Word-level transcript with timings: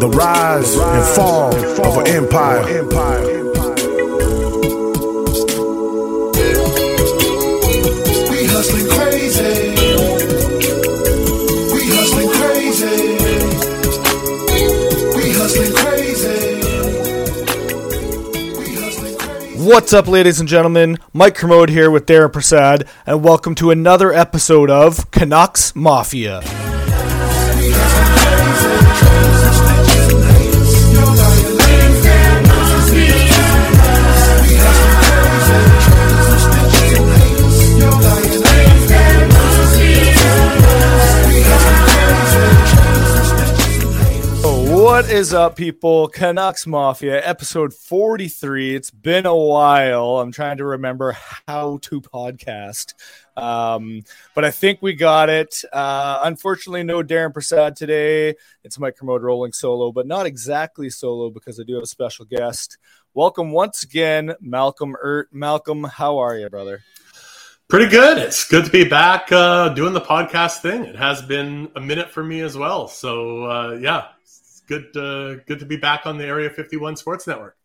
The 0.00 0.08
rise 0.08 0.76
and 0.76 1.04
fall 1.14 1.54
of 1.54 1.96
an 1.98 2.06
empire. 2.08 2.64
We 8.28 8.44
hustling 8.46 8.88
crazy. 8.90 9.70
We 11.72 11.80
hustling 11.94 12.28
crazy. 12.28 12.96
We 15.16 15.32
hustling 15.32 15.74
crazy. 15.74 16.60
We 18.58 18.74
hustling 18.74 19.16
crazy. 19.16 19.58
What's 19.58 19.92
up, 19.92 20.08
ladies 20.08 20.40
and 20.40 20.48
gentlemen? 20.48 20.98
Mike 21.12 21.36
Kermode 21.36 21.70
here 21.70 21.90
with 21.90 22.06
Darren 22.06 22.32
Prasad, 22.32 22.88
and 23.06 23.22
welcome 23.22 23.54
to 23.56 23.70
another 23.70 24.12
episode 24.12 24.70
of 24.70 25.10
Canucks 25.12 25.74
Mafia. 25.76 26.42
What 44.94 45.10
is 45.10 45.34
up, 45.34 45.56
people? 45.56 46.06
Canucks 46.06 46.68
Mafia, 46.68 47.20
episode 47.26 47.74
43. 47.74 48.76
It's 48.76 48.92
been 48.92 49.26
a 49.26 49.34
while. 49.34 50.20
I'm 50.20 50.30
trying 50.30 50.58
to 50.58 50.64
remember 50.64 51.16
how 51.48 51.78
to 51.82 52.00
podcast. 52.00 52.94
Um, 53.36 54.02
but 54.36 54.44
I 54.44 54.52
think 54.52 54.82
we 54.82 54.92
got 54.92 55.30
it. 55.30 55.64
Uh, 55.72 56.20
unfortunately, 56.22 56.84
no 56.84 57.02
Darren 57.02 57.32
Prasad 57.32 57.74
today. 57.74 58.36
It's 58.62 58.78
Mike 58.78 58.96
Kermode 58.96 59.24
rolling 59.24 59.52
solo, 59.52 59.90
but 59.90 60.06
not 60.06 60.26
exactly 60.26 60.88
solo 60.90 61.28
because 61.28 61.58
I 61.58 61.64
do 61.64 61.74
have 61.74 61.82
a 61.82 61.86
special 61.86 62.24
guest. 62.24 62.78
Welcome 63.14 63.50
once 63.50 63.82
again, 63.82 64.34
Malcolm 64.40 64.94
Ert. 65.02 65.28
Malcolm, 65.32 65.82
how 65.82 66.18
are 66.18 66.38
you, 66.38 66.48
brother? 66.48 66.84
Pretty 67.66 67.90
good. 67.90 68.18
It's 68.18 68.46
good 68.46 68.66
to 68.66 68.70
be 68.70 68.84
back 68.84 69.32
uh, 69.32 69.70
doing 69.70 69.92
the 69.92 70.00
podcast 70.00 70.60
thing. 70.60 70.84
It 70.84 70.94
has 70.94 71.20
been 71.20 71.68
a 71.74 71.80
minute 71.80 72.10
for 72.12 72.22
me 72.22 72.42
as 72.42 72.56
well. 72.56 72.86
So 72.86 73.44
uh, 73.50 73.78
yeah, 73.80 74.08
good. 74.66 74.96
Uh, 74.96 75.36
good 75.46 75.58
to 75.60 75.66
be 75.66 75.76
back 75.76 76.06
on 76.06 76.18
the 76.18 76.24
Area 76.24 76.50
51 76.50 76.96
Sports 76.96 77.26
Network. 77.26 77.56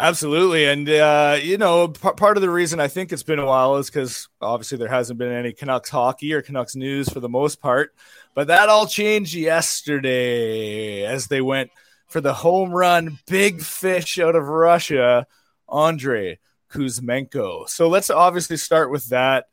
Absolutely. 0.00 0.64
And, 0.64 0.88
uh, 0.88 1.36
you 1.42 1.58
know, 1.58 1.88
p- 1.88 2.12
part 2.16 2.38
of 2.38 2.40
the 2.40 2.48
reason 2.48 2.80
I 2.80 2.88
think 2.88 3.12
it's 3.12 3.22
been 3.22 3.38
a 3.38 3.44
while 3.44 3.76
is 3.76 3.90
because 3.90 4.28
obviously 4.40 4.78
there 4.78 4.88
hasn't 4.88 5.18
been 5.18 5.30
any 5.30 5.52
Canucks 5.52 5.90
hockey 5.90 6.32
or 6.32 6.40
Canucks 6.40 6.74
news 6.74 7.10
for 7.10 7.20
the 7.20 7.28
most 7.28 7.60
part. 7.60 7.94
But 8.34 8.46
that 8.46 8.70
all 8.70 8.86
changed 8.86 9.34
yesterday 9.34 11.04
as 11.04 11.26
they 11.26 11.42
went 11.42 11.70
for 12.08 12.22
the 12.22 12.32
home 12.32 12.70
run 12.70 13.18
big 13.26 13.60
fish 13.60 14.18
out 14.18 14.36
of 14.36 14.48
Russia, 14.48 15.26
Andre 15.68 16.38
Kuzmenko. 16.72 17.68
So 17.68 17.88
let's 17.88 18.08
obviously 18.08 18.56
start 18.56 18.90
with 18.90 19.06
that. 19.10 19.48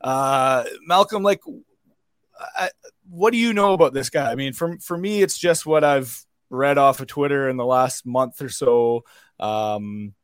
Uh, 0.00 0.64
Malcolm, 0.84 1.22
like, 1.22 1.42
I, 2.56 2.70
what 3.08 3.30
do 3.30 3.38
you 3.38 3.52
know 3.52 3.72
about 3.72 3.94
this 3.94 4.10
guy? 4.10 4.32
I 4.32 4.34
mean, 4.34 4.52
for, 4.52 4.76
for 4.78 4.98
me, 4.98 5.22
it's 5.22 5.38
just 5.38 5.64
what 5.64 5.84
I've 5.84 6.24
read 6.52 6.78
off 6.78 7.00
of 7.00 7.08
Twitter 7.08 7.48
in 7.48 7.56
the 7.56 7.64
last 7.64 8.06
month 8.06 8.40
or 8.42 8.48
so. 8.48 9.04
Um, 9.40 10.14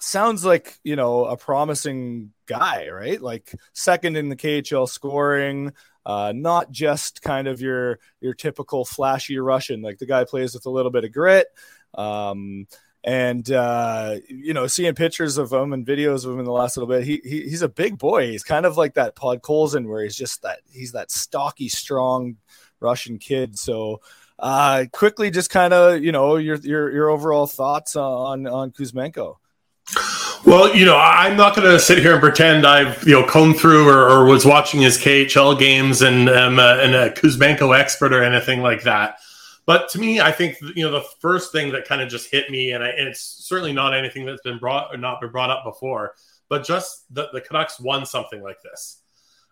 sounds 0.00 0.44
like 0.44 0.78
you 0.84 0.96
know 0.96 1.24
a 1.24 1.36
promising 1.36 2.32
guy, 2.46 2.88
right? 2.88 3.20
Like 3.20 3.54
second 3.72 4.16
in 4.16 4.28
the 4.28 4.36
KHL 4.36 4.88
scoring, 4.88 5.72
uh, 6.04 6.32
not 6.34 6.70
just 6.70 7.22
kind 7.22 7.48
of 7.48 7.60
your 7.60 7.98
your 8.20 8.34
typical 8.34 8.84
flashy 8.84 9.38
Russian. 9.38 9.80
Like 9.80 9.98
the 9.98 10.06
guy 10.06 10.24
plays 10.24 10.54
with 10.54 10.66
a 10.66 10.70
little 10.70 10.90
bit 10.90 11.04
of 11.04 11.12
grit. 11.12 11.46
Um, 11.94 12.66
and 13.04 13.48
uh, 13.52 14.16
you 14.28 14.52
know, 14.52 14.66
seeing 14.66 14.94
pictures 14.96 15.38
of 15.38 15.52
him 15.52 15.72
and 15.72 15.86
videos 15.86 16.24
of 16.24 16.32
him 16.32 16.40
in 16.40 16.44
the 16.44 16.50
last 16.50 16.76
little 16.76 16.92
bit, 16.92 17.04
he, 17.04 17.20
he 17.22 17.42
he's 17.42 17.62
a 17.62 17.68
big 17.68 17.98
boy. 17.98 18.26
He's 18.32 18.42
kind 18.42 18.66
of 18.66 18.76
like 18.76 18.94
that 18.94 19.14
Podkolzin, 19.14 19.86
where 19.86 20.02
he's 20.02 20.16
just 20.16 20.42
that 20.42 20.58
he's 20.68 20.92
that 20.92 21.12
stocky, 21.12 21.68
strong 21.68 22.38
Russian 22.80 23.18
kid. 23.18 23.56
So 23.56 24.00
uh, 24.38 24.84
quickly, 24.92 25.30
just 25.30 25.50
kind 25.50 25.72
of 25.72 26.02
you 26.02 26.12
know 26.12 26.36
your 26.36 26.56
your 26.56 26.92
your 26.92 27.10
overall 27.10 27.46
thoughts 27.46 27.96
on 27.96 28.46
on 28.46 28.70
Kuzmenko. 28.70 29.36
Well, 30.44 30.74
you 30.76 30.84
know, 30.84 30.96
I'm 30.96 31.36
not 31.36 31.56
going 31.56 31.68
to 31.68 31.80
sit 31.80 31.98
here 31.98 32.12
and 32.12 32.20
pretend 32.20 32.66
I've 32.66 33.02
you 33.06 33.12
know 33.12 33.26
combed 33.26 33.56
through 33.56 33.88
or, 33.88 34.08
or 34.08 34.24
was 34.26 34.44
watching 34.44 34.80
his 34.80 34.98
KHL 34.98 35.58
games 35.58 36.02
and 36.02 36.28
um, 36.28 36.58
uh, 36.58 36.78
and 36.78 36.94
a 36.94 37.10
Kuzmenko 37.10 37.76
expert 37.78 38.12
or 38.12 38.22
anything 38.22 38.60
like 38.60 38.82
that. 38.82 39.18
But 39.64 39.88
to 39.90 39.98
me, 39.98 40.20
I 40.20 40.30
think 40.30 40.56
you 40.60 40.84
know 40.84 40.92
the 40.92 41.04
first 41.20 41.50
thing 41.50 41.72
that 41.72 41.86
kind 41.86 42.00
of 42.00 42.08
just 42.08 42.30
hit 42.30 42.50
me, 42.50 42.70
and, 42.70 42.84
I, 42.84 42.88
and 42.88 43.08
it's 43.08 43.20
certainly 43.20 43.72
not 43.72 43.94
anything 43.94 44.24
that's 44.24 44.42
been 44.42 44.58
brought 44.58 44.94
or 44.94 44.96
not 44.96 45.20
been 45.20 45.30
brought 45.30 45.50
up 45.50 45.64
before, 45.64 46.14
but 46.48 46.64
just 46.64 47.12
the, 47.12 47.28
the 47.32 47.40
Canucks 47.40 47.80
won 47.80 48.06
something 48.06 48.42
like 48.42 48.62
this. 48.62 49.02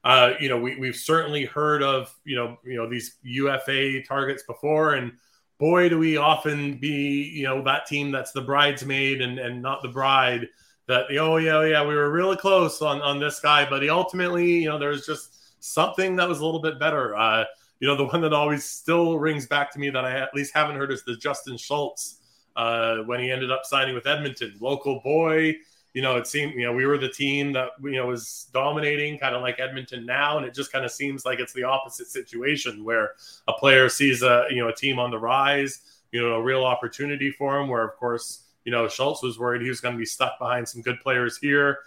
Uh, 0.04 0.34
you 0.38 0.48
know, 0.48 0.58
we, 0.58 0.76
we've 0.76 0.96
certainly 0.96 1.44
heard 1.44 1.82
of 1.82 2.14
you 2.24 2.36
know 2.36 2.58
you 2.64 2.76
know 2.76 2.88
these 2.88 3.16
UFA 3.22 4.02
targets 4.02 4.42
before, 4.42 4.94
and 4.94 5.12
boy, 5.58 5.88
do 5.88 5.98
we 5.98 6.16
often 6.16 6.78
be 6.78 7.32
you 7.34 7.44
know 7.44 7.62
that 7.62 7.86
team 7.86 8.12
that's 8.12 8.32
the 8.32 8.42
bridesmaid 8.42 9.20
and 9.20 9.38
and 9.38 9.62
not 9.62 9.82
the 9.82 9.88
bride. 9.88 10.48
That 10.86 11.06
oh 11.18 11.38
yeah 11.38 11.64
yeah 11.64 11.86
we 11.86 11.94
were 11.94 12.10
really 12.10 12.36
close 12.36 12.82
on 12.82 13.00
on 13.00 13.18
this 13.18 13.40
guy, 13.40 13.68
but 13.68 13.82
he 13.82 13.88
ultimately 13.88 14.62
you 14.62 14.68
know 14.68 14.78
there 14.78 14.90
was 14.90 15.06
just 15.06 15.34
something 15.64 16.16
that 16.16 16.28
was 16.28 16.40
a 16.40 16.44
little 16.44 16.60
bit 16.60 16.78
better. 16.78 17.16
Uh, 17.16 17.44
you 17.80 17.88
know, 17.88 17.96
the 17.96 18.04
one 18.04 18.20
that 18.20 18.32
always 18.32 18.64
still 18.64 19.18
rings 19.18 19.46
back 19.46 19.70
to 19.72 19.78
me 19.78 19.90
that 19.90 20.04
I 20.04 20.18
at 20.18 20.34
least 20.34 20.54
haven't 20.54 20.76
heard 20.76 20.92
is 20.92 21.04
the 21.04 21.16
Justin 21.16 21.56
Schultz 21.56 22.20
uh, 22.56 22.98
when 22.98 23.20
he 23.20 23.30
ended 23.30 23.50
up 23.50 23.64
signing 23.64 23.94
with 23.94 24.06
Edmonton, 24.06 24.54
local 24.60 25.00
boy. 25.00 25.54
You 25.94 26.02
know, 26.02 26.16
it 26.16 26.26
seemed 26.26 26.54
you 26.54 26.66
know 26.66 26.72
we 26.72 26.86
were 26.86 26.98
the 26.98 27.08
team 27.08 27.52
that 27.52 27.70
you 27.82 27.92
know 27.92 28.08
was 28.08 28.48
dominating, 28.52 29.16
kind 29.18 29.34
of 29.34 29.42
like 29.42 29.60
Edmonton 29.60 30.04
now, 30.04 30.36
and 30.36 30.44
it 30.44 30.52
just 30.52 30.72
kind 30.72 30.84
of 30.84 30.90
seems 30.90 31.24
like 31.24 31.38
it's 31.38 31.52
the 31.52 31.62
opposite 31.62 32.08
situation 32.08 32.84
where 32.84 33.12
a 33.46 33.52
player 33.52 33.88
sees 33.88 34.22
a 34.22 34.46
you 34.50 34.58
know 34.58 34.68
a 34.68 34.74
team 34.74 34.98
on 34.98 35.12
the 35.12 35.18
rise, 35.18 36.02
you 36.10 36.20
know, 36.20 36.34
a 36.34 36.42
real 36.42 36.64
opportunity 36.64 37.30
for 37.30 37.60
him. 37.60 37.68
Where 37.68 37.84
of 37.84 37.94
course 37.96 38.42
you 38.64 38.72
know 38.72 38.88
Schultz 38.88 39.22
was 39.22 39.38
worried 39.38 39.62
he 39.62 39.68
was 39.68 39.80
going 39.80 39.94
to 39.94 39.98
be 39.98 40.04
stuck 40.04 40.36
behind 40.40 40.68
some 40.68 40.82
good 40.82 40.98
players 41.00 41.38
here, 41.38 41.78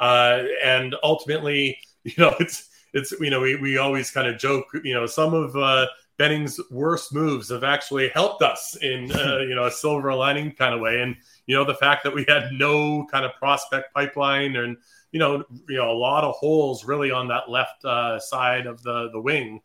uh, 0.00 0.42
and 0.64 0.96
ultimately, 1.04 1.78
you 2.04 2.14
know, 2.18 2.34
it's 2.40 2.68
it's 2.92 3.12
you 3.20 3.30
know 3.30 3.40
we, 3.40 3.54
we 3.56 3.78
always 3.78 4.10
kind 4.10 4.26
of 4.26 4.38
joke 4.38 4.66
you 4.82 4.92
know 4.92 5.06
some 5.06 5.34
of 5.34 5.54
uh, 5.56 5.86
Benning's 6.18 6.60
worst 6.70 7.14
moves 7.14 7.48
have 7.48 7.64
actually 7.64 8.08
helped 8.08 8.42
us 8.42 8.76
in 8.82 9.10
uh, 9.12 9.38
you 9.38 9.54
know 9.54 9.66
a 9.66 9.70
silver 9.70 10.12
lining 10.14 10.52
kind 10.52 10.74
of 10.74 10.80
way, 10.80 11.00
and 11.00 11.16
you 11.46 11.56
know 11.56 11.64
the 11.64 11.74
fact 11.74 12.04
that 12.04 12.14
we 12.14 12.24
had 12.28 12.52
no 12.52 13.06
kind 13.10 13.24
of 13.24 13.32
prospect 13.34 13.92
pipeline 13.94 14.56
and 14.56 14.76
you 15.10 15.18
know 15.18 15.44
you 15.68 15.76
know 15.76 15.90
a 15.90 15.92
lot 15.92 16.24
of 16.24 16.34
holes 16.34 16.84
really 16.84 17.10
on 17.10 17.28
that 17.28 17.50
left 17.50 17.84
uh, 17.84 18.18
side 18.18 18.66
of 18.66 18.82
the 18.82 19.10
the 19.12 19.20
wing. 19.20 19.60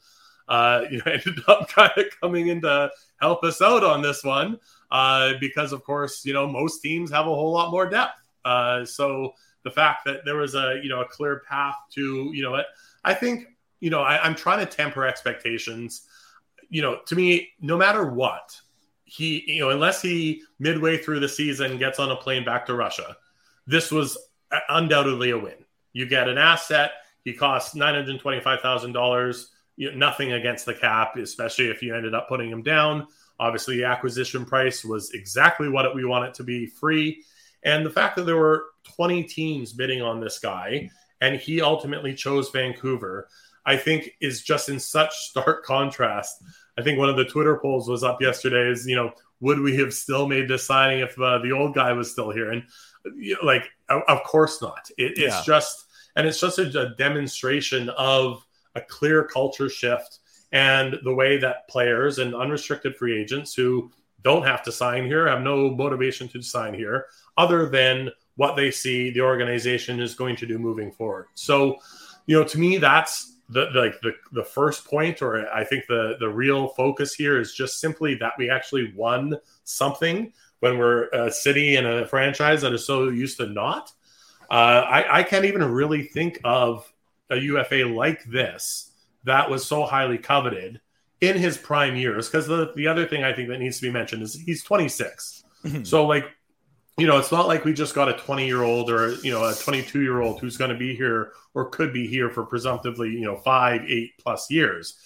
Uh, 0.47 0.85
you 0.89 0.97
know, 0.99 1.03
ended 1.11 1.39
up 1.49 1.67
kind 1.67 1.91
of 1.97 2.05
coming 2.21 2.47
in 2.47 2.61
to 2.61 2.89
help 3.19 3.43
us 3.43 3.61
out 3.61 3.83
on 3.83 4.01
this 4.01 4.23
one 4.23 4.57
uh, 4.91 5.33
because, 5.41 5.73
of 5.73 5.83
course, 5.83 6.23
you 6.25 6.33
know 6.33 6.47
most 6.47 6.81
teams 6.81 7.11
have 7.11 7.27
a 7.27 7.35
whole 7.35 7.51
lot 7.51 7.69
more 7.71 7.89
depth. 7.89 8.21
Uh, 8.45 8.85
so 8.85 9.33
the 9.63 9.71
fact 9.71 10.05
that 10.05 10.23
there 10.23 10.37
was 10.37 10.55
a 10.55 10.79
you 10.81 10.89
know 10.89 11.01
a 11.01 11.05
clear 11.05 11.43
path 11.47 11.75
to 11.91 12.31
you 12.33 12.41
know 12.41 12.61
I 13.03 13.13
think 13.13 13.47
you 13.79 13.89
know 13.89 14.01
I, 14.01 14.23
I'm 14.23 14.35
trying 14.35 14.65
to 14.65 14.65
temper 14.65 15.05
expectations. 15.05 16.03
You 16.69 16.81
know, 16.81 16.99
to 17.05 17.15
me, 17.15 17.49
no 17.61 17.77
matter 17.77 18.05
what, 18.05 18.59
he 19.07 19.43
you 19.47 19.61
know 19.61 19.69
unless 19.69 20.01
he 20.01 20.43
midway 20.59 20.97
through 20.97 21.19
the 21.19 21.29
season 21.29 21.77
gets 21.77 21.97
on 21.97 22.11
a 22.11 22.15
plane 22.15 22.43
back 22.43 22.65
to 22.65 22.75
Russia, 22.75 23.17
this 23.65 23.91
was 23.91 24.17
undoubtedly 24.69 25.31
a 25.31 25.37
win. 25.37 25.65
You 25.93 26.07
get 26.07 26.29
an 26.29 26.37
asset. 26.37 26.91
He 27.23 27.33
costs 27.33 27.75
nine 27.75 27.95
hundred 27.95 28.19
twenty-five 28.19 28.61
thousand 28.61 28.91
dollars. 28.91 29.51
Nothing 29.77 30.33
against 30.33 30.65
the 30.65 30.73
cap, 30.73 31.15
especially 31.17 31.67
if 31.67 31.81
you 31.81 31.95
ended 31.95 32.15
up 32.15 32.27
putting 32.27 32.49
him 32.49 32.63
down. 32.63 33.07
Obviously, 33.39 33.77
the 33.77 33.85
acquisition 33.85 34.43
price 34.43 34.83
was 34.83 35.11
exactly 35.11 35.69
what 35.69 35.93
we 35.93 36.03
want 36.03 36.25
it 36.25 36.33
to 36.35 36.43
be 36.43 36.65
free. 36.65 37.23
And 37.63 37.85
the 37.85 37.91
fact 37.91 38.15
that 38.15 38.23
there 38.23 38.37
were 38.37 38.65
20 38.95 39.23
teams 39.23 39.73
bidding 39.73 40.01
on 40.01 40.19
this 40.19 40.39
guy 40.39 40.89
and 41.21 41.35
he 41.35 41.61
ultimately 41.61 42.13
chose 42.13 42.49
Vancouver, 42.49 43.27
I 43.65 43.77
think 43.77 44.11
is 44.21 44.43
just 44.43 44.69
in 44.69 44.79
such 44.79 45.13
stark 45.15 45.65
contrast. 45.65 46.43
I 46.77 46.83
think 46.83 46.99
one 46.99 47.09
of 47.09 47.17
the 47.17 47.25
Twitter 47.25 47.57
polls 47.57 47.89
was 47.89 48.03
up 48.03 48.21
yesterday 48.21 48.69
is, 48.69 48.85
you 48.85 48.95
know, 48.95 49.11
would 49.39 49.59
we 49.59 49.75
have 49.77 49.93
still 49.93 50.27
made 50.27 50.47
this 50.47 50.65
signing 50.65 50.99
if 50.99 51.19
uh, 51.19 51.39
the 51.39 51.51
old 51.51 51.73
guy 51.75 51.91
was 51.93 52.11
still 52.11 52.31
here? 52.31 52.51
And 52.51 52.63
you 53.15 53.33
know, 53.35 53.45
like, 53.45 53.69
of 53.89 54.23
course 54.23 54.61
not. 54.61 54.89
It, 54.97 55.13
it's 55.17 55.19
Yeah. 55.19 55.43
just, 55.45 55.85
and 56.15 56.27
it's 56.27 56.39
just 56.39 56.59
a, 56.59 56.79
a 56.79 56.95
demonstration 56.95 57.89
of 57.89 58.45
a 58.75 58.81
clear 58.81 59.23
culture 59.23 59.69
shift 59.69 60.19
and 60.51 60.97
the 61.03 61.13
way 61.13 61.37
that 61.37 61.67
players 61.67 62.19
and 62.19 62.35
unrestricted 62.35 62.95
free 62.95 63.19
agents 63.19 63.53
who 63.53 63.91
don't 64.23 64.43
have 64.43 64.63
to 64.63 64.71
sign 64.71 65.05
here 65.05 65.27
have 65.27 65.41
no 65.41 65.69
motivation 65.69 66.27
to 66.27 66.41
sign 66.41 66.73
here 66.73 67.05
other 67.37 67.69
than 67.69 68.09
what 68.35 68.55
they 68.55 68.71
see 68.71 69.09
the 69.11 69.21
organization 69.21 69.99
is 69.99 70.15
going 70.15 70.35
to 70.35 70.45
do 70.45 70.59
moving 70.59 70.91
forward. 70.91 71.27
So, 71.33 71.77
you 72.25 72.37
know, 72.37 72.43
to 72.45 72.59
me, 72.59 72.77
that's 72.77 73.36
the, 73.49 73.69
like 73.73 73.99
the 74.01 74.13
the 74.31 74.43
first 74.43 74.85
point, 74.85 75.21
or 75.21 75.49
I 75.49 75.63
think 75.63 75.85
the 75.87 76.17
the 76.19 76.29
real 76.29 76.69
focus 76.69 77.13
here 77.13 77.39
is 77.39 77.53
just 77.53 77.79
simply 77.79 78.15
that 78.15 78.33
we 78.37 78.49
actually 78.49 78.93
won 78.95 79.35
something 79.63 80.33
when 80.59 80.77
we're 80.77 81.07
a 81.09 81.31
city 81.31 81.75
and 81.75 81.85
a 81.87 82.07
franchise 82.07 82.61
that 82.61 82.73
is 82.73 82.85
so 82.85 83.09
used 83.09 83.37
to 83.37 83.47
not. 83.47 83.91
Uh, 84.49 84.53
I, 84.53 85.19
I 85.19 85.23
can't 85.23 85.45
even 85.45 85.63
really 85.63 86.03
think 86.03 86.39
of 86.43 86.91
a 87.29 87.35
UFA 87.37 87.83
like 87.85 88.23
this 88.25 88.91
that 89.25 89.49
was 89.49 89.65
so 89.65 89.83
highly 89.83 90.17
coveted 90.17 90.79
in 91.21 91.37
his 91.37 91.57
prime 91.57 91.95
years. 91.95 92.27
Because 92.27 92.47
the, 92.47 92.71
the 92.75 92.87
other 92.87 93.05
thing 93.05 93.23
I 93.23 93.33
think 93.33 93.49
that 93.49 93.59
needs 93.59 93.77
to 93.77 93.83
be 93.83 93.91
mentioned 93.91 94.23
is 94.23 94.33
he's 94.33 94.63
26. 94.63 95.43
So, 95.83 96.05
like, 96.05 96.25
you 96.97 97.05
know, 97.05 97.17
it's 97.17 97.31
not 97.31 97.47
like 97.47 97.63
we 97.63 97.73
just 97.73 97.93
got 97.93 98.09
a 98.09 98.13
20 98.13 98.45
year 98.45 98.63
old 98.63 98.89
or, 98.89 99.13
you 99.17 99.31
know, 99.31 99.43
a 99.43 99.53
22 99.53 100.01
year 100.01 100.21
old 100.21 100.39
who's 100.39 100.57
going 100.57 100.71
to 100.71 100.77
be 100.77 100.95
here 100.95 101.31
or 101.53 101.69
could 101.69 101.93
be 101.93 102.07
here 102.07 102.29
for 102.29 102.43
presumptively, 102.43 103.09
you 103.09 103.21
know, 103.21 103.37
five, 103.37 103.81
eight 103.87 104.13
plus 104.17 104.49
years. 104.49 104.97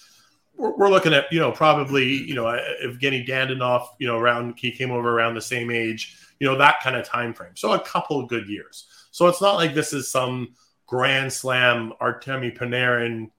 We're, 0.56 0.76
we're 0.78 0.90
looking 0.90 1.14
at, 1.14 1.26
you 1.32 1.40
know, 1.42 1.52
probably, 1.52 2.06
you 2.06 2.34
know, 2.34 2.46
Evgeny 2.84 3.28
Dadonov, 3.28 3.88
you 4.00 4.08
know, 4.08 4.18
around, 4.18 4.56
he 4.58 4.72
came 4.72 4.90
over 4.90 5.10
around 5.10 5.36
the 5.36 5.42
same 5.42 5.70
age, 5.70 6.16
you 6.40 6.48
know, 6.48 6.58
that 6.58 6.80
kind 6.82 6.96
of 6.96 7.06
time 7.06 7.34
frame. 7.34 7.58
So 7.58 7.74
a 7.74 7.80
couple 7.80 8.22
of 8.22 8.30
good 8.30 8.48
years. 8.48 8.88
So 9.12 9.28
it's 9.28 9.42
not 9.42 9.56
like 9.56 9.74
this 9.74 9.92
is 9.92 10.10
some 10.10 10.56
grand 10.88 11.34
slam 11.34 11.92
Artemi 12.02 12.58
Panarin, 12.58 13.32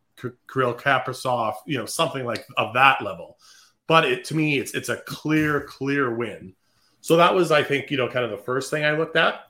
Kirill 0.53 0.75
Kaprizov, 0.75 1.55
you 1.67 1.79
know, 1.79 1.87
something 1.87 2.27
like 2.27 2.45
of 2.59 2.75
that 2.75 3.01
level. 3.01 3.39
But 3.87 4.05
it, 4.05 4.25
to 4.27 4.37
me, 4.37 4.59
it's 4.59 4.75
it's 4.75 4.91
a 4.91 4.99
clear, 4.99 5.63
clear 5.63 6.15
win 6.15 6.55
so 7.03 7.17
that 7.17 7.35
was, 7.35 7.51
I 7.51 7.63
think, 7.63 7.91
you 7.91 7.99
know, 7.99 8.09
kind 8.09 8.25
of 8.25 8.31
the 8.31 8.39
first 8.39 8.71
thing 8.71 8.85
I 8.85 8.93
looked 8.93 9.17
at. 9.17 9.49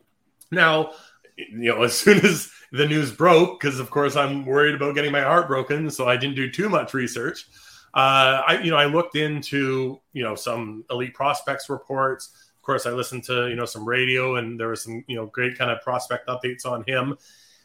Now, 0.50 0.92
you 1.36 1.72
know, 1.72 1.82
as 1.84 1.94
soon 1.94 2.24
as 2.24 2.50
the 2.72 2.86
news 2.86 3.12
broke, 3.12 3.60
because 3.60 3.78
of 3.78 3.90
course 3.90 4.16
I'm 4.16 4.44
worried 4.44 4.74
about 4.74 4.94
getting 4.96 5.12
my 5.12 5.20
heart 5.20 5.46
broken, 5.46 5.90
so 5.90 6.08
I 6.08 6.16
didn't 6.16 6.34
do 6.34 6.50
too 6.50 6.68
much 6.68 6.94
research. 6.94 7.46
Uh, 7.94 8.40
I, 8.48 8.60
you 8.62 8.70
know, 8.70 8.78
I 8.78 8.86
looked 8.86 9.16
into, 9.16 10.00
you 10.14 10.22
know, 10.22 10.34
some 10.34 10.84
elite 10.90 11.12
prospects 11.12 11.68
reports. 11.68 12.30
Of 12.56 12.62
course, 12.62 12.86
I 12.86 12.90
listened 12.90 13.24
to, 13.24 13.48
you 13.48 13.54
know, 13.54 13.66
some 13.66 13.86
radio, 13.86 14.36
and 14.36 14.58
there 14.58 14.68
was 14.68 14.84
some, 14.84 15.04
you 15.06 15.16
know, 15.16 15.26
great 15.26 15.58
kind 15.58 15.70
of 15.70 15.82
prospect 15.82 16.28
updates 16.28 16.64
on 16.64 16.84
him. 16.84 17.18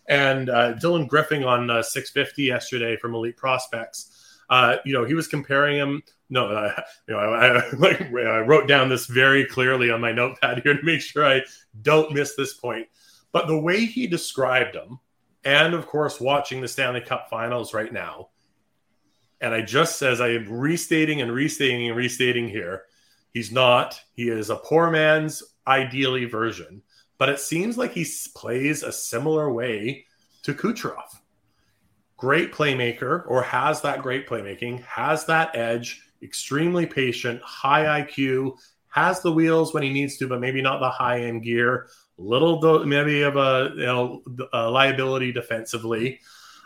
And 0.10 0.50
uh, 0.50 0.74
Dylan 0.74 1.08
Griffin 1.08 1.46
on 1.46 1.70
uh, 1.70 1.82
650 1.82 2.44
yesterday 2.44 2.98
from 2.98 3.16
Elite 3.16 3.38
Prospects 3.38 4.17
uh, 4.50 4.78
you 4.86 4.94
know, 4.94 5.06
he 5.06 5.14
was 5.14 5.28
comparing 5.28 5.78
him. 5.78 6.04
No, 6.30 6.48
uh, 6.48 6.82
you 7.08 7.14
know, 7.14 7.20
I, 7.20 7.60
I, 7.60 7.70
like, 7.78 8.02
I 8.02 8.40
wrote 8.40 8.68
down 8.68 8.90
this 8.90 9.06
very 9.06 9.46
clearly 9.46 9.92
on 9.92 10.02
my 10.02 10.12
notepad 10.12 10.62
here 10.64 10.76
to 10.76 10.84
make 10.84 11.02
sure 11.02 11.26
I 11.26 11.42
don't 11.82 12.14
miss 12.14 12.36
this 12.36 12.54
point. 12.54 12.88
But 13.32 13.48
the 13.48 13.60
way 13.60 13.86
he 13.86 14.08
described 14.08 14.76
him, 14.76 15.00
and 15.44 15.74
of 15.74 15.88
course, 15.88 16.20
watching 16.20 16.62
the 16.62 16.68
Stanley 16.68 17.02
Cup 17.02 17.30
Finals 17.30 17.74
right 17.74 17.92
now, 17.92 18.30
and 19.40 19.54
I 19.54 19.62
just 19.62 20.02
as 20.02 20.20
I 20.20 20.30
am 20.30 20.52
restating 20.52 21.22
and 21.22 21.32
restating 21.32 21.88
and 21.88 21.96
restating 21.96 22.50
here, 22.50 22.84
he's 23.34 23.52
not. 23.52 24.02
He 24.14 24.30
is 24.30 24.50
a 24.50 24.56
poor 24.56 24.90
man's 24.90 25.44
ideally 25.68 26.26
version, 26.26 26.82
but 27.18 27.30
it 27.30 27.40
seems 27.40 27.78
like 27.78 27.94
he 27.94 28.06
plays 28.36 28.84
a 28.84 28.92
similar 28.92 29.52
way 29.52 30.06
to 30.44 30.54
Kucherov 30.54 31.20
great 32.18 32.52
playmaker 32.52 33.24
or 33.28 33.44
has 33.44 33.82
that 33.82 34.02
great 34.02 34.28
playmaking, 34.28 34.84
has 34.84 35.26
that 35.28 35.56
edge, 35.56 36.02
extremely 36.22 36.86
patient, 36.86 37.42
high 37.44 38.02
IQ, 38.02 38.58
has 38.90 39.22
the 39.22 39.32
wheels 39.32 39.74
when 39.74 39.84
he 39.84 39.94
needs 39.94 40.18
to, 40.18 40.28
but 40.28 40.42
maybe 40.42 40.62
not 40.62 40.80
the 40.80 40.90
high 40.90 41.22
end 41.22 41.44
gear. 41.44 41.88
Little 42.18 42.84
maybe 42.84 43.22
of 43.22 43.36
a 43.36 43.72
you 43.76 43.86
know 43.86 44.24
a 44.52 44.70
liability 44.70 45.32
defensively. 45.32 46.20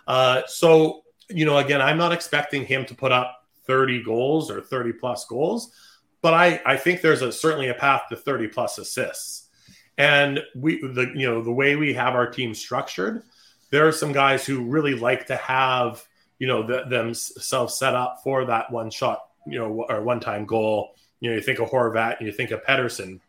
Uh, 0.08 0.44
so 0.48 1.04
you 1.30 1.46
know, 1.46 1.58
again, 1.58 1.82
I'm 1.82 1.98
not 1.98 2.14
expecting 2.14 2.66
him 2.66 2.86
to 2.86 2.96
put 2.96 3.12
up 3.12 3.46
30 3.68 4.04
goals 4.04 4.50
or 4.50 4.62
30 4.62 4.94
plus 4.94 5.26
goals, 5.26 5.74
but 6.22 6.34
I 6.34 6.62
I 6.66 6.78
think 6.78 7.02
there's 7.02 7.22
a 7.22 7.34
certainly 7.34 7.68
a 7.68 7.74
path 7.74 8.04
to 8.10 8.16
30 8.16 8.48
plus 8.48 8.78
assists. 8.78 9.50
And 9.98 10.40
we 10.56 10.80
the 10.80 11.12
you 11.14 11.28
know 11.28 11.44
the 11.44 11.52
way 11.52 11.76
we 11.76 11.94
have 11.94 12.16
our 12.16 12.30
team 12.30 12.54
structured, 12.54 13.24
there 13.72 13.88
are 13.88 13.92
some 13.92 14.12
guys 14.12 14.46
who 14.46 14.64
really 14.64 14.94
like 14.94 15.26
to 15.28 15.36
have 15.38 16.06
you 16.38 16.48
know 16.48 16.66
the, 16.66 16.84
themselves 16.88 17.78
set 17.78 17.96
up 17.96 18.22
for 18.24 18.46
that 18.46 18.72
one 18.72 18.92
shot 18.92 19.22
you 19.48 19.58
know 19.58 19.86
or 19.90 20.02
one 20.02 20.20
time 20.20 20.46
goal. 20.46 20.96
You 21.20 21.30
know 21.30 21.36
you 21.36 21.42
think 21.42 21.60
of 21.60 21.70
Horvat 21.70 22.18
and 22.18 22.28
you 22.28 22.34
think 22.34 22.52
of 22.52 22.64
Pettersson. 22.64 23.20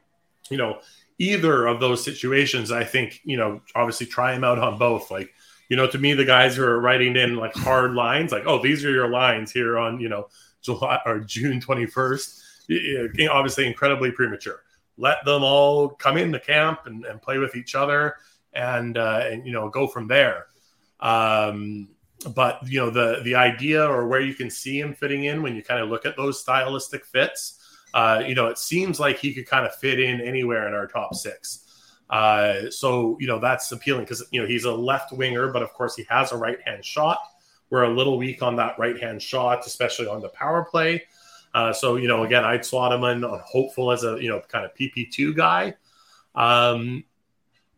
you 0.50 0.56
know 0.56 0.80
either 1.18 1.66
of 1.66 1.78
those 1.78 2.04
situations 2.04 2.72
I 2.72 2.84
think 2.84 3.20
you 3.24 3.36
know 3.36 3.60
obviously 3.74 4.06
try 4.06 4.32
them 4.34 4.44
out 4.44 4.58
on 4.58 4.78
both. 4.78 5.10
Like 5.10 5.32
you 5.68 5.76
know 5.76 5.86
to 5.86 5.98
me 5.98 6.12
the 6.12 6.24
guys 6.24 6.56
who 6.56 6.64
are 6.64 6.80
writing 6.80 7.16
in 7.16 7.36
like 7.36 7.54
hard 7.54 7.94
lines 7.94 8.32
like 8.32 8.46
oh 8.46 8.62
these 8.62 8.84
are 8.84 8.90
your 8.90 9.08
lines 9.08 9.52
here 9.52 9.78
on 9.78 10.00
you 10.00 10.08
know 10.08 10.28
July 10.62 11.00
or 11.06 11.20
June 11.20 11.60
21st 11.60 12.40
obviously 13.30 13.66
incredibly 13.66 14.10
premature. 14.10 14.62
Let 14.96 15.24
them 15.24 15.42
all 15.42 15.88
come 15.88 16.16
into 16.16 16.38
camp 16.38 16.80
and, 16.86 17.04
and 17.04 17.20
play 17.20 17.38
with 17.38 17.56
each 17.56 17.74
other 17.74 18.16
and 18.52 18.96
uh, 18.96 19.22
and 19.24 19.46
you 19.46 19.52
know 19.52 19.68
go 19.68 19.86
from 19.86 20.08
there. 20.08 20.46
Um, 21.00 21.88
but 22.34 22.60
you 22.66 22.78
know 22.78 22.90
the 22.90 23.20
the 23.24 23.34
idea 23.34 23.84
or 23.84 24.06
where 24.06 24.20
you 24.20 24.34
can 24.34 24.50
see 24.50 24.78
him 24.78 24.94
fitting 24.94 25.24
in 25.24 25.42
when 25.42 25.56
you 25.56 25.62
kind 25.62 25.80
of 25.80 25.88
look 25.88 26.06
at 26.06 26.16
those 26.16 26.40
stylistic 26.40 27.04
fits, 27.04 27.58
uh, 27.94 28.22
you 28.26 28.34
know, 28.34 28.46
it 28.46 28.58
seems 28.58 28.98
like 28.98 29.18
he 29.18 29.34
could 29.34 29.46
kind 29.46 29.66
of 29.66 29.74
fit 29.74 30.00
in 30.00 30.20
anywhere 30.20 30.66
in 30.68 30.74
our 30.74 30.86
top 30.86 31.14
six. 31.14 31.58
Uh, 32.08 32.70
so 32.70 33.16
you 33.20 33.26
know 33.26 33.38
that's 33.38 33.72
appealing 33.72 34.04
because 34.04 34.22
you 34.30 34.40
know 34.40 34.46
he's 34.46 34.64
a 34.64 34.72
left 34.72 35.12
winger, 35.12 35.50
but 35.50 35.62
of 35.62 35.72
course 35.72 35.96
he 35.96 36.04
has 36.08 36.32
a 36.32 36.36
right 36.36 36.58
hand 36.64 36.84
shot. 36.84 37.18
We're 37.70 37.84
a 37.84 37.90
little 37.90 38.18
weak 38.18 38.42
on 38.42 38.56
that 38.56 38.78
right 38.78 39.00
hand 39.00 39.22
shot, 39.22 39.66
especially 39.66 40.06
on 40.06 40.20
the 40.20 40.28
power 40.28 40.64
play. 40.64 41.04
Uh, 41.54 41.72
so 41.72 41.96
you 41.96 42.08
know, 42.08 42.24
again, 42.24 42.44
I'd 42.44 42.64
slot 42.64 42.92
him 42.92 43.04
in 43.04 43.22
hopeful 43.44 43.90
as 43.90 44.04
a 44.04 44.22
you 44.22 44.28
know 44.28 44.40
kind 44.40 44.64
of 44.64 44.74
PP 44.74 45.10
two 45.10 45.32
guy. 45.32 45.74
Um, 46.34 47.04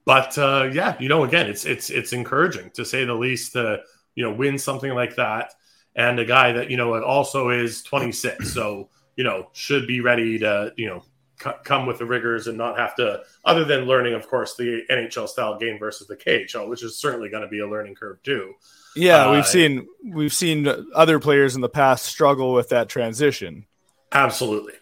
but 0.05 0.37
uh, 0.37 0.71
yeah, 0.73 0.97
you 1.01 1.09
know, 1.09 1.25
again, 1.25 1.47
it's 1.47 1.65
it's 1.65 1.91
it's 1.91 2.13
encouraging 2.13 2.71
to 2.75 2.85
say 2.85 3.05
the 3.05 3.15
least 3.15 3.53
to 3.53 3.81
you 4.15 4.25
know 4.25 4.35
win 4.35 4.59
something 4.59 4.93
like 4.93 5.17
that, 5.17 5.55
and 5.97 6.19
a 6.19 6.25
guy 6.25 6.53
that 6.53 6.71
you 6.71 6.77
know 6.77 7.03
also 7.03 7.51
is 7.51 7.83
26, 7.83 8.53
so 8.53 8.91
you 9.17 9.25
know 9.25 9.49
should 9.53 9.87
be 9.87 10.01
ready 10.01 10.39
to 10.41 10.73
you 10.77 10.89
know 10.89 11.05
c- 11.43 11.51
come 11.65 11.87
with 11.87 11.99
the 11.99 12.05
rigors 12.05 12.47
and 12.47 12.59
not 12.59 12.79
have 12.79 12.95
to, 12.97 13.23
other 13.45 13.65
than 13.65 13.85
learning, 13.85 14.15
of 14.15 14.29
course, 14.29 14.57
the 14.57 14.83
NHL 14.91 15.29
style 15.29 15.59
game 15.59 15.79
versus 15.79 16.07
the 16.07 16.17
KHL, 16.17 16.69
which 16.69 16.83
is 16.83 16.99
certainly 16.99 17.29
going 17.29 17.43
to 17.43 17.49
be 17.49 17.61
a 17.61 17.69
learning 17.69 17.95
curve 17.95 18.23
too. 18.23 18.55
Yeah, 18.95 19.27
uh, 19.27 19.33
we've 19.33 19.47
seen 19.47 19.87
we've 20.05 20.35
seen 20.35 20.69
other 20.95 21.19
players 21.19 21.55
in 21.55 21.61
the 21.61 21.69
past 21.69 22.05
struggle 22.07 22.53
with 22.53 22.69
that 22.69 22.89
transition. 22.89 23.67
Absolutely. 24.13 24.75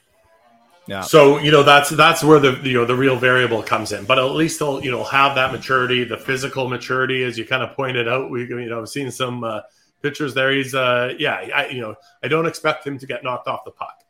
Yeah. 0.87 1.03
So 1.03 1.39
you 1.39 1.53
know 1.53 1.63
that's 1.63 1.91
that's 1.91 2.25
where 2.25 2.41
the 2.41 2.59
you 2.63 2.75
know 2.75 2.85
the 2.85 2.97
real 2.97 3.17
variable 3.17 3.63
comes 3.63 3.93
in, 3.93 4.05
but 4.05 4.19
at 4.19 4.25
least 4.33 4.59
they'll 4.59 4.83
you 4.83 4.91
know 4.91 5.05
have 5.05 5.37
that 5.37 5.53
maturity, 5.53 6.05
the 6.05 6.17
physical 6.17 6.69
maturity, 6.69 7.23
as 7.23 7.39
you 7.39 7.47
kind 7.47 7.63
of 7.63 7.77
pointed 7.77 8.09
out. 8.09 8.31
We 8.31 8.49
you 8.49 8.69
know 8.69 8.81
I've 8.81 8.89
seen 8.89 9.11
some 9.11 9.45
uh, 9.45 9.61
pictures 10.03 10.35
there. 10.35 10.53
He's 10.53 10.75
uh 10.75 11.15
yeah 11.19 11.35
I 11.55 11.69
you 11.69 11.81
know 11.81 11.95
I 12.23 12.29
don't 12.29 12.47
expect 12.47 12.87
him 12.87 12.99
to 12.99 13.07
get 13.07 13.23
knocked 13.23 13.47
off 13.47 13.65
the 13.65 13.71
puck. 13.71 14.03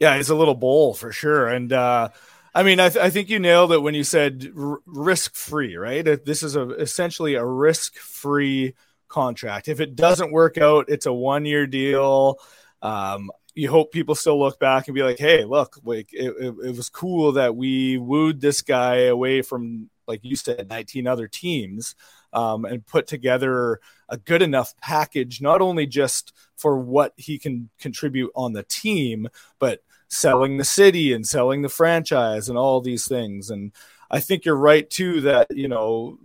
Yeah, 0.00 0.16
he's 0.16 0.30
a 0.30 0.34
little 0.34 0.54
bowl 0.54 0.94
for 0.94 1.12
sure, 1.12 1.48
and 1.48 1.72
uh, 1.72 2.08
I 2.54 2.62
mean 2.62 2.80
I, 2.80 2.88
th- 2.88 3.04
I 3.04 3.10
think 3.10 3.28
you 3.28 3.38
nailed 3.38 3.72
it 3.72 3.78
when 3.82 3.94
you 3.94 4.04
said 4.04 4.52
r- 4.58 4.80
risk 4.86 5.34
free. 5.34 5.76
Right, 5.76 6.02
this 6.02 6.42
is 6.42 6.56
a 6.56 6.70
essentially 6.70 7.34
a 7.34 7.44
risk 7.44 7.96
free 7.96 8.74
contract. 9.08 9.68
If 9.68 9.80
it 9.80 9.94
doesn't 9.94 10.32
work 10.32 10.58
out, 10.58 10.86
it's 10.88 11.06
a 11.06 11.12
one 11.12 11.44
year 11.44 11.66
deal. 11.66 12.40
Um, 12.82 13.30
you 13.54 13.70
hope 13.70 13.92
people 13.92 14.14
still 14.14 14.38
look 14.38 14.58
back 14.58 14.88
and 14.88 14.94
be 14.94 15.02
like, 15.02 15.18
hey, 15.18 15.44
look, 15.44 15.78
like 15.84 16.12
it, 16.12 16.34
it, 16.38 16.54
it, 16.64 16.76
was 16.76 16.88
cool 16.88 17.32
that 17.32 17.54
we 17.54 17.98
wooed 17.98 18.40
this 18.40 18.62
guy 18.62 19.04
away 19.04 19.42
from, 19.42 19.88
like 20.08 20.20
you 20.24 20.34
said, 20.34 20.68
19 20.68 21.06
other 21.06 21.28
teams 21.28 21.94
um, 22.32 22.64
and 22.64 22.84
put 22.84 23.06
together 23.06 23.80
a 24.08 24.16
good 24.16 24.42
enough 24.42 24.74
package, 24.80 25.40
not 25.40 25.60
only 25.60 25.86
just 25.86 26.32
for 26.56 26.78
what 26.78 27.12
he 27.16 27.38
can 27.38 27.70
contribute 27.78 28.32
on 28.34 28.52
the 28.52 28.64
team, 28.64 29.28
but 29.60 29.82
selling 30.08 30.56
the 30.56 30.64
city 30.64 31.12
and 31.12 31.26
selling 31.26 31.62
the 31.62 31.68
franchise 31.68 32.48
and 32.48 32.58
all 32.58 32.80
these 32.80 33.06
things. 33.06 33.50
And 33.50 33.72
I 34.10 34.20
think 34.20 34.44
you're 34.44 34.56
right, 34.56 34.88
too, 34.88 35.20
that, 35.22 35.46
you 35.50 35.68
know, 35.68 36.18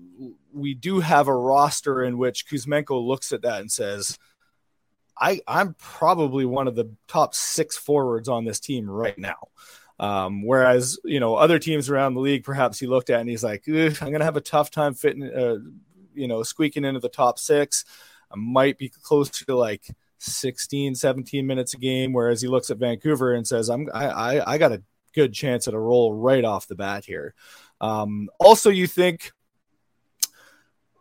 we 0.51 0.73
do 0.73 0.99
have 0.99 1.27
a 1.27 1.35
roster 1.35 2.03
in 2.03 2.17
which 2.17 2.47
Kuzmenko 2.47 3.05
looks 3.05 3.31
at 3.31 3.43
that 3.43 3.61
and 3.61 3.71
says, 3.71 4.17
I 5.19 5.41
I'm 5.47 5.75
probably 5.75 6.45
one 6.45 6.67
of 6.67 6.75
the 6.75 6.91
top 7.07 7.35
six 7.35 7.77
forwards 7.77 8.29
on 8.29 8.45
this 8.45 8.59
team 8.59 8.89
right 8.89 9.17
now. 9.17 9.49
Um, 9.99 10.43
whereas 10.45 10.97
you 11.03 11.19
know 11.19 11.35
other 11.35 11.59
teams 11.59 11.89
around 11.89 12.13
the 12.13 12.21
league, 12.21 12.43
perhaps 12.43 12.79
he 12.79 12.87
looked 12.87 13.09
at 13.09 13.19
and 13.19 13.29
he's 13.29 13.43
like, 13.43 13.63
I'm 13.67 13.73
going 13.73 14.19
to 14.19 14.25
have 14.25 14.37
a 14.37 14.41
tough 14.41 14.71
time 14.71 14.93
fitting, 14.93 15.23
uh, 15.23 15.57
you 16.13 16.27
know, 16.27 16.43
squeaking 16.43 16.85
into 16.85 17.01
the 17.01 17.09
top 17.09 17.37
six. 17.37 17.83
I 18.31 18.35
might 18.37 18.77
be 18.77 18.89
close 18.89 19.29
to 19.29 19.55
like 19.55 19.87
16, 20.19 20.95
17 20.95 21.45
minutes 21.45 21.73
a 21.73 21.77
game. 21.77 22.13
Whereas 22.13 22.41
he 22.41 22.47
looks 22.47 22.69
at 22.69 22.77
Vancouver 22.77 23.33
and 23.33 23.45
says, 23.45 23.69
I'm 23.69 23.89
I 23.93 24.07
I, 24.07 24.53
I 24.53 24.57
got 24.57 24.71
a 24.71 24.83
good 25.13 25.33
chance 25.33 25.67
at 25.67 25.73
a 25.73 25.79
role 25.79 26.13
right 26.13 26.45
off 26.45 26.67
the 26.67 26.75
bat 26.75 27.03
here. 27.03 27.33
Um, 27.81 28.29
also, 28.39 28.69
you 28.69 28.87
think 28.87 29.31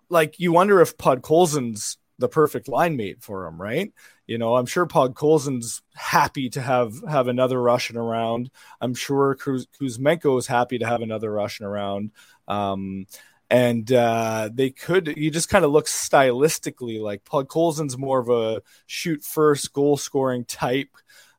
like 0.08 0.40
you 0.40 0.52
wonder 0.52 0.80
if 0.80 0.96
Podkolzin's 0.96 1.98
the 2.18 2.28
perfect 2.28 2.68
line 2.68 2.96
mate 2.96 3.22
for 3.22 3.46
him, 3.46 3.60
right? 3.60 3.92
You 4.26 4.38
know, 4.38 4.56
I'm 4.56 4.66
sure 4.66 4.86
Podkolzin's 4.86 5.82
happy 5.94 6.50
to 6.50 6.60
have 6.60 6.92
have 7.08 7.28
another 7.28 7.60
Russian 7.60 7.96
around. 7.96 8.50
I'm 8.80 8.94
sure 8.94 9.36
Kuz- 9.36 9.66
Kuzmenko 9.80 10.38
is 10.38 10.46
happy 10.46 10.78
to 10.78 10.86
have 10.86 11.00
another 11.00 11.32
Russian 11.32 11.64
around. 11.66 12.10
Um, 12.46 13.06
and 13.50 13.90
uh, 13.92 14.50
they 14.52 14.70
could 14.70 15.14
you 15.16 15.30
just 15.30 15.48
kind 15.48 15.64
of 15.64 15.70
look 15.70 15.86
stylistically 15.86 17.00
like 17.00 17.24
Podkolzin's 17.24 17.96
more 17.96 18.18
of 18.18 18.28
a 18.28 18.62
shoot 18.86 19.22
first 19.24 19.72
goal 19.72 19.96
scoring 19.96 20.44
type. 20.44 20.90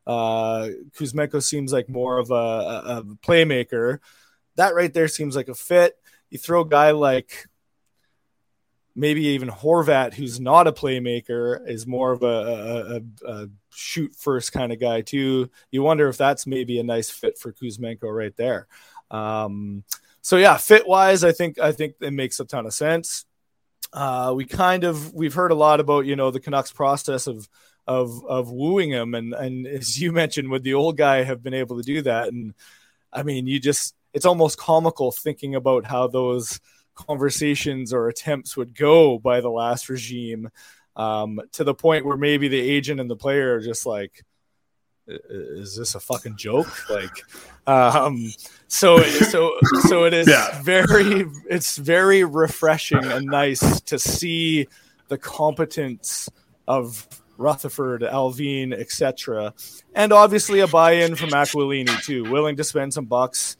Uh, 0.07 0.69
Kuzmenko 0.98 1.43
seems 1.43 1.71
like 1.71 1.88
more 1.88 2.17
of 2.17 2.31
a, 2.31 2.33
a, 2.33 2.98
a 2.98 3.03
playmaker. 3.21 4.00
That 4.55 4.74
right 4.74 4.93
there 4.93 5.07
seems 5.07 5.36
like 5.36 5.50
a 5.50 5.55
fit. 5.55 5.98
You 6.31 6.39
throw 6.39 6.62
a 6.62 6.67
guy 6.67 6.91
like 6.91 7.48
maybe 9.00 9.24
even 9.27 9.50
Horvat, 9.50 10.13
who's 10.13 10.41
not 10.41 10.68
a 10.68 10.74
playmaker, 10.74 11.68
is 11.68 11.88
more 11.88 12.12
of 12.12 12.22
a, 12.22 13.01
a, 13.25 13.32
a 13.32 13.48
shoot 13.70 14.13
first 14.13 14.51
kind 14.51 14.74
of 14.74 14.79
guy 14.79 15.01
too. 15.01 15.50
You 15.72 15.84
wonder 15.84 16.10
if 16.10 16.18
that's 16.18 16.46
maybe 16.46 16.79
a 16.79 16.84
nice 16.84 17.10
fit 17.10 17.38
for 17.38 17.53
Kuzmenko 17.53 18.13
right 18.13 18.36
there. 18.36 18.68
Um, 19.10 19.86
so 20.22 20.36
yeah, 20.36 20.58
fit 20.58 20.86
wise, 20.86 21.24
I 21.24 21.32
think 21.32 21.60
I 21.60 21.72
think 21.72 21.96
it 22.01 22.12
makes 22.12 22.41
a 22.41 22.46
ton 22.46 22.65
of 22.65 22.74
sense. 22.74 23.25
Uh, 23.94 24.34
we 24.36 24.46
kind 24.46 24.84
of 24.84 25.13
we've 25.13 25.34
heard 25.34 25.51
a 25.51 25.56
lot 25.56 25.79
about 25.79 26.06
you 26.06 26.18
know 26.18 26.29
the 26.29 26.41
Canucks 26.41 26.74
process 26.74 27.25
of 27.25 27.48
of 27.88 28.24
of 28.25 28.51
wooing 28.51 28.89
him, 28.89 29.15
and 29.15 29.34
and 29.34 29.65
as 29.65 30.00
you 30.00 30.12
mentioned, 30.12 30.50
would 30.50 30.63
the 30.63 30.74
old 30.74 30.98
guy 30.98 31.24
have 31.24 31.41
been 31.41 31.53
able 31.53 31.77
to 31.77 31.84
do 31.84 32.01
that? 32.01 32.27
And 32.27 32.53
I 33.13 33.24
mean, 33.24 33.48
you 33.48 33.62
just 33.62 33.96
it's 34.13 34.25
almost 34.25 34.58
comical 34.58 35.13
thinking 35.13 35.56
about 35.56 35.86
how 35.86 36.08
those 36.08 36.60
conversations 37.08 37.94
or 37.94 38.08
attempts 38.10 38.58
would 38.58 38.75
go 38.75 39.18
by 39.20 39.41
the 39.41 39.50
last 39.50 39.89
regime 39.89 40.50
um, 40.96 41.39
to 41.53 41.63
the 41.63 41.74
point 41.74 42.06
where 42.06 42.18
maybe 42.18 42.48
the 42.48 42.60
agent 42.60 43.00
and 43.00 43.10
the 43.10 43.15
player 43.15 43.56
are 43.56 43.62
just 43.62 43.86
like, 43.86 44.24
is 45.08 45.75
this 45.75 45.96
a 45.96 46.00
fucking 46.00 46.38
joke? 46.38 46.68
Like, 46.89 47.24
um, 47.65 48.32
so, 48.68 49.01
so, 49.01 49.53
so 49.88 50.03
it 50.06 50.13
is 50.13 50.27
Yeah. 50.27 50.62
very, 50.62 51.25
it's 51.50 51.77
very 51.77 52.24
refreshing 52.24 53.03
and 53.03 53.25
nice 53.25 53.82
to 53.82 53.98
see 53.98 54.68
the 55.08 55.18
competence 55.18 56.29
of 56.68 57.08
Rutherford, 57.38 58.01
Allvin, 58.01 58.74
etc., 58.74 59.53
and 59.96 60.12
obviously 60.12 60.60
a 60.60 60.68
buy-in 60.68 61.15
from 61.15 61.29
Aquilini 61.29 62.03
too, 62.03 62.29
willing 62.29 62.58
to 62.58 62.63
spend 62.63 62.94
some 62.94 63.06
bucks 63.06 63.56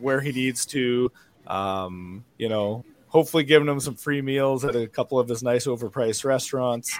where 0.00 0.20
he 0.20 0.30
needs 0.30 0.66
to. 0.66 1.10
Um, 1.50 2.24
you 2.38 2.48
know, 2.48 2.84
hopefully 3.08 3.42
giving 3.42 3.68
him 3.68 3.80
some 3.80 3.96
free 3.96 4.22
meals 4.22 4.64
at 4.64 4.76
a 4.76 4.86
couple 4.86 5.18
of 5.18 5.28
his 5.28 5.42
nice 5.42 5.66
overpriced 5.66 6.24
restaurants, 6.24 6.96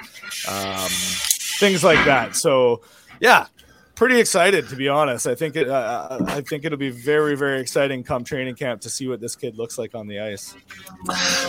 um, 0.48 0.88
things 1.60 1.84
like 1.84 2.04
that. 2.04 2.34
So, 2.34 2.82
yeah, 3.20 3.46
pretty 4.00 4.18
excited 4.18 4.66
to 4.66 4.76
be 4.76 4.88
honest. 4.88 5.26
I 5.26 5.34
think 5.34 5.56
it. 5.56 5.68
Uh, 5.68 6.18
I 6.26 6.40
think 6.40 6.64
it'll 6.64 6.78
be 6.78 6.90
very, 6.90 7.36
very 7.36 7.60
exciting 7.60 8.02
come 8.02 8.24
training 8.24 8.56
camp 8.56 8.80
to 8.80 8.90
see 8.90 9.06
what 9.06 9.20
this 9.20 9.36
kid 9.36 9.56
looks 9.56 9.78
like 9.78 9.94
on 9.94 10.08
the 10.08 10.18
ice. 10.18 10.54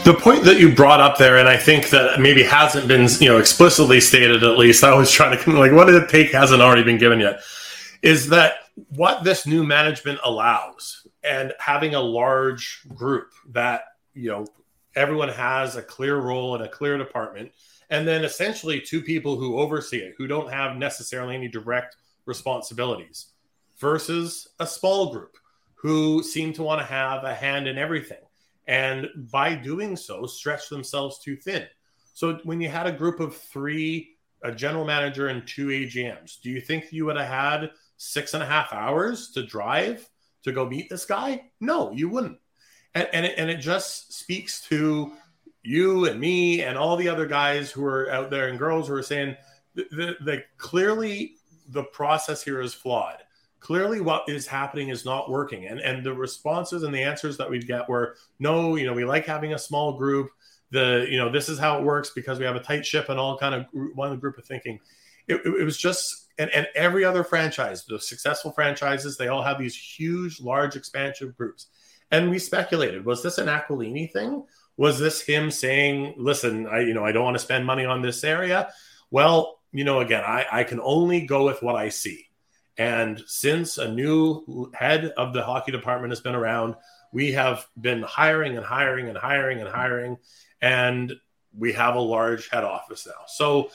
The 0.04 0.14
point 0.14 0.44
that 0.44 0.60
you 0.60 0.76
brought 0.76 1.00
up 1.00 1.18
there, 1.18 1.38
and 1.38 1.48
I 1.48 1.58
think 1.58 1.90
that 1.90 2.20
maybe 2.20 2.44
hasn't 2.44 2.88
been 2.88 3.08
you 3.20 3.30
know 3.30 3.40
explicitly 3.40 4.00
stated 4.00 4.44
at 4.44 4.58
least. 4.58 4.84
I 4.84 4.94
was 4.94 5.10
trying 5.10 5.40
to 5.40 5.52
like 5.58 5.72
what 5.72 5.86
did 5.86 5.96
it 5.96 6.10
take 6.10 6.32
hasn't 6.34 6.62
already 6.62 6.84
been 6.84 6.98
given 6.98 7.20
yet. 7.20 7.42
Is 8.04 8.30
that 8.30 8.56
what 8.90 9.24
this 9.24 9.48
new 9.48 9.64
management 9.64 10.20
allows? 10.24 11.01
And 11.24 11.54
having 11.60 11.96
a 11.96 12.02
large 12.02 12.82
group 12.96 13.32
that 13.50 13.84
you 14.14 14.30
know 14.30 14.48
everyone 14.96 15.30
has 15.30 15.76
a 15.76 15.82
clear 15.82 16.18
role 16.18 16.56
and 16.56 16.64
a 16.64 16.70
clear 16.70 16.98
department, 16.98 17.52
and 17.90 18.08
then 18.08 18.24
essentially 18.24 18.82
two 18.82 19.02
people 19.02 19.36
who 19.36 19.60
oversee 19.60 20.00
it 20.00 20.16
who 20.18 20.28
don't 20.28 20.52
have 20.52 20.78
necessarily 20.78 21.36
any 21.36 21.48
direct 21.48 21.96
responsibilities, 22.26 23.28
versus 23.78 24.48
a 24.60 24.68
small 24.68 25.12
group 25.12 25.38
who 25.76 26.22
seem 26.22 26.54
to 26.54 26.64
want 26.64 26.80
to 26.80 26.86
have 26.86 27.24
a 27.24 27.34
hand 27.34 27.68
in 27.68 27.78
everything. 27.78 28.20
And 28.68 29.08
by 29.32 29.56
doing 29.56 29.96
so 29.96 30.26
stretch 30.26 30.70
themselves 30.70 31.20
too 31.20 31.36
thin. 31.36 31.66
So 32.14 32.40
when 32.44 32.62
you 32.62 32.70
had 32.70 32.88
a 32.88 32.92
group 32.92 33.20
of 33.20 33.36
three 33.36 34.16
a 34.44 34.52
general 34.52 34.86
manager 34.86 35.28
and 35.28 35.48
two 35.48 35.68
agms 35.68 36.42
do 36.42 36.50
you 36.50 36.60
think 36.60 36.92
you 36.92 37.06
would 37.06 37.18
have 37.18 37.28
had 37.28 37.72
six 37.98 38.34
and 38.34 38.42
a 38.42 38.46
half 38.46 38.74
hours 38.74 39.30
to 39.32 39.46
drive 39.46 40.10
to 40.44 40.52
go 40.52 40.68
meet 40.68 40.90
this 40.90 41.06
guy? 41.06 41.44
No 41.60 41.92
you 41.92 42.10
wouldn't. 42.10 42.40
And, 42.94 43.08
and, 43.14 43.26
it, 43.26 43.36
and 43.38 43.50
it 43.50 43.58
just 43.58 44.14
speaks 44.14 44.62
to 44.68 45.14
you 45.64 46.06
and 46.06 46.20
me 46.20 46.64
and 46.64 46.78
all 46.78 46.98
the 46.98 47.08
other 47.08 47.26
guys 47.26 47.72
who 47.72 47.86
are 47.86 48.12
out 48.12 48.30
there 48.30 48.48
and 48.48 48.58
girls 48.60 48.88
who 48.88 48.96
are 48.96 49.04
saying 49.04 49.36
that 49.76 50.44
clearly 50.58 51.36
the 51.70 51.84
process 51.84 52.44
here 52.44 52.62
is 52.62 52.74
flawed. 52.74 53.18
Clearly 53.60 54.02
what 54.02 54.28
is 54.28 54.48
happening 54.48 54.90
is 54.90 55.06
not 55.06 55.30
working. 55.30 55.68
And 55.68 55.80
and 55.80 56.04
the 56.04 56.14
responses 56.14 56.84
and 56.84 56.94
the 56.94 57.04
answers 57.04 57.38
that 57.38 57.50
we'd 57.50 57.68
get 57.68 57.88
were 57.88 58.16
no 58.40 58.76
you 58.76 58.86
know 58.86 58.94
we 58.94 59.06
like 59.06 59.26
having 59.26 59.54
a 59.54 59.60
small 59.60 59.98
group. 59.98 60.32
The 60.72 61.06
you 61.10 61.18
know 61.18 61.32
this 61.32 61.48
is 61.48 61.60
how 61.60 61.78
it 61.78 61.84
works 61.84 62.10
because 62.10 62.40
we 62.40 62.46
have 62.46 62.56
a 62.56 62.62
tight 62.62 62.86
ship 62.86 63.10
and 63.10 63.20
all 63.20 63.38
kind 63.38 63.54
of 63.54 63.66
one 63.94 64.18
group 64.20 64.38
of 64.38 64.46
thinking. 64.46 64.80
It, 65.28 65.42
it 65.46 65.64
was 65.64 65.78
just 65.78 66.31
and, 66.42 66.52
and 66.52 66.68
every 66.76 67.06
other 67.06 67.24
franchise 67.24 67.86
the 67.86 68.00
successful 68.00 68.52
franchises 68.52 69.18
they 69.18 69.28
all 69.28 69.44
have 69.44 69.60
these 69.60 69.76
huge 69.76 70.42
large 70.42 70.76
expansive 70.76 71.36
groups 71.38 71.68
and 72.12 72.30
we 72.30 72.40
speculated 72.40 73.06
was 73.06 73.24
this 73.24 73.38
an 73.38 73.48
aquilini 73.48 74.12
thing 74.12 74.44
was 74.78 75.00
this 75.00 75.22
him 75.22 75.52
saying 75.52 76.14
listen 76.18 76.68
i 76.68 76.80
you 76.80 76.94
know 76.94 77.06
i 77.06 77.12
don't 77.12 77.24
want 77.24 77.36
to 77.36 77.44
spend 77.44 77.66
money 77.66 77.86
on 77.86 78.02
this 78.02 78.24
area 78.24 78.70
well 79.12 79.60
you 79.72 79.84
know 79.84 80.00
again 80.00 80.24
i 80.26 80.46
i 80.52 80.64
can 80.64 80.80
only 80.82 81.26
go 81.26 81.46
with 81.46 81.62
what 81.62 81.76
i 81.76 81.90
see 81.90 82.28
and 82.78 83.22
since 83.28 83.78
a 83.78 83.92
new 83.92 84.72
head 84.74 85.14
of 85.18 85.34
the 85.34 85.44
hockey 85.44 85.72
department 85.72 86.12
has 86.12 86.22
been 86.22 86.36
around, 86.36 86.76
we 87.12 87.34
have 87.34 87.68
been 87.80 88.02
hiring 88.02 88.58
and 88.58 88.66
hiring 88.66 89.10
and 89.10 89.18
hiring 89.18 89.60
and 89.60 89.70
hiring. 89.70 90.18
And 90.62 91.14
we 91.56 91.74
have 91.74 91.96
a 91.96 92.00
large 92.00 92.50
head 92.50 92.64
office 92.64 93.06
now. 93.06 93.26
So 93.28 93.70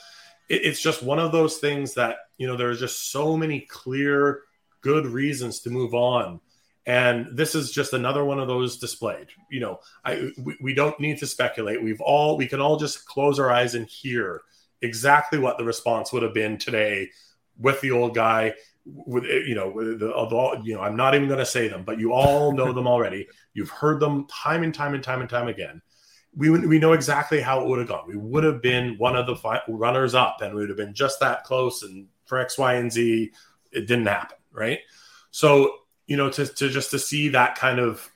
it, 0.49 0.65
it's 0.65 0.81
just 0.81 1.03
one 1.03 1.19
of 1.19 1.31
those 1.31 1.57
things 1.57 1.93
that, 1.95 2.17
you 2.37 2.47
know, 2.47 2.55
there's 2.55 2.79
just 2.79 3.11
so 3.11 3.37
many 3.37 3.61
clear, 3.61 4.41
good 4.81 5.05
reasons 5.05 5.59
to 5.61 5.69
move 5.69 5.93
on. 5.93 6.39
And 6.85 7.35
this 7.35 7.53
is 7.53 7.71
just 7.71 7.91
another 7.93 8.23
one 8.23 8.39
of 8.39 8.47
those 8.47 8.77
displayed. 8.77 9.27
You 9.51 9.59
know, 9.59 9.79
I 10.05 10.31
we, 10.41 10.57
we 10.61 10.73
don't 10.73 10.97
need 11.01 11.17
to 11.17 11.27
speculate. 11.27 11.83
We've 11.83 11.99
all 11.99 12.37
we 12.37 12.47
can 12.47 12.61
all 12.61 12.77
just 12.77 13.05
close 13.05 13.39
our 13.39 13.51
eyes 13.51 13.75
and 13.75 13.85
hear 13.85 14.41
exactly 14.81 15.37
what 15.37 15.57
the 15.57 15.65
response 15.65 16.13
would 16.13 16.23
have 16.23 16.33
been 16.33 16.57
today 16.57 17.09
with 17.59 17.81
the 17.81 17.91
old 17.91 18.15
guy 18.15 18.53
with 18.85 19.25
you 19.25 19.55
know 19.55 19.69
with 19.69 19.99
the, 19.99 20.11
all 20.11 20.61
you 20.63 20.73
know 20.73 20.81
i'm 20.81 20.95
not 20.95 21.13
even 21.15 21.27
going 21.27 21.39
to 21.39 21.45
say 21.45 21.67
them 21.67 21.83
but 21.83 21.99
you 21.99 22.13
all 22.13 22.53
know 22.53 22.71
them 22.71 22.87
already 22.87 23.27
you've 23.53 23.69
heard 23.69 23.99
them 23.99 24.25
time 24.27 24.63
and 24.63 24.73
time 24.73 24.93
and 24.93 25.03
time 25.03 25.19
and 25.21 25.29
time 25.29 25.47
again 25.47 25.81
we 26.37 26.49
we 26.51 26.77
know 26.79 26.93
exactly 26.93 27.41
how 27.41 27.59
it 27.61 27.67
would 27.67 27.79
have 27.79 27.87
gone. 27.87 28.07
We 28.07 28.15
would 28.15 28.43
have 28.43 28.61
been 28.61 28.95
one 28.97 29.15
of 29.15 29.25
the 29.25 29.35
fi- 29.35 29.61
runners 29.67 30.13
up 30.13 30.37
and 30.41 30.53
we 30.53 30.61
would 30.61 30.69
have 30.69 30.77
been 30.77 30.93
just 30.93 31.19
that 31.19 31.43
close 31.43 31.83
and 31.83 32.07
for 32.25 32.37
x 32.37 32.57
y 32.57 32.75
and 32.75 32.91
z 32.91 33.31
it 33.71 33.87
didn't 33.87 34.05
happen 34.07 34.37
right? 34.51 34.79
So 35.31 35.73
you 36.05 36.15
know 36.17 36.29
to, 36.31 36.45
to 36.45 36.69
just 36.69 36.91
to 36.91 36.99
see 36.99 37.29
that 37.29 37.55
kind 37.55 37.79
of 37.79 38.09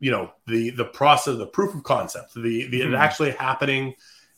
you 0.00 0.10
know 0.10 0.30
the 0.46 0.70
the 0.70 0.84
process 0.84 1.36
the 1.38 1.46
proof 1.46 1.74
of 1.74 1.82
concept 1.82 2.34
the 2.34 2.66
the 2.68 2.80
Mhm. 2.82 2.88
it 2.88 2.94
actually 2.94 3.32
happening 3.32 3.94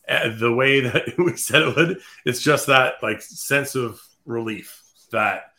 uh, 0.09 0.31
the 0.39 0.53
way 0.53 0.81
that 0.81 1.05
we 1.19 1.37
said 1.37 1.63
it 1.63 1.77
would 1.77 2.01
it's 2.25 2.41
just 2.43 2.67
that 2.67 2.95
like 3.03 3.21
sense 3.23 3.75
of 3.75 4.01
relief 4.25 4.83
that 5.13 5.53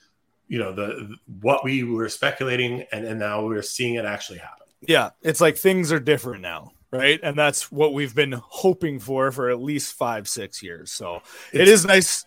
you 0.47 0.57
know 0.59 0.73
the 0.73 1.15
what 1.41 1.63
we 1.63 1.83
were 1.83 2.09
speculating 2.09 2.83
and, 2.91 3.05
and 3.05 3.19
now 3.19 3.45
we're 3.45 3.61
seeing 3.61 3.95
it 3.95 4.05
actually 4.05 4.39
happen. 4.39 4.65
Yeah, 4.81 5.11
it's 5.21 5.39
like 5.39 5.57
things 5.57 5.91
are 5.91 5.99
different 5.99 6.41
now, 6.41 6.71
right? 6.91 7.19
And 7.23 7.37
that's 7.37 7.71
what 7.71 7.93
we've 7.93 8.13
been 8.13 8.33
hoping 8.33 8.99
for 8.99 9.31
for 9.31 9.49
at 9.49 9.61
least 9.61 9.93
five, 9.93 10.27
six 10.27 10.61
years. 10.61 10.91
So 10.91 11.21
it 11.53 11.67
is 11.67 11.85
nice. 11.85 12.25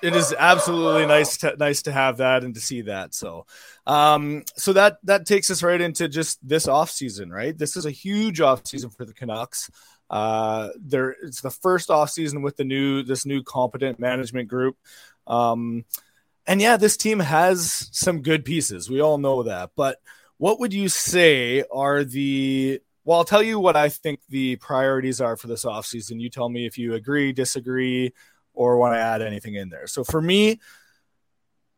It 0.00 0.14
is 0.14 0.32
absolutely 0.38 1.06
nice 1.06 1.38
to 1.38 1.56
nice 1.56 1.82
to 1.82 1.92
have 1.92 2.18
that 2.18 2.44
and 2.44 2.54
to 2.54 2.60
see 2.60 2.82
that. 2.82 3.14
So, 3.14 3.46
um, 3.86 4.44
so 4.56 4.72
that 4.72 4.98
that 5.02 5.26
takes 5.26 5.50
us 5.50 5.62
right 5.62 5.80
into 5.80 6.08
just 6.08 6.38
this 6.46 6.68
off 6.68 6.90
season, 6.90 7.30
right? 7.30 7.56
This 7.56 7.76
is 7.76 7.84
a 7.84 7.90
huge 7.90 8.40
off 8.40 8.66
season 8.66 8.90
for 8.90 9.04
the 9.04 9.12
Canucks. 9.12 9.70
Uh, 10.08 10.70
there 10.80 11.16
it's 11.22 11.40
the 11.40 11.50
first 11.50 11.90
off 11.90 12.10
season 12.10 12.42
with 12.42 12.56
the 12.56 12.64
new 12.64 13.02
this 13.02 13.26
new 13.26 13.42
competent 13.42 13.98
management 13.98 14.48
group. 14.48 14.76
Um, 15.26 15.84
and 16.46 16.62
yeah, 16.62 16.76
this 16.76 16.96
team 16.96 17.18
has 17.18 17.90
some 17.92 18.22
good 18.22 18.44
pieces. 18.44 18.88
We 18.88 19.02
all 19.02 19.18
know 19.18 19.42
that, 19.42 19.72
but 19.76 19.98
what 20.38 20.60
would 20.60 20.72
you 20.72 20.88
say 20.88 21.64
are 21.70 22.04
the 22.04 22.80
well 23.08 23.18
i'll 23.18 23.24
tell 23.24 23.42
you 23.42 23.58
what 23.58 23.74
i 23.74 23.88
think 23.88 24.20
the 24.28 24.56
priorities 24.56 25.18
are 25.18 25.34
for 25.34 25.46
this 25.46 25.64
offseason. 25.64 26.20
You 26.20 26.28
tell 26.28 26.50
me 26.50 26.66
if 26.66 26.76
you 26.76 26.92
agree 26.92 27.32
disagree 27.32 28.12
or 28.52 28.76
want 28.76 28.94
to 28.94 28.98
add 28.98 29.22
anything 29.22 29.54
in 29.54 29.68
there. 29.70 29.86
So 29.86 30.04
for 30.04 30.20
me 30.20 30.60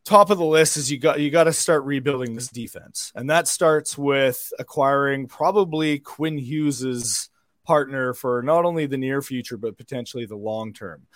top 0.05 0.31
of 0.31 0.39
the 0.39 0.45
list 0.45 0.77
is 0.77 0.91
you 0.91 0.99
got 0.99 1.21
you 1.21 1.31
got 1.31 1.45
to 1.45 1.53
start 1.53 1.85
rebuilding 1.85 2.35
this 2.35 2.49
defense. 2.49 3.13
And 3.15 3.31
that 3.31 3.47
starts 3.47 3.97
with 3.97 4.53
acquiring 4.59 5.29
probably 5.29 5.99
quinn 6.01 6.39
hughes's 6.39 7.29
partner 7.65 8.15
for 8.15 8.43
not 8.43 8.65
only 8.65 8.87
the 8.87 8.97
near 8.97 9.23
future 9.23 9.57
but 9.57 9.77
potentially 9.77 10.27
the 10.27 10.37
long 10.37 10.73
term. 10.73 11.07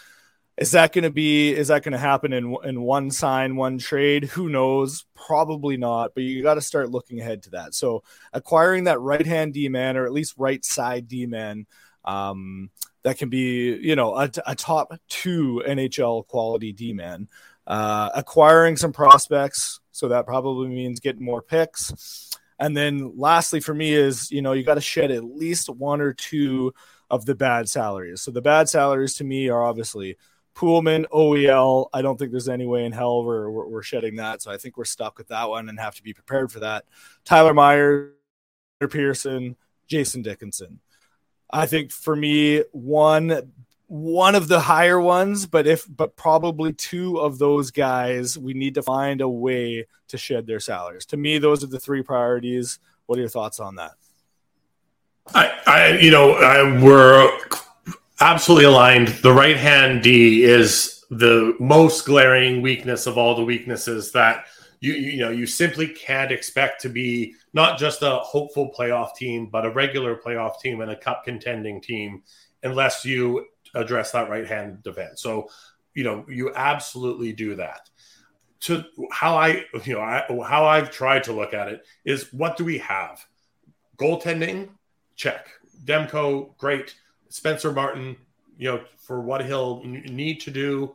Is 0.57 0.71
that 0.71 0.93
going 0.93 1.03
to 1.03 1.11
be? 1.11 1.53
Is 1.53 1.69
that 1.69 1.83
going 1.83 1.93
to 1.93 1.99
happen 1.99 2.33
in 2.33 2.57
in 2.65 2.81
one 2.81 3.11
sign, 3.11 3.57
one 3.57 3.79
trade? 3.79 4.25
Who 4.25 4.49
knows? 4.49 5.05
Probably 5.15 5.77
not. 5.77 6.13
But 6.15 6.23
you 6.23 6.45
got 6.45 6.55
to 6.55 6.61
start 6.61 6.91
looking 6.91 7.21
ahead 7.21 7.43
to 7.45 7.51
that. 7.51 7.75
So 7.75 8.05
acquiring 8.33 8.85
that 8.85 9.01
right 9.01 9.27
hand 9.27 9.55
D 9.55 9.69
man 9.69 9.97
or 9.97 10.07
at 10.07 10.13
least 10.13 10.35
right 10.37 10.65
side 10.65 11.09
D 11.09 11.27
man, 11.27 11.67
um, 12.05 12.71
that 13.03 13.19
can 13.19 13.31
be 13.31 13.77
you 13.77 13.97
know 13.97 14.15
a, 14.15 14.31
a 14.47 14.55
top 14.55 14.95
two 15.09 15.61
NHL 15.67 16.27
quality 16.29 16.73
D 16.73 16.93
man. 16.93 17.29
Uh, 17.67 18.11
acquiring 18.15 18.77
some 18.77 18.93
prospects, 18.93 19.81
so 19.91 20.09
that 20.09 20.27
probably 20.27 20.69
means 20.69 21.01
getting 21.01 21.25
more 21.25 21.43
picks. 21.43 22.31
And 22.61 22.77
then 22.77 23.15
lastly 23.17 23.59
for 23.59 23.75
me 23.75 23.93
is 23.93 24.31
you 24.31 24.41
know 24.41 24.53
you 24.53 24.63
got 24.63 24.75
to 24.75 24.81
shed 24.81 25.11
at 25.11 25.25
least 25.25 25.69
one 25.69 26.01
or 26.01 26.13
two 26.13 26.73
of 27.11 27.25
the 27.27 27.35
bad 27.35 27.69
salaries. 27.69 28.23
So 28.23 28.31
the 28.31 28.43
bad 28.43 28.69
salaries 28.69 29.15
to 29.15 29.25
me 29.25 29.49
are 29.49 29.63
obviously 29.63 30.17
Poolman, 30.55 31.07
OEL. 31.13 31.89
I 31.93 32.03
don't 32.03 32.19
think 32.19 32.31
there's 32.31 32.49
any 32.49 32.67
way 32.67 32.85
in 32.85 32.93
hell 32.93 33.25
we're, 33.25 33.51
we're, 33.51 33.67
we're, 33.67 33.83
shedding 33.83 34.17
that. 34.17 34.41
So 34.41 34.51
I 34.51 34.57
think 34.57 34.77
we're 34.77 34.85
stuck 34.85 35.19
with 35.19 35.29
that 35.29 35.49
one 35.49 35.69
and 35.69 35.79
have 35.81 35.97
to 35.97 36.03
be 36.03 36.13
prepared 36.13 36.53
for 36.53 36.61
that. 36.61 36.85
Tyler 37.25 37.55
Myers, 37.55 38.13
Peter 38.79 38.89
Pearson, 38.89 39.57
Jason 39.87 40.23
Dickinson. 40.23 40.81
I 41.51 41.67
think 41.67 41.91
for 41.91 42.17
me, 42.17 42.63
one 42.73 43.53
one 43.87 44.35
of 44.35 44.49
the 44.49 44.61
higher 44.61 45.01
ones, 45.01 45.47
but 45.47 45.67
if 45.67 45.87
but 45.89 46.17
probably 46.17 46.73
two 46.73 47.19
of 47.19 47.39
those 47.39 47.71
guys, 47.71 48.39
we 48.39 48.55
need 48.55 48.75
to 48.75 48.83
find 48.83 49.21
a 49.21 49.29
way 49.29 49.87
to 50.09 50.19
shed 50.19 50.47
their 50.47 50.61
salaries. 50.61 51.07
To 51.07 51.17
me, 51.17 51.39
those 51.39 51.63
are 51.63 51.69
the 51.69 51.79
three 51.79 52.03
priorities. 52.03 52.79
What 53.07 53.19
are 53.19 53.21
your 53.21 53.29
thoughts 53.29 53.61
on 53.61 53.77
that? 53.77 53.93
I, 55.35 55.53
I 55.67 55.99
you 55.99 56.11
know, 56.11 56.33
I, 56.33 56.83
we're 56.83 57.31
absolutely 58.21 58.67
aligned. 58.67 59.09
The 59.09 59.33
right 59.33 59.57
hand 59.57 60.03
D 60.03 60.45
is 60.45 61.05
the 61.11 61.55
most 61.61 62.07
glaring 62.07 62.63
weakness 62.63 63.07
of 63.07 63.19
all 63.19 63.35
the 63.35 63.45
weaknesses 63.45 64.13
that 64.13 64.47
you 64.81 64.95
you 64.95 65.19
know 65.19 65.31
you 65.31 65.47
simply 65.47 65.89
can't 65.89 66.33
expect 66.33 66.81
to 66.83 66.89
be 66.89 67.35
not 67.53 67.79
just 67.79 68.03
a 68.03 68.17
hopeful 68.19 68.73
playoff 68.77 69.15
team, 69.15 69.47
but 69.47 69.65
a 69.65 69.71
regular 69.71 70.17
playoff 70.17 70.61
team 70.61 70.81
and 70.81 70.91
a 70.91 70.97
cup 70.97 71.25
contending 71.25 71.81
team 71.81 72.23
unless 72.63 73.05
you 73.05 73.47
address 73.75 74.11
that 74.13 74.29
right 74.29 74.47
hand 74.47 74.83
defense. 74.83 75.23
So, 75.23 75.49
you 75.95 76.05
know, 76.05 76.25
you 76.29 76.53
absolutely 76.55 77.33
do 77.33 77.55
that. 77.57 77.89
To 78.61 78.85
how 79.13 79.37
I, 79.37 79.65
you 79.85 79.95
know, 79.95 80.01
I, 80.01 80.25
how 80.47 80.65
I've 80.65 80.91
tried 80.91 81.25
to 81.25 81.33
look 81.33 81.55
at 81.55 81.69
it 81.69 81.85
is 82.05 82.33
what 82.33 82.57
do 82.57 82.65
we 82.65 82.79
have? 82.79 83.25
Goaltending, 83.99 84.71
check. 85.15 85.49
Demko, 85.85 86.57
great. 86.57 86.95
Spencer 87.35 87.73
Martin, 87.73 88.15
you 88.59 88.71
know, 88.71 88.85
for 88.97 89.21
what 89.21 89.45
he'll 89.45 89.83
need 89.83 90.41
to 90.43 90.53
do, 90.53 90.95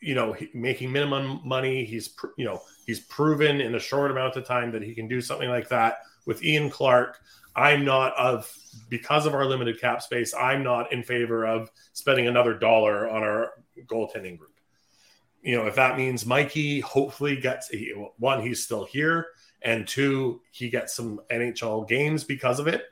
you 0.00 0.16
know, 0.16 0.36
making 0.52 0.90
minimum 0.90 1.40
money. 1.44 1.84
He's, 1.84 2.12
you 2.36 2.44
know, 2.44 2.60
he's 2.86 2.98
proven 2.98 3.60
in 3.60 3.76
a 3.76 3.78
short 3.78 4.10
amount 4.10 4.34
of 4.34 4.44
time 4.44 4.72
that 4.72 4.82
he 4.82 4.96
can 4.96 5.06
do 5.06 5.20
something 5.20 5.48
like 5.48 5.68
that. 5.68 5.98
With 6.26 6.42
Ian 6.42 6.70
Clark, 6.70 7.20
I'm 7.54 7.84
not 7.84 8.16
of 8.16 8.52
because 8.88 9.26
of 9.26 9.34
our 9.34 9.44
limited 9.44 9.80
cap 9.80 10.02
space. 10.02 10.34
I'm 10.34 10.64
not 10.64 10.92
in 10.92 11.04
favor 11.04 11.46
of 11.46 11.70
spending 11.92 12.26
another 12.26 12.54
dollar 12.54 13.08
on 13.08 13.22
our 13.22 13.52
goaltending 13.86 14.38
group. 14.38 14.58
You 15.40 15.56
know, 15.56 15.68
if 15.68 15.76
that 15.76 15.96
means 15.96 16.26
Mikey 16.26 16.80
hopefully 16.80 17.36
gets 17.36 17.70
one, 18.18 18.42
he's 18.42 18.64
still 18.64 18.86
here, 18.86 19.28
and 19.62 19.86
two, 19.86 20.40
he 20.50 20.68
gets 20.68 20.96
some 20.96 21.20
NHL 21.30 21.86
games 21.86 22.24
because 22.24 22.58
of 22.58 22.66
it 22.66 22.82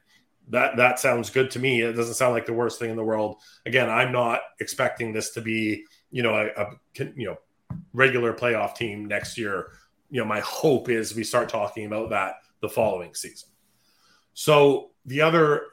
that 0.51 0.77
that 0.77 0.99
sounds 0.99 1.31
good 1.31 1.51
to 1.53 1.59
me. 1.59 1.83
It 1.83 1.93
doesn't 1.93 2.15
sound 2.15 2.35
like 2.35 2.47
the 2.47 2.53
worst 2.53 2.79
thing 2.79 2.91
in 2.91 2.97
the 2.97 3.05
world. 3.05 3.37
Again, 3.67 3.89
I'm 3.91 4.13
not 4.13 4.41
expecting 4.61 5.13
this 5.13 5.31
to 5.33 5.41
be, 5.41 5.85
you 6.11 6.23
know, 6.23 6.35
a, 6.35 6.63
a 6.63 7.13
you 7.17 7.27
know 7.27 7.37
regular 7.93 8.33
playoff 8.33 8.75
team 8.75 9.07
next 9.07 9.37
year. 9.39 9.73
You 10.11 10.21
know, 10.21 10.27
my 10.27 10.41
hope 10.41 10.89
is 10.89 11.15
we 11.15 11.25
start 11.25 11.49
talking 11.49 11.87
about 11.87 12.11
that 12.11 12.37
the 12.61 12.69
following 12.69 13.15
season. 13.15 13.49
So 14.35 14.91
the 15.05 15.21
other 15.21 15.67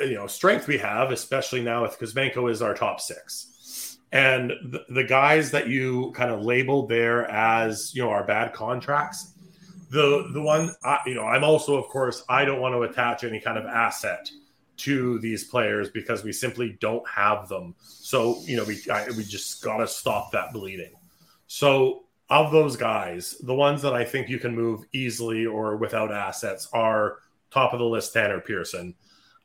you 0.00 0.14
know 0.14 0.26
strength 0.26 0.68
we 0.68 0.78
have, 0.78 1.10
especially 1.10 1.62
now 1.62 1.82
with 1.82 1.98
Kuzmenko, 1.98 2.50
is 2.50 2.62
our 2.62 2.74
top 2.74 3.00
six, 3.00 3.98
and 4.12 4.52
the, 4.70 4.84
the 4.88 5.04
guys 5.04 5.50
that 5.50 5.68
you 5.68 6.12
kind 6.12 6.30
of 6.30 6.42
labeled 6.42 6.88
there 6.88 7.28
as 7.30 7.94
you 7.94 8.02
know 8.02 8.10
our 8.10 8.24
bad 8.24 8.52
contracts 8.52 9.32
the 9.92 10.28
the 10.32 10.42
one 10.42 10.74
I, 10.82 10.98
you 11.06 11.14
know 11.14 11.24
i'm 11.24 11.44
also 11.44 11.76
of 11.76 11.86
course 11.88 12.24
i 12.28 12.44
don't 12.44 12.60
want 12.60 12.74
to 12.74 12.82
attach 12.82 13.24
any 13.24 13.40
kind 13.40 13.58
of 13.58 13.66
asset 13.66 14.28
to 14.78 15.18
these 15.20 15.44
players 15.44 15.90
because 15.90 16.24
we 16.24 16.32
simply 16.32 16.76
don't 16.80 17.06
have 17.08 17.48
them. 17.48 17.74
So 17.80 18.40
you 18.42 18.56
know 18.56 18.64
we 18.64 18.80
I, 18.90 19.08
we 19.10 19.24
just 19.24 19.62
got 19.62 19.78
to 19.78 19.86
stop 19.86 20.32
that 20.32 20.52
bleeding. 20.52 20.92
So 21.46 22.04
of 22.30 22.50
those 22.50 22.76
guys 22.76 23.36
the 23.42 23.54
ones 23.54 23.82
that 23.82 23.92
i 23.92 24.02
think 24.02 24.28
you 24.28 24.38
can 24.38 24.54
move 24.54 24.84
easily 24.94 25.44
or 25.44 25.76
without 25.76 26.10
assets 26.10 26.66
are 26.72 27.18
top 27.50 27.74
of 27.74 27.78
the 27.78 27.84
list 27.84 28.12
tanner 28.12 28.40
pearson. 28.40 28.94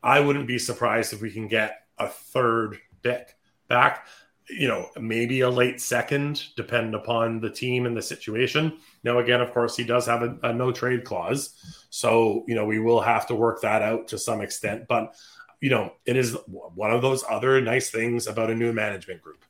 I 0.02 0.22
wouldn't 0.22 0.48
be 0.48 0.58
surprised 0.58 1.12
if 1.12 1.22
we 1.22 1.32
can 1.32 1.48
get 1.48 1.82
a 1.98 2.08
third 2.08 2.78
pick 3.04 3.36
back 3.68 4.08
you 4.50 4.68
know, 4.68 4.90
maybe 5.00 5.42
a 5.42 5.50
late 5.50 5.82
second, 5.82 6.44
depending 6.56 6.94
upon 6.94 7.40
the 7.40 7.50
team 7.50 7.86
and 7.86 7.96
the 7.96 8.02
situation. 8.02 8.78
Now, 9.04 9.20
again, 9.20 9.42
of 9.42 9.52
course, 9.52 9.76
he 9.76 9.84
does 9.84 10.06
have 10.06 10.24
a, 10.24 10.38
a, 10.44 10.54
no 10.54 10.72
trade 10.72 11.04
clause. 11.04 11.86
So, 11.90 12.46
you 12.48 12.56
know, 12.56 12.66
we 12.66 12.80
will 12.80 13.02
have 13.02 13.28
to 13.28 13.36
work 13.36 13.62
that 13.62 13.82
out 13.82 14.08
to 14.10 14.18
some 14.18 14.42
extent. 14.42 14.88
But, 14.88 15.16
you 15.60 15.70
know, 15.70 15.94
it 16.06 16.16
is 16.16 16.38
one 16.48 16.92
of 16.92 17.02
those 17.02 17.24
other 17.30 17.60
nice 17.60 17.90
things 17.90 18.28
about 18.28 18.50
a 18.50 18.56
new 18.56 18.72
management 18.72 19.22
group. 19.22 19.44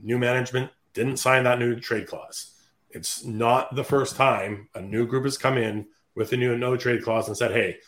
New 0.00 0.18
management 0.18 0.70
didn't 0.94 1.16
sign 1.16 1.44
that 1.44 1.58
new 1.58 1.78
trade 1.80 2.06
clause. 2.06 2.54
It's 2.90 3.24
not 3.24 3.74
the 3.74 3.84
first 3.84 4.16
time 4.16 4.68
a 4.74 4.80
new 4.80 5.06
group 5.06 5.24
has 5.24 5.36
come 5.36 5.58
in 5.58 5.86
with 6.14 6.32
a 6.32 6.36
new 6.36 6.56
no 6.56 6.76
trade 6.76 7.02
clause 7.02 7.28
and 7.28 7.36
said, 7.36 7.52
hey, 7.52 7.78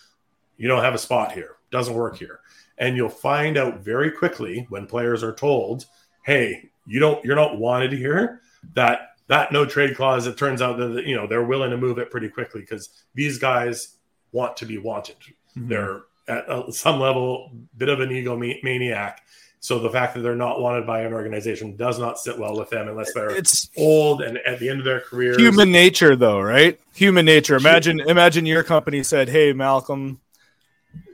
you 0.56 0.68
don't 0.68 0.82
have 0.82 0.94
a 0.94 0.98
spot 0.98 1.32
here, 1.32 1.56
doesn't 1.70 1.94
work 1.94 2.18
here. 2.18 2.40
And 2.76 2.96
you'll 2.96 3.08
find 3.08 3.56
out 3.56 3.80
very 3.80 4.10
quickly 4.10 4.66
when 4.68 4.86
players 4.86 5.22
are 5.22 5.34
told, 5.34 5.86
hey, 6.30 6.70
you 6.86 7.00
don't 7.00 7.24
you're 7.24 7.36
not 7.36 7.58
wanted 7.58 7.92
here. 7.92 8.40
That 8.74 9.16
that 9.26 9.52
no 9.52 9.64
trade 9.66 9.96
clause. 9.96 10.26
It 10.26 10.36
turns 10.36 10.62
out 10.62 10.78
that 10.78 11.04
you 11.04 11.16
know 11.16 11.26
they're 11.26 11.44
willing 11.44 11.70
to 11.70 11.76
move 11.76 11.98
it 11.98 12.10
pretty 12.10 12.28
quickly 12.28 12.60
because 12.60 12.88
these 13.14 13.38
guys 13.38 13.96
want 14.32 14.56
to 14.58 14.66
be 14.66 14.78
wanted. 14.78 15.16
Mm-hmm. 15.56 15.68
They're 15.68 16.02
at 16.28 16.72
some 16.72 17.00
level 17.00 17.50
bit 17.76 17.88
of 17.88 18.00
an 18.00 18.12
ego 18.12 18.36
maniac. 18.36 19.22
So 19.62 19.78
the 19.78 19.90
fact 19.90 20.14
that 20.14 20.20
they're 20.20 20.36
not 20.36 20.60
wanted 20.60 20.86
by 20.86 21.02
an 21.02 21.12
organization 21.12 21.76
does 21.76 21.98
not 21.98 22.18
sit 22.18 22.38
well 22.38 22.56
with 22.56 22.70
them 22.70 22.88
unless 22.88 23.12
they're 23.12 23.30
it's 23.30 23.68
old 23.76 24.22
and 24.22 24.38
at 24.38 24.58
the 24.58 24.70
end 24.70 24.78
of 24.78 24.84
their 24.86 25.00
career. 25.00 25.36
Human 25.36 25.70
nature, 25.70 26.16
though, 26.16 26.40
right? 26.40 26.80
Human 26.94 27.26
nature. 27.26 27.56
Imagine, 27.56 28.00
imagine 28.00 28.46
your 28.46 28.62
company 28.62 29.02
said, 29.02 29.28
"Hey, 29.28 29.52
Malcolm, 29.52 30.20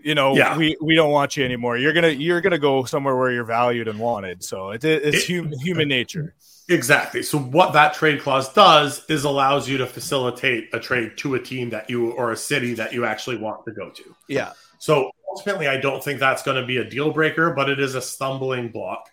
you 0.03 0.15
know, 0.15 0.37
yeah. 0.37 0.57
we, 0.57 0.77
we 0.81 0.95
don't 0.95 1.11
want 1.11 1.37
you 1.37 1.45
anymore. 1.45 1.77
You're 1.77 1.93
gonna 1.93 2.09
you're 2.09 2.41
gonna 2.41 2.59
go 2.59 2.85
somewhere 2.85 3.17
where 3.17 3.33
you're 3.33 3.45
valued 3.45 3.89
and 3.89 3.99
wanted. 3.99 4.45
So 4.45 4.71
it, 4.71 4.85
it's 4.85 5.19
it, 5.19 5.23
human 5.25 5.59
human 5.59 5.89
nature. 5.89 6.35
Exactly. 6.69 7.23
So 7.23 7.39
what 7.39 7.73
that 7.75 7.95
trade 7.95 8.21
clause 8.21 8.53
does 8.53 9.05
is 9.09 9.25
allows 9.25 9.69
you 9.69 9.79
to 9.79 9.87
facilitate 9.87 10.69
a 10.73 10.81
trade 10.81 11.17
to 11.19 11.37
a 11.37 11.41
team 11.41 11.71
that 11.71 11.89
you 11.89 12.11
or 12.13 12.33
a 12.33 12.37
city 12.37 12.75
that 12.75 12.93
you 12.93 13.05
actually 13.05 13.37
want 13.37 13.65
to 13.67 13.73
go 13.73 13.91
to. 13.91 14.15
Yeah. 14.29 14.53
So 14.79 15.11
ultimately, 15.31 15.69
I 15.69 15.77
don't 15.77 16.03
think 16.03 16.19
that's 16.19 16.43
going 16.43 16.61
to 16.61 16.67
be 16.67 16.79
a 16.79 16.85
deal 16.85 17.13
breaker, 17.13 17.53
but 17.53 17.71
it 17.71 17.79
is 17.79 17.95
a 17.95 18.03
stumbling 18.03 18.71
block. 18.71 19.11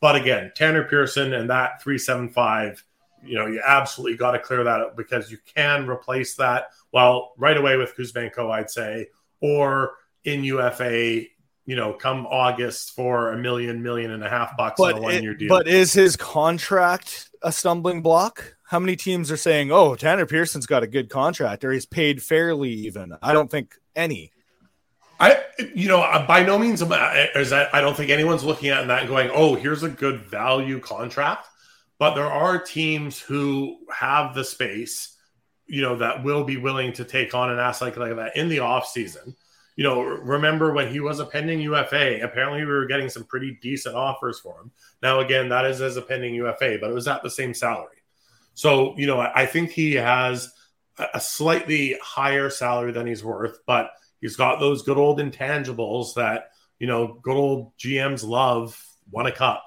But 0.00 0.16
again, 0.16 0.52
Tanner 0.54 0.84
Pearson 0.84 1.32
and 1.32 1.48
that 1.50 1.82
three 1.82 1.98
seven 1.98 2.28
five, 2.28 2.82
you 3.24 3.36
know, 3.38 3.46
you 3.46 3.62
absolutely 3.64 4.16
got 4.16 4.32
to 4.32 4.38
clear 4.38 4.64
that 4.64 4.80
up 4.80 4.96
because 4.96 5.30
you 5.30 5.38
can 5.54 5.88
replace 5.88 6.34
that. 6.36 6.68
Well, 6.92 7.32
right 7.38 7.56
away 7.56 7.76
with 7.76 7.96
Kuzmenko, 7.96 8.50
I'd 8.50 8.70
say, 8.70 9.08
or 9.40 9.92
in 10.24 10.44
UFA, 10.44 11.24
you 11.66 11.76
know, 11.76 11.92
come 11.92 12.26
August 12.26 12.92
for 12.94 13.32
a 13.32 13.38
million, 13.38 13.82
million 13.82 14.10
and 14.10 14.24
a 14.24 14.28
half 14.28 14.56
bucks 14.56 14.76
but 14.78 14.94
on 14.94 15.00
a 15.00 15.02
one 15.02 15.22
year 15.22 15.34
deal. 15.34 15.48
But 15.48 15.68
is 15.68 15.92
his 15.92 16.16
contract 16.16 17.30
a 17.42 17.52
stumbling 17.52 18.02
block? 18.02 18.56
How 18.64 18.78
many 18.78 18.96
teams 18.96 19.30
are 19.30 19.36
saying, 19.36 19.72
oh, 19.72 19.96
Tanner 19.96 20.26
Pearson's 20.26 20.66
got 20.66 20.82
a 20.82 20.86
good 20.86 21.10
contract 21.10 21.64
or 21.64 21.72
he's 21.72 21.86
paid 21.86 22.22
fairly 22.22 22.70
even? 22.70 23.16
I 23.22 23.32
don't 23.32 23.50
think 23.50 23.74
any. 23.96 24.30
I, 25.18 25.42
you 25.74 25.88
know, 25.88 26.00
by 26.26 26.42
no 26.42 26.58
means 26.58 26.80
is 26.80 26.88
that 26.88 27.74
I 27.74 27.80
don't 27.80 27.96
think 27.96 28.10
anyone's 28.10 28.42
looking 28.42 28.70
at 28.70 28.86
that 28.86 29.00
and 29.00 29.08
going, 29.08 29.30
oh, 29.34 29.54
here's 29.54 29.82
a 29.82 29.88
good 29.88 30.20
value 30.20 30.80
contract. 30.80 31.46
But 31.98 32.14
there 32.14 32.30
are 32.30 32.58
teams 32.58 33.18
who 33.18 33.76
have 33.94 34.34
the 34.34 34.42
space, 34.42 35.18
you 35.66 35.82
know, 35.82 35.96
that 35.96 36.24
will 36.24 36.44
be 36.44 36.56
willing 36.56 36.94
to 36.94 37.04
take 37.04 37.34
on 37.34 37.50
an 37.50 37.58
asset 37.58 37.98
like 37.98 38.16
that 38.16 38.36
in 38.36 38.48
the 38.48 38.60
off 38.60 38.86
season 38.86 39.36
you 39.76 39.84
know, 39.84 40.02
remember 40.02 40.72
when 40.72 40.88
he 40.88 41.00
was 41.00 41.20
a 41.20 41.26
pending 41.26 41.60
UFA, 41.60 42.20
apparently 42.22 42.60
we 42.60 42.70
were 42.70 42.86
getting 42.86 43.08
some 43.08 43.24
pretty 43.24 43.58
decent 43.62 43.94
offers 43.94 44.38
for 44.40 44.60
him. 44.60 44.70
Now, 45.02 45.20
again, 45.20 45.48
that 45.48 45.64
is 45.64 45.80
as 45.80 45.96
a 45.96 46.02
pending 46.02 46.34
UFA, 46.34 46.78
but 46.80 46.90
it 46.90 46.94
was 46.94 47.08
at 47.08 47.22
the 47.22 47.30
same 47.30 47.54
salary. 47.54 47.96
So, 48.54 48.96
you 48.98 49.06
know, 49.06 49.20
I 49.20 49.46
think 49.46 49.70
he 49.70 49.94
has 49.94 50.52
a 51.14 51.20
slightly 51.20 51.96
higher 52.02 52.50
salary 52.50 52.92
than 52.92 53.06
he's 53.06 53.24
worth, 53.24 53.58
but 53.66 53.90
he's 54.20 54.36
got 54.36 54.60
those 54.60 54.82
good 54.82 54.98
old 54.98 55.18
intangibles 55.18 56.14
that, 56.14 56.50
you 56.78 56.86
know, 56.86 57.18
good 57.22 57.36
old 57.36 57.76
GMs 57.78 58.26
love 58.26 58.78
won 59.10 59.26
a 59.26 59.32
cup. 59.32 59.64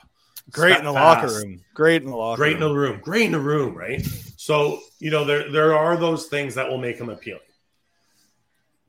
Great 0.52 0.78
in 0.78 0.84
the 0.84 0.92
locker 0.92 1.28
room. 1.28 1.62
Great 1.74 2.04
in 2.04 2.10
the 2.10 2.16
locker 2.16 2.38
Great 2.38 2.58
in 2.58 2.62
room. 2.62 2.74
the 2.74 2.78
room. 2.78 3.00
Great 3.02 3.26
in 3.26 3.32
the 3.32 3.40
room, 3.40 3.76
right? 3.76 4.06
So, 4.38 4.80
you 5.00 5.10
know, 5.10 5.24
there 5.24 5.50
there 5.52 5.76
are 5.76 5.96
those 5.96 6.28
things 6.28 6.56
that 6.56 6.70
will 6.70 6.78
make 6.78 6.98
him 6.98 7.10
appealing. 7.10 7.42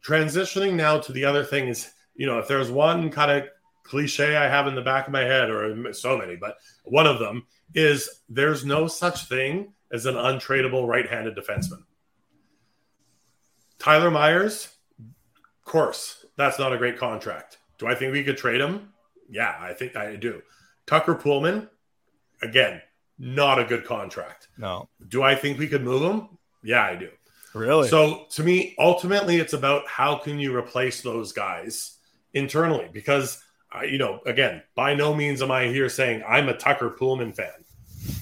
Transitioning 0.05 0.75
now 0.75 0.99
to 0.99 1.13
the 1.13 1.25
other 1.25 1.45
thing 1.45 1.69
is, 1.69 1.91
you 2.15 2.27
know, 2.27 2.39
if 2.39 2.47
there's 2.47 2.71
one 2.71 3.11
kind 3.11 3.31
of 3.31 3.49
cliche 3.85 4.37
I 4.37 4.49
have 4.49 4.67
in 4.67 4.75
the 4.75 4.83
back 4.83 5.07
of 5.07 5.13
my 5.13 5.23
head, 5.23 5.51
or 5.51 5.93
so 5.93 6.17
many, 6.19 6.37
but 6.37 6.57
one 6.85 7.07
of 7.07 7.19
them 7.19 7.47
is 7.75 8.09
there's 8.29 8.65
no 8.65 8.87
such 8.87 9.27
thing 9.29 9.73
as 9.93 10.07
an 10.07 10.15
untradeable 10.15 10.87
right-handed 10.87 11.37
defenseman. 11.37 11.85
Tyler 13.79 14.11
Myers, 14.11 14.69
of 14.99 15.65
course, 15.65 16.25
that's 16.37 16.59
not 16.59 16.73
a 16.73 16.79
great 16.79 16.99
contract. 16.99 17.59
Do 17.79 17.87
I 17.87 17.95
think 17.95 18.13
we 18.13 18.25
could 18.25 18.37
trade 18.37 18.61
him? 18.61 18.93
Yeah, 19.29 19.55
I 19.59 19.73
think 19.73 19.97
I 19.97 20.17
do. 20.17 20.43
Tucker 20.87 21.15
Poolman, 21.15 21.69
again, 22.43 22.81
not 23.19 23.59
a 23.59 23.65
good 23.65 23.85
contract. 23.85 24.49
No, 24.59 24.89
Do 25.09 25.23
I 25.23 25.35
think 25.35 25.59
we 25.59 25.69
could 25.69 25.83
move 25.83 26.03
him? 26.03 26.29
Yeah, 26.63 26.83
I 26.83 26.97
do. 26.97 27.11
Really. 27.55 27.89
So 27.89 28.27
to 28.31 28.43
me, 28.43 28.75
ultimately, 28.79 29.37
it's 29.37 29.53
about 29.53 29.87
how 29.87 30.17
can 30.17 30.39
you 30.39 30.55
replace 30.55 31.03
those 31.03 31.33
guys 31.33 31.99
internally? 32.33 32.89
Because 32.93 33.41
uh, 33.75 33.83
you 33.83 33.99
know, 33.99 34.21
again, 34.27 34.63
by 34.75 34.95
no 34.95 35.15
means 35.15 35.43
am 35.43 35.51
I 35.51 35.67
here 35.67 35.89
saying 35.89 36.23
I'm 36.29 36.49
a 36.49 36.57
Tucker 36.57 36.91
Poolman 36.91 37.35
fan, 37.35 37.65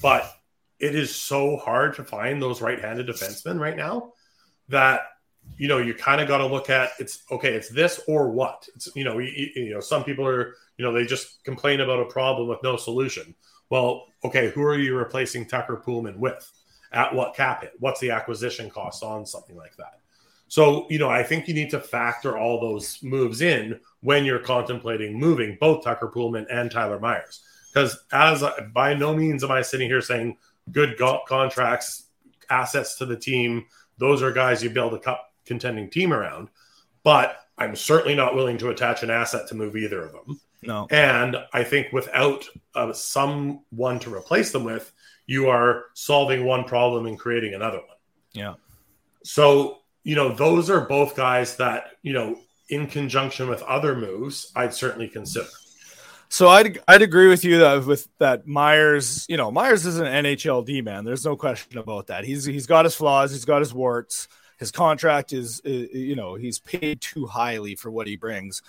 but 0.01 0.31
it 0.79 0.95
is 0.95 1.15
so 1.15 1.57
hard 1.57 1.95
to 1.95 2.03
find 2.03 2.41
those 2.41 2.61
right-handed 2.61 3.07
defensemen 3.07 3.59
right 3.59 3.77
now 3.77 4.13
that 4.69 5.01
you 5.57 5.67
know 5.67 5.77
you 5.77 5.93
kind 5.93 6.21
of 6.21 6.27
got 6.27 6.39
to 6.39 6.45
look 6.45 6.69
at 6.69 6.91
it's 6.99 7.23
okay, 7.31 7.53
it's 7.53 7.69
this 7.69 8.01
or 8.07 8.31
what. 8.31 8.67
It's 8.75 8.89
you 8.95 9.03
know, 9.03 9.19
you, 9.19 9.49
you 9.55 9.73
know, 9.73 9.79
some 9.79 10.03
people 10.03 10.27
are 10.27 10.55
you 10.77 10.85
know 10.85 10.91
they 10.91 11.05
just 11.05 11.43
complain 11.43 11.81
about 11.81 11.99
a 11.99 12.05
problem 12.05 12.47
with 12.47 12.61
no 12.63 12.75
solution. 12.75 13.35
Well, 13.69 14.05
okay, 14.23 14.49
who 14.49 14.63
are 14.63 14.77
you 14.77 14.95
replacing 14.95 15.47
Tucker 15.47 15.81
Poolman 15.85 16.17
with? 16.17 16.51
At 16.93 17.13
what 17.13 17.35
cap 17.35 17.61
hit? 17.61 17.73
What's 17.79 17.99
the 17.99 18.11
acquisition 18.11 18.69
cost 18.69 19.03
on 19.03 19.25
something 19.25 19.55
like 19.55 19.75
that? 19.77 19.99
So, 20.47 20.85
you 20.89 20.99
know, 20.99 21.09
I 21.09 21.23
think 21.23 21.47
you 21.47 21.55
need 21.55 21.71
to 21.71 21.79
factor 21.79 22.37
all 22.37 22.61
those 22.61 23.01
moves 23.01 23.41
in 23.41 23.79
when 24.01 24.23
you're 24.23 24.37
contemplating 24.37 25.19
moving 25.19 25.57
both 25.59 25.83
Tucker 25.83 26.11
Poolman 26.13 26.45
and 26.51 26.69
Tyler 26.69 26.99
Myers. 26.99 27.41
Because 27.73 27.99
as 28.11 28.43
by 28.71 28.93
no 28.93 29.15
means 29.15 29.43
am 29.43 29.49
I 29.49 29.63
sitting 29.63 29.89
here 29.89 30.01
saying 30.01 30.37
good 30.71 30.95
go- 30.97 31.21
contracts, 31.27 32.03
assets 32.51 32.95
to 32.99 33.07
the 33.07 33.17
team, 33.17 33.65
those 33.97 34.21
are 34.21 34.31
guys 34.31 34.63
you 34.63 34.69
build 34.69 34.93
a 34.93 34.99
cup 34.99 35.33
contending 35.45 35.89
team 35.89 36.13
around. 36.13 36.49
But 37.03 37.35
I'm 37.57 37.75
certainly 37.75 38.13
not 38.13 38.35
willing 38.35 38.59
to 38.59 38.69
attach 38.69 39.01
an 39.01 39.09
asset 39.09 39.47
to 39.47 39.55
move 39.55 39.75
either 39.75 40.05
of 40.05 40.11
them. 40.11 40.39
no. 40.61 40.87
And 40.91 41.35
I 41.51 41.63
think 41.63 41.91
without 41.91 42.45
uh, 42.75 42.93
someone 42.93 43.97
to 43.99 44.13
replace 44.13 44.51
them 44.51 44.63
with, 44.65 44.92
you 45.25 45.49
are 45.49 45.85
solving 45.93 46.45
one 46.45 46.63
problem 46.63 47.05
and 47.05 47.17
creating 47.17 47.53
another 47.53 47.77
one. 47.77 47.97
Yeah. 48.33 48.55
So, 49.23 49.79
you 50.03 50.15
know, 50.15 50.33
those 50.33 50.69
are 50.69 50.81
both 50.81 51.15
guys 51.15 51.57
that, 51.57 51.91
you 52.01 52.13
know, 52.13 52.37
in 52.69 52.87
conjunction 52.87 53.47
with 53.47 53.61
other 53.63 53.95
moves, 53.95 54.51
I'd 54.55 54.73
certainly 54.73 55.07
consider. 55.07 55.47
So 56.29 56.47
I'd 56.47 56.79
I'd 56.87 57.03
agree 57.03 57.27
with 57.27 57.45
you 57.45 57.59
that 57.59 57.85
with 57.85 58.07
that 58.17 58.47
Myers, 58.47 59.25
you 59.29 59.37
know, 59.37 59.51
Myers 59.51 59.85
is 59.85 59.99
an 59.99 60.07
NHL 60.07 60.65
D 60.65 60.81
man. 60.81 61.05
There's 61.05 61.23
no 61.23 61.35
question 61.35 61.77
about 61.77 62.07
that. 62.07 62.23
He's 62.23 62.43
he's 62.43 62.65
got 62.65 62.85
his 62.85 62.95
flaws, 62.95 63.31
he's 63.31 63.45
got 63.45 63.59
his 63.59 63.73
warts. 63.73 64.27
His 64.57 64.71
contract 64.71 65.33
is, 65.33 65.61
uh, 65.65 65.69
you 65.69 66.15
know, 66.15 66.35
he's 66.35 66.57
paid 66.59 67.01
too 67.01 67.25
highly 67.25 67.75
for 67.75 67.91
what 67.91 68.07
he 68.07 68.15
brings, 68.15 68.61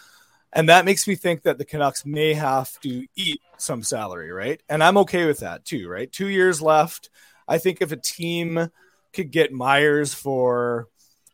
and 0.55 0.69
that 0.69 0.85
makes 0.85 1.09
me 1.09 1.17
think 1.17 1.43
that 1.43 1.59
the 1.59 1.65
Canucks 1.65 2.07
may 2.07 2.33
have 2.35 2.79
to 2.81 3.07
eat 3.17 3.41
some 3.59 3.83
salary, 3.83 4.31
right? 4.31 4.63
And 4.69 4.83
I'm 4.83 4.97
okay 4.99 5.27
with 5.27 5.41
that 5.41 5.65
too, 5.65 5.89
right? 5.89 6.11
Two 6.11 6.29
years 6.29 6.63
left. 6.63 7.11
I 7.49 7.59
think 7.59 7.83
if 7.83 7.93
a 7.93 7.97
team 7.97 8.71
could 9.13 9.31
get 9.31 9.53
Myers 9.53 10.15
for 10.15 10.89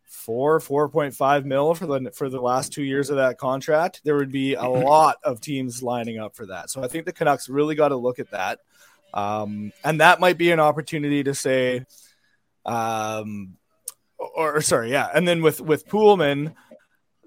four, 0.04 0.60
four 0.60 0.88
point 0.88 1.14
five 1.14 1.44
mil 1.44 1.74
for 1.74 1.86
the 1.86 2.10
for 2.12 2.28
the 2.28 2.40
last 2.40 2.72
two 2.72 2.82
years 2.82 3.10
of 3.10 3.16
that 3.16 3.38
contract, 3.38 4.00
there 4.04 4.16
would 4.16 4.32
be 4.32 4.54
a 4.54 4.66
lot 4.66 5.16
of 5.22 5.40
teams 5.40 5.82
lining 5.82 6.18
up 6.18 6.34
for 6.34 6.46
that. 6.46 6.70
So 6.70 6.82
I 6.82 6.88
think 6.88 7.04
the 7.04 7.12
Canucks 7.12 7.48
really 7.48 7.74
got 7.74 7.88
to 7.88 7.96
look 7.96 8.18
at 8.18 8.30
that, 8.30 8.60
um, 9.12 9.72
and 9.84 10.00
that 10.00 10.20
might 10.20 10.38
be 10.38 10.50
an 10.50 10.60
opportunity 10.60 11.24
to 11.24 11.34
say, 11.34 11.84
um, 12.64 13.56
or, 14.18 14.56
or 14.56 14.60
sorry, 14.60 14.90
yeah, 14.90 15.08
and 15.12 15.26
then 15.26 15.42
with 15.42 15.60
with 15.60 15.88
Poolman, 15.88 16.54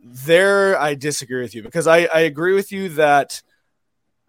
there 0.04 0.78
I 0.80 0.96
disagree 0.96 1.42
with 1.42 1.56
you 1.56 1.64
because 1.64 1.88
I 1.88 2.06
I 2.06 2.22
agree 2.22 2.54
with 2.54 2.72
you 2.72 2.90
that 2.90 3.42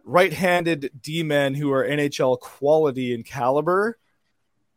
right-handed 0.04 0.90
D 1.02 1.22
men 1.22 1.54
who 1.54 1.72
are 1.72 1.84
NHL 1.84 2.38
quality 2.38 3.14
and 3.14 3.24
caliber 3.24 3.98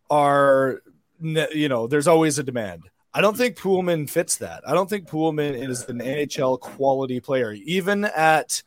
are 0.09 0.81
you 1.21 1.69
know 1.69 1.87
there's 1.87 2.07
always 2.07 2.39
a 2.39 2.43
demand. 2.43 2.83
I 3.13 3.21
don't 3.21 3.37
think 3.37 3.57
Poolman 3.57 4.09
fits 4.09 4.37
that. 4.37 4.61
I 4.67 4.73
don't 4.73 4.89
think 4.89 5.07
Poolman 5.07 5.55
is 5.67 5.87
an 5.89 5.99
NHL 5.99 6.59
quality 6.59 7.19
player. 7.19 7.51
Even 7.53 8.05
at 8.05 8.61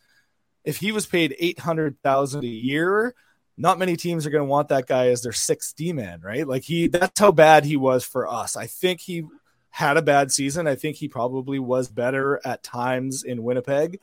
if 0.64 0.76
he 0.76 0.92
was 0.92 1.06
paid 1.06 1.36
eight 1.38 1.58
hundred 1.58 2.00
thousand 2.02 2.44
a 2.44 2.48
year, 2.48 3.14
not 3.56 3.78
many 3.78 3.96
teams 3.96 4.26
are 4.26 4.30
going 4.30 4.44
to 4.44 4.50
want 4.50 4.68
that 4.68 4.86
guy 4.86 5.08
as 5.08 5.22
their 5.22 5.32
sixth 5.32 5.76
D 5.76 5.92
man, 5.92 6.20
right? 6.22 6.46
Like 6.46 6.62
he, 6.62 6.88
that's 6.88 7.18
how 7.18 7.32
bad 7.32 7.64
he 7.64 7.76
was 7.76 8.04
for 8.04 8.28
us. 8.28 8.56
I 8.56 8.66
think 8.66 9.00
he 9.00 9.24
had 9.70 9.96
a 9.96 10.02
bad 10.02 10.32
season. 10.32 10.66
I 10.66 10.74
think 10.74 10.96
he 10.96 11.08
probably 11.08 11.58
was 11.58 11.88
better 11.88 12.40
at 12.44 12.62
times 12.62 13.22
in 13.22 13.42
Winnipeg. 13.42 14.00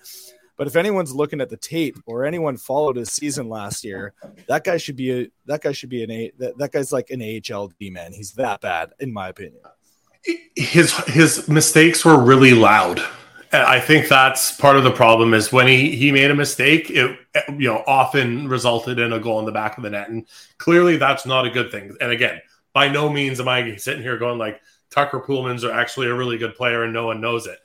But 0.57 0.65
if 0.65 0.75
anyone's 0.75 1.13
looking 1.13 1.39
at 1.39 1.49
the 1.49 1.57
tape 1.57 1.97
or 2.07 2.25
anyone 2.25 2.57
followed 2.57 2.95
his 2.95 3.11
season 3.11 3.47
last 3.47 3.83
year, 3.83 4.13
that 4.47 4.63
guy 4.63 4.77
should 4.77 4.95
be 4.95 5.11
a 5.11 5.27
that 5.45 5.61
guy 5.61 5.71
should 5.71 5.89
be 5.89 6.03
an 6.03 6.09
a 6.09 6.31
that, 6.39 6.57
that 6.57 6.71
guy's 6.71 6.91
like 6.91 7.11
an 7.11 7.21
AHL 7.21 7.67
D 7.79 7.91
man. 7.91 8.11
He's 8.11 8.33
that 8.33 8.61
bad, 8.61 8.91
in 8.99 9.13
my 9.13 9.29
opinion. 9.29 9.61
his 10.55 10.93
his 11.05 11.47
mistakes 11.47 12.03
were 12.03 12.19
really 12.19 12.53
loud. 12.53 13.01
I 13.53 13.79
think 13.79 14.09
that's 14.09 14.57
part 14.57 14.75
of 14.75 14.83
the 14.83 14.91
problem 14.91 15.33
is 15.33 15.53
when 15.53 15.67
he 15.67 15.95
he 15.95 16.11
made 16.11 16.31
a 16.31 16.35
mistake, 16.35 16.89
it 16.89 17.17
you 17.49 17.69
know 17.69 17.83
often 17.85 18.47
resulted 18.47 18.97
in 18.97 19.13
a 19.13 19.19
goal 19.19 19.39
in 19.39 19.45
the 19.45 19.51
back 19.51 19.77
of 19.77 19.83
the 19.83 19.91
net, 19.91 20.09
and 20.09 20.25
clearly 20.57 20.97
that's 20.97 21.25
not 21.27 21.45
a 21.45 21.51
good 21.51 21.71
thing. 21.71 21.95
And 22.01 22.11
again, 22.11 22.41
by 22.73 22.89
no 22.89 23.09
means 23.09 23.39
am 23.39 23.47
I 23.47 23.75
sitting 23.75 24.01
here 24.01 24.17
going 24.17 24.39
like 24.39 24.59
Tucker 24.89 25.19
Poolman's 25.19 25.63
are 25.63 25.71
actually 25.71 26.07
a 26.07 26.13
really 26.13 26.37
good 26.37 26.55
player 26.55 26.83
and 26.83 26.93
no 26.93 27.05
one 27.07 27.21
knows 27.21 27.47
it, 27.47 27.59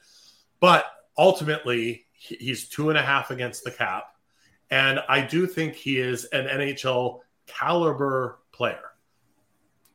but 0.61 0.87
ultimately 1.17 2.07
he's 2.13 2.69
two 2.69 2.89
and 2.89 2.99
a 2.99 3.03
half 3.03 3.31
against 3.31 3.65
the 3.65 3.71
cap, 3.71 4.05
and 4.71 5.01
I 5.09 5.21
do 5.21 5.47
think 5.47 5.75
he 5.75 5.99
is 5.99 6.25
an 6.27 6.47
NHL 6.47 7.21
caliber 7.47 8.39
player, 8.53 8.93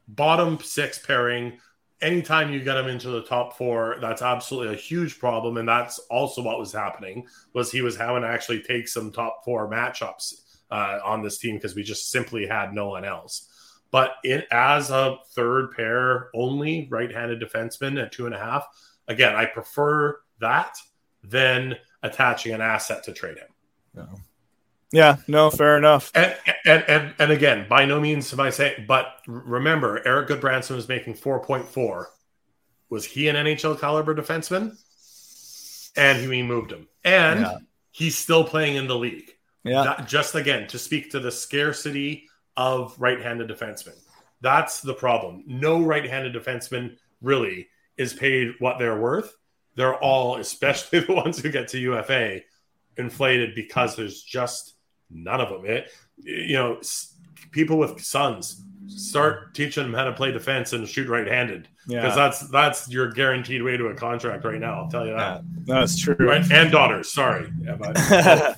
bottom 0.08 0.60
six 0.60 1.00
pairing 1.00 1.60
anytime 2.02 2.52
you 2.52 2.64
get 2.64 2.78
him 2.78 2.88
into 2.88 3.10
the 3.10 3.24
top 3.24 3.58
four, 3.58 3.98
that's 4.02 4.22
absolutely 4.22 4.74
a 4.74 4.78
huge 4.78 5.20
problem. 5.20 5.58
And 5.58 5.68
that's 5.68 6.00
also 6.10 6.42
what 6.42 6.60
was 6.60 6.72
happening 6.72 7.28
was 7.54 7.72
he 7.72 7.82
was 7.82 7.98
having 7.98 8.22
to 8.22 8.28
actually 8.28 8.62
take 8.62 8.88
some 8.88 9.12
top 9.12 9.42
four 9.44 9.70
matchups 9.70 10.34
uh, 10.70 11.00
on 11.04 11.24
this 11.24 11.38
team 11.38 11.56
because 11.56 11.76
we 11.76 11.84
just 11.84 12.12
simply 12.12 12.46
had 12.46 12.74
no 12.74 12.90
one 12.90 13.06
else. 13.06 13.50
But 13.92 14.16
it, 14.24 14.48
as 14.52 14.90
a 14.90 15.18
third 15.34 15.72
pair 15.72 16.30
only 16.34 16.88
right-handed 16.92 17.42
defenseman 17.42 18.02
at 18.02 18.12
two 18.12 18.26
and 18.26 18.36
a 18.36 18.40
half, 18.40 18.68
again, 19.08 19.36
I 19.36 19.46
prefer 19.46 20.20
that 20.40 20.78
than 21.24 21.76
attaching 22.04 22.54
an 22.54 22.62
asset 22.62 23.04
to 23.06 23.14
trade 23.14 23.38
him. 23.38 24.08
Yeah, 24.92 25.18
no, 25.28 25.50
fair 25.50 25.78
enough. 25.78 26.12
And, 26.16 26.36
and 26.66 26.84
and 26.88 27.14
and 27.20 27.32
again, 27.32 27.66
by 27.68 27.86
no 27.86 28.00
means 28.00 28.32
am 28.32 28.40
I 28.40 28.52
saying, 28.52 28.86
but 28.88 29.08
remember, 29.28 30.06
Erik 30.08 30.30
Gudbranson 30.30 30.76
was 30.76 30.88
making 30.88 31.16
four 31.16 31.44
point 31.44 31.68
four. 31.68 32.10
Was 32.90 33.04
he 33.04 33.28
an 33.28 33.36
NHL 33.36 33.80
caliber 33.80 34.16
defenseman? 34.16 34.78
And 35.98 36.20
he 36.20 36.28
we 36.28 36.44
moved 36.44 36.72
him, 36.72 36.88
and 37.04 37.42
Yeah. 37.42 37.58
he's 37.92 38.18
still 38.18 38.44
playing 38.46 38.76
in 38.76 38.88
the 38.88 38.96
league. 38.96 39.32
Yeah, 39.64 40.06
just 40.08 40.36
again 40.36 40.68
to 40.68 40.80
speak 40.80 41.12
to 41.12 41.20
the 41.20 41.32
scarcity 41.32 42.30
of 42.58 42.96
right-handed 43.00 43.48
defensemen. 43.50 43.96
That's 44.42 44.82
the 44.82 44.94
problem. 44.94 45.44
No 45.48 45.82
right-handed 45.82 46.34
defenseman 46.34 46.98
really 47.22 47.68
is 47.98 48.14
paid 48.14 48.54
what 48.60 48.78
they're 48.80 49.00
worth. 49.00 49.34
They're 49.76 49.96
all, 49.96 50.38
especially 50.38 51.00
the 51.08 51.14
ones 51.14 51.40
who 51.40 51.50
get 51.52 51.68
to 51.70 51.80
UFA, 51.80 52.42
inflated 52.98 53.56
because 53.56 53.96
there's 53.96 54.22
just 54.24 54.76
none 55.10 55.40
of 55.40 55.50
them. 55.50 55.66
It, 55.66 55.92
you 56.18 56.54
know, 56.56 56.78
s- 56.78 57.14
people 57.52 57.78
with 57.78 58.02
sons 58.04 58.64
start 58.88 59.54
teaching 59.54 59.84
them 59.84 59.94
how 59.94 60.06
to 60.06 60.14
play 60.14 60.32
defense 60.32 60.74
and 60.74 60.88
shoot 60.88 61.08
right-handed 61.10 61.68
because 61.88 62.04
yeah, 62.04 62.16
that's 62.16 62.48
that's 62.50 62.90
your 62.90 63.12
guaranteed 63.12 63.62
way 63.62 63.78
to 63.78 63.88
a 63.88 63.94
contract 63.96 64.44
right 64.46 64.60
now. 64.60 64.82
I'll 64.84 64.90
tell 64.90 65.06
you 65.06 65.14
that. 65.14 65.42
that's 65.66 66.00
true. 66.00 66.16
Right, 66.20 66.50
and 66.52 66.72
daughters. 66.72 67.12
Sorry, 67.12 67.52
yeah, 67.62 67.76
but- 67.76 68.58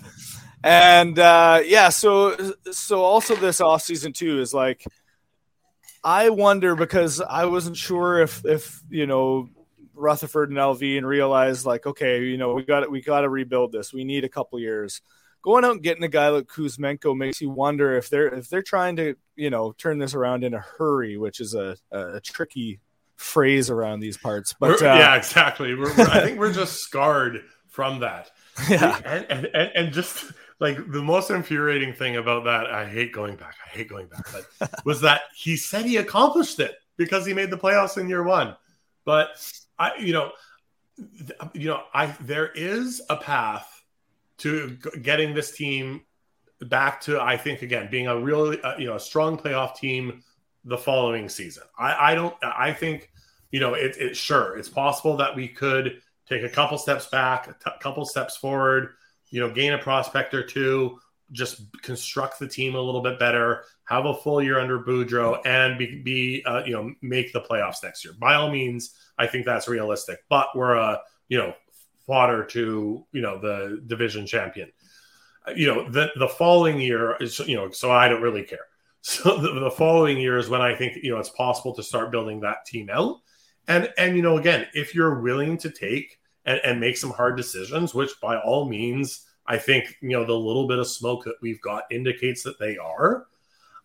and 0.64 1.18
uh, 1.18 1.62
yeah, 1.66 1.90
so 1.90 2.54
so 2.72 3.02
also 3.02 3.36
this 3.36 3.62
off 3.62 3.82
season 3.82 4.14
too 4.14 4.40
is 4.40 4.54
like, 4.54 4.84
I 6.04 6.30
wonder 6.30 6.76
because 6.76 7.22
I 7.22 7.46
wasn't 7.46 7.78
sure 7.78 8.22
if 8.22 8.46
if 8.46 8.82
you 8.90 9.08
know 9.08 9.50
Rutherford 9.94 10.50
and 10.50 10.58
Allvin 10.58 11.04
realized 11.04 11.66
like, 11.66 11.86
okay, 11.86 12.24
you 12.24 12.38
know, 12.38 12.54
we 12.54 12.64
got 12.64 12.90
we 12.90 13.02
got 13.02 13.22
to 13.22 13.30
rebuild 13.30 13.72
this. 13.72 13.94
We 13.94 14.04
need 14.04 14.24
a 14.24 14.30
couple 14.30 14.60
years. 14.60 15.02
Going 15.42 15.64
out 15.64 15.72
and 15.72 15.84
getting 15.84 16.04
a 16.04 16.10
guy 16.10 16.28
like 16.30 16.48
Kuzmenko 16.48 17.16
makes 17.16 17.40
you 17.40 17.50
wonder 17.50 17.96
if 17.96 18.10
they're 18.10 18.28
if 18.28 18.50
they're 18.50 18.62
trying 18.62 18.98
to 18.98 19.16
you 19.36 19.50
know 19.50 19.72
turn 19.74 19.98
this 19.98 20.14
around 20.14 20.44
in 20.44 20.54
a 20.54 20.60
hurry, 20.60 21.18
which 21.18 21.40
is 21.40 21.54
a, 21.54 21.78
a 21.92 22.20
tricky 22.20 22.82
phrase 23.16 23.70
around 23.70 24.00
these 24.00 24.18
parts. 24.18 24.54
But 24.60 24.82
uh, 24.82 24.86
yeah, 24.86 25.16
exactly. 25.16 25.74
I 25.74 26.22
think 26.22 26.40
we're 26.40 26.54
just 26.54 26.80
scarred 26.82 27.44
from 27.70 28.00
that. 28.00 28.32
yeah, 28.70 29.00
and, 29.06 29.26
and, 29.30 29.46
and, 29.54 29.72
and 29.76 29.94
just 29.94 30.34
like 30.60 30.78
the 30.92 31.02
most 31.02 31.32
infuriating 31.32 31.94
thing 31.94 32.18
about 32.18 32.44
that, 32.46 32.68
I 32.68 32.86
hate 32.86 33.14
going 33.14 33.36
back. 33.36 33.56
I 33.66 33.70
hate 33.70 33.90
going 33.90 34.08
back, 34.08 34.26
but 34.32 34.72
was 34.86 35.02
that 35.02 35.22
he 35.36 35.56
said 35.56 35.86
he 35.86 35.98
accomplished 35.98 36.60
it 36.60 36.76
because 36.98 37.26
he 37.26 37.34
made 37.34 37.50
the 37.50 37.58
playoffs 37.58 37.98
in 37.98 38.10
year 38.10 38.24
one. 38.24 38.56
But 39.06 39.30
I, 39.78 39.96
you 39.98 40.14
know, 40.14 40.32
you 41.54 41.70
know, 41.70 41.84
I 41.94 42.08
there 42.22 42.52
is 42.52 43.02
a 43.10 43.16
path 43.16 43.84
to 44.40 44.78
g- 44.84 45.00
getting 45.02 45.34
this 45.34 45.52
team 45.52 46.02
back 46.62 47.02
to, 47.02 47.22
I 47.22 47.38
think, 47.38 47.62
again, 47.62 47.88
being 47.90 48.08
a 48.08 48.20
really, 48.20 48.62
uh, 48.62 48.78
you 48.78 48.88
know, 48.88 48.96
a 48.96 49.00
strong 49.00 49.38
playoff 49.38 49.76
team 49.76 50.24
the 50.66 50.78
following 50.78 51.30
season. 51.30 51.64
I, 51.78 52.12
I 52.12 52.16
don't, 52.16 52.36
I 52.44 52.74
think, 52.74 53.12
you 53.52 53.60
know, 53.60 53.74
it, 53.74 53.96
it 53.98 54.18
sure 54.18 54.58
it's 54.58 54.70
possible 54.70 55.18
that 55.18 55.36
we 55.36 55.48
could 55.48 56.02
take 56.28 56.44
a 56.44 56.50
couple 56.50 56.78
steps 56.78 57.08
back, 57.08 57.48
a 57.48 57.54
t- 57.54 57.78
couple 57.80 58.06
steps 58.06 58.36
forward, 58.38 58.90
you 59.30 59.40
know, 59.40 59.52
gain 59.52 59.74
a 59.74 59.78
prospect 59.78 60.34
or 60.34 60.44
two, 60.44 61.00
just 61.32 61.62
construct 61.82 62.40
the 62.40 62.48
team 62.48 62.76
a 62.76 62.82
little 62.82 63.02
bit 63.02 63.20
better, 63.20 63.64
have 63.86 64.06
a 64.06 64.14
full 64.14 64.42
year 64.42 64.60
under 64.60 64.80
Boudreau, 64.80 65.40
and 65.46 65.78
be, 65.78 66.02
be 66.02 66.44
uh, 66.46 66.64
you 66.66 66.74
know, 66.74 66.94
make 67.02 67.34
the 67.34 67.42
playoffs 67.42 67.84
next 67.84 68.04
year. 68.04 68.14
By 68.20 68.36
all 68.36 68.52
means, 68.52 68.96
I 69.18 69.28
think 69.28 69.46
that's 69.46 69.68
realistic. 69.68 70.20
But 70.30 70.48
we're 70.56 70.76
a, 70.76 71.02
you 71.28 71.38
know, 71.38 71.54
fodder 72.08 72.44
to, 72.44 73.06
you 73.12 73.22
know, 73.22 73.40
the 73.40 73.82
division 73.86 74.26
champion. 74.26 74.72
You 75.56 75.68
know, 75.68 75.90
the 75.90 76.12
the 76.18 76.28
following 76.28 76.80
year 76.80 77.16
is, 77.18 77.40
you 77.40 77.56
know, 77.56 77.72
so 77.72 77.92
I 77.92 78.08
don't 78.08 78.22
really 78.22 78.44
care. 78.44 78.60
So 79.02 79.38
the, 79.38 79.62
the 79.62 79.72
following 79.72 80.20
year 80.20 80.38
is 80.38 80.50
when 80.50 80.62
I 80.62 80.76
think, 80.76 80.98
you 81.02 81.14
know, 81.14 81.20
it's 81.20 81.30
possible 81.30 81.74
to 81.76 81.82
start 81.82 82.12
building 82.12 82.42
that 82.42 82.66
team 82.66 82.90
out. 82.92 83.22
And 83.66 83.90
and 83.98 84.18
you 84.18 84.22
know, 84.22 84.38
again, 84.38 84.68
if 84.74 84.94
you're 84.94 85.22
willing 85.22 85.58
to 85.60 85.70
take 85.70 86.20
and, 86.46 86.60
and 86.64 86.80
make 86.80 86.98
some 86.98 87.12
hard 87.12 87.38
decisions, 87.38 87.94
which 87.94 88.20
by 88.22 88.38
all 88.38 88.68
means, 88.68 89.26
I 89.46 89.58
think 89.58 89.98
you 90.02 90.10
know 90.10 90.26
the 90.26 90.34
little 90.34 90.68
bit 90.68 90.80
of 90.80 90.88
smoke 90.88 91.24
that 91.26 91.36
we've 91.42 91.62
got 91.62 91.84
indicates 91.92 92.44
that 92.44 92.60
they 92.60 92.78
are. 92.78 93.28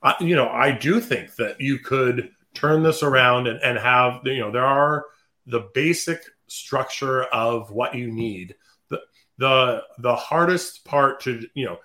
I, 0.02 0.14
you 0.20 0.36
know, 0.36 0.48
I 0.48 0.72
do 0.72 1.00
think 1.00 1.34
that 1.36 1.60
you 1.60 1.78
could 1.78 2.30
turn 2.52 2.82
this 2.82 3.02
around 3.02 3.46
and, 3.48 3.60
and 3.62 3.78
have 3.78 4.20
you 4.24 4.40
know 4.40 4.50
there 4.50 4.64
are 4.64 5.06
the 5.46 5.68
basic 5.74 6.22
structure 6.46 7.24
of 7.24 7.70
what 7.70 7.94
you 7.94 8.10
need. 8.12 8.54
the 8.88 9.00
the 9.38 9.82
The 9.98 10.14
hardest 10.14 10.84
part 10.84 11.20
to 11.22 11.46
you 11.54 11.64
know, 11.64 11.78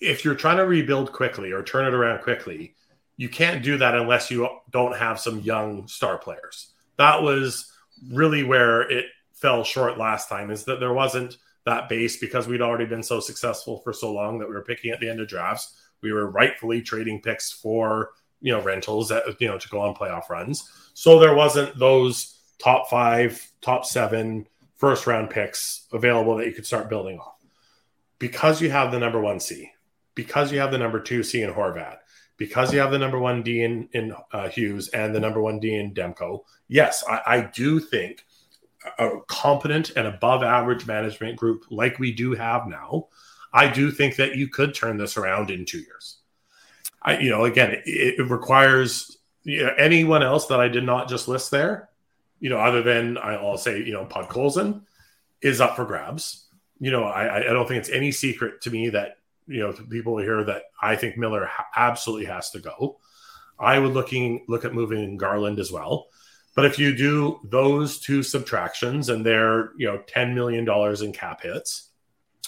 if 0.00 0.24
you're 0.24 0.34
trying 0.34 0.58
to 0.58 0.66
rebuild 0.66 1.12
quickly 1.12 1.52
or 1.52 1.62
turn 1.62 1.86
it 1.86 1.94
around 1.94 2.22
quickly, 2.22 2.74
you 3.16 3.28
can't 3.28 3.62
do 3.62 3.76
that 3.78 3.94
unless 3.94 4.30
you 4.30 4.48
don't 4.70 4.96
have 4.96 5.20
some 5.20 5.40
young 5.40 5.86
star 5.86 6.18
players. 6.18 6.72
That 6.98 7.22
was 7.22 7.72
really 8.10 8.42
where 8.42 8.82
it 8.82 9.06
fell 9.42 9.64
short 9.64 9.98
last 9.98 10.28
time. 10.28 10.50
Is 10.50 10.64
that 10.64 10.80
there 10.80 10.94
wasn't 10.94 11.36
that 11.66 11.88
base 11.88 12.16
because 12.16 12.48
we'd 12.48 12.62
already 12.62 12.86
been 12.86 13.02
so 13.02 13.20
successful 13.20 13.80
for 13.80 13.92
so 13.92 14.12
long 14.12 14.38
that 14.38 14.48
we 14.48 14.54
were 14.54 14.64
picking 14.64 14.90
at 14.90 15.00
the 15.00 15.08
end 15.08 15.20
of 15.20 15.28
drafts. 15.28 15.76
We 16.00 16.12
were 16.12 16.30
rightfully 16.30 16.80
trading 16.82 17.20
picks 17.20 17.52
for 17.52 18.12
you 18.40 18.52
know 18.52 18.62
rentals 18.62 19.08
that 19.10 19.24
you 19.40 19.48
know 19.48 19.58
to 19.58 19.68
go 19.68 19.80
on 19.80 19.94
playoff 19.94 20.30
runs. 20.30 20.70
So 20.94 21.18
there 21.18 21.34
wasn't 21.34 21.78
those 21.78 22.38
top 22.58 22.88
five, 22.88 23.50
top 23.60 23.84
seven 23.84 24.46
first 24.76 25.06
round 25.06 25.30
picks 25.30 25.86
available 25.92 26.36
that 26.36 26.46
you 26.46 26.52
could 26.52 26.66
start 26.66 26.88
building 26.88 27.18
off. 27.18 27.36
Because 28.18 28.62
you 28.62 28.70
have 28.70 28.92
the 28.92 28.98
number 28.98 29.20
one 29.20 29.40
C, 29.40 29.72
because 30.14 30.52
you 30.52 30.60
have 30.60 30.70
the 30.70 30.78
number 30.78 31.00
two 31.00 31.22
C 31.22 31.42
in 31.42 31.52
Horvat, 31.52 31.98
because 32.36 32.72
you 32.72 32.80
have 32.80 32.92
the 32.92 32.98
number 32.98 33.18
one 33.18 33.42
D 33.42 33.62
in, 33.62 33.88
in 33.92 34.14
uh, 34.32 34.48
Hughes 34.48 34.88
and 34.88 35.14
the 35.14 35.20
number 35.20 35.40
one 35.40 35.58
D 35.58 35.74
in 35.74 35.92
Demko. 35.92 36.42
Yes, 36.68 37.02
I, 37.08 37.20
I 37.26 37.40
do 37.52 37.80
think 37.80 38.24
a 38.98 39.20
competent 39.26 39.90
and 39.96 40.06
above 40.06 40.42
average 40.42 40.86
management 40.86 41.36
group 41.36 41.64
like 41.70 41.98
we 41.98 42.12
do 42.12 42.34
have 42.34 42.66
now, 42.66 43.08
I 43.52 43.68
do 43.68 43.90
think 43.90 44.16
that 44.16 44.36
you 44.36 44.48
could 44.48 44.74
turn 44.74 44.96
this 44.96 45.16
around 45.16 45.50
in 45.50 45.64
two 45.64 45.78
years. 45.78 46.18
I, 47.02 47.18
you 47.18 47.30
know, 47.30 47.44
again, 47.44 47.72
it, 47.84 48.20
it 48.20 48.30
requires 48.30 49.18
you 49.44 49.64
know, 49.64 49.74
anyone 49.76 50.22
else 50.22 50.46
that 50.46 50.60
I 50.60 50.68
did 50.68 50.84
not 50.84 51.08
just 51.08 51.28
list 51.28 51.50
there, 51.50 51.88
you 52.40 52.48
know, 52.48 52.58
other 52.58 52.82
than 52.82 53.18
I'll 53.18 53.58
say, 53.58 53.82
you 53.82 53.92
know, 53.92 54.04
Podkolzin 54.06 54.82
is 55.40 55.60
up 55.60 55.76
for 55.76 55.84
grabs. 55.84 56.46
You 56.78 56.90
know, 56.90 57.04
I, 57.04 57.38
I 57.38 57.52
don't 57.52 57.66
think 57.68 57.80
it's 57.80 57.90
any 57.90 58.12
secret 58.12 58.60
to 58.62 58.70
me 58.70 58.88
that, 58.90 59.18
you 59.46 59.60
know, 59.60 59.72
people 59.72 60.18
here 60.18 60.42
that 60.44 60.64
I 60.80 60.96
think 60.96 61.16
Miller 61.16 61.46
ha- 61.46 61.66
absolutely 61.76 62.26
has 62.26 62.50
to 62.50 62.60
go. 62.60 62.98
I 63.58 63.78
would 63.78 63.92
looking 63.92 64.44
look 64.48 64.64
at 64.64 64.74
moving 64.74 65.16
Garland 65.16 65.58
as 65.58 65.70
well. 65.70 66.08
But 66.54 66.66
if 66.66 66.78
you 66.78 66.94
do 66.94 67.40
those 67.44 67.98
two 67.98 68.22
subtractions 68.22 69.08
and 69.08 69.24
they're, 69.24 69.72
you 69.76 69.86
know, 69.86 70.02
$10 70.06 70.34
million 70.34 70.68
in 71.02 71.12
cap 71.12 71.42
hits, 71.42 71.88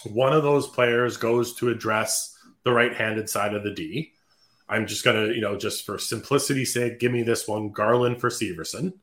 one 0.04 0.32
of 0.32 0.42
those 0.42 0.66
players 0.66 1.16
goes 1.16 1.54
to 1.56 1.70
address 1.70 2.36
the 2.64 2.72
right-handed 2.72 3.30
side 3.30 3.54
of 3.54 3.62
the 3.62 3.72
D. 3.72 4.12
I'm 4.68 4.86
just 4.86 5.04
going 5.04 5.16
to, 5.16 5.34
you 5.34 5.40
know, 5.40 5.56
just 5.56 5.86
for 5.86 5.98
simplicity's 5.98 6.72
sake, 6.72 6.98
give 6.98 7.12
me 7.12 7.22
this 7.22 7.48
one 7.48 7.70
Garland 7.70 8.20
for 8.20 8.28
Severson. 8.28 8.94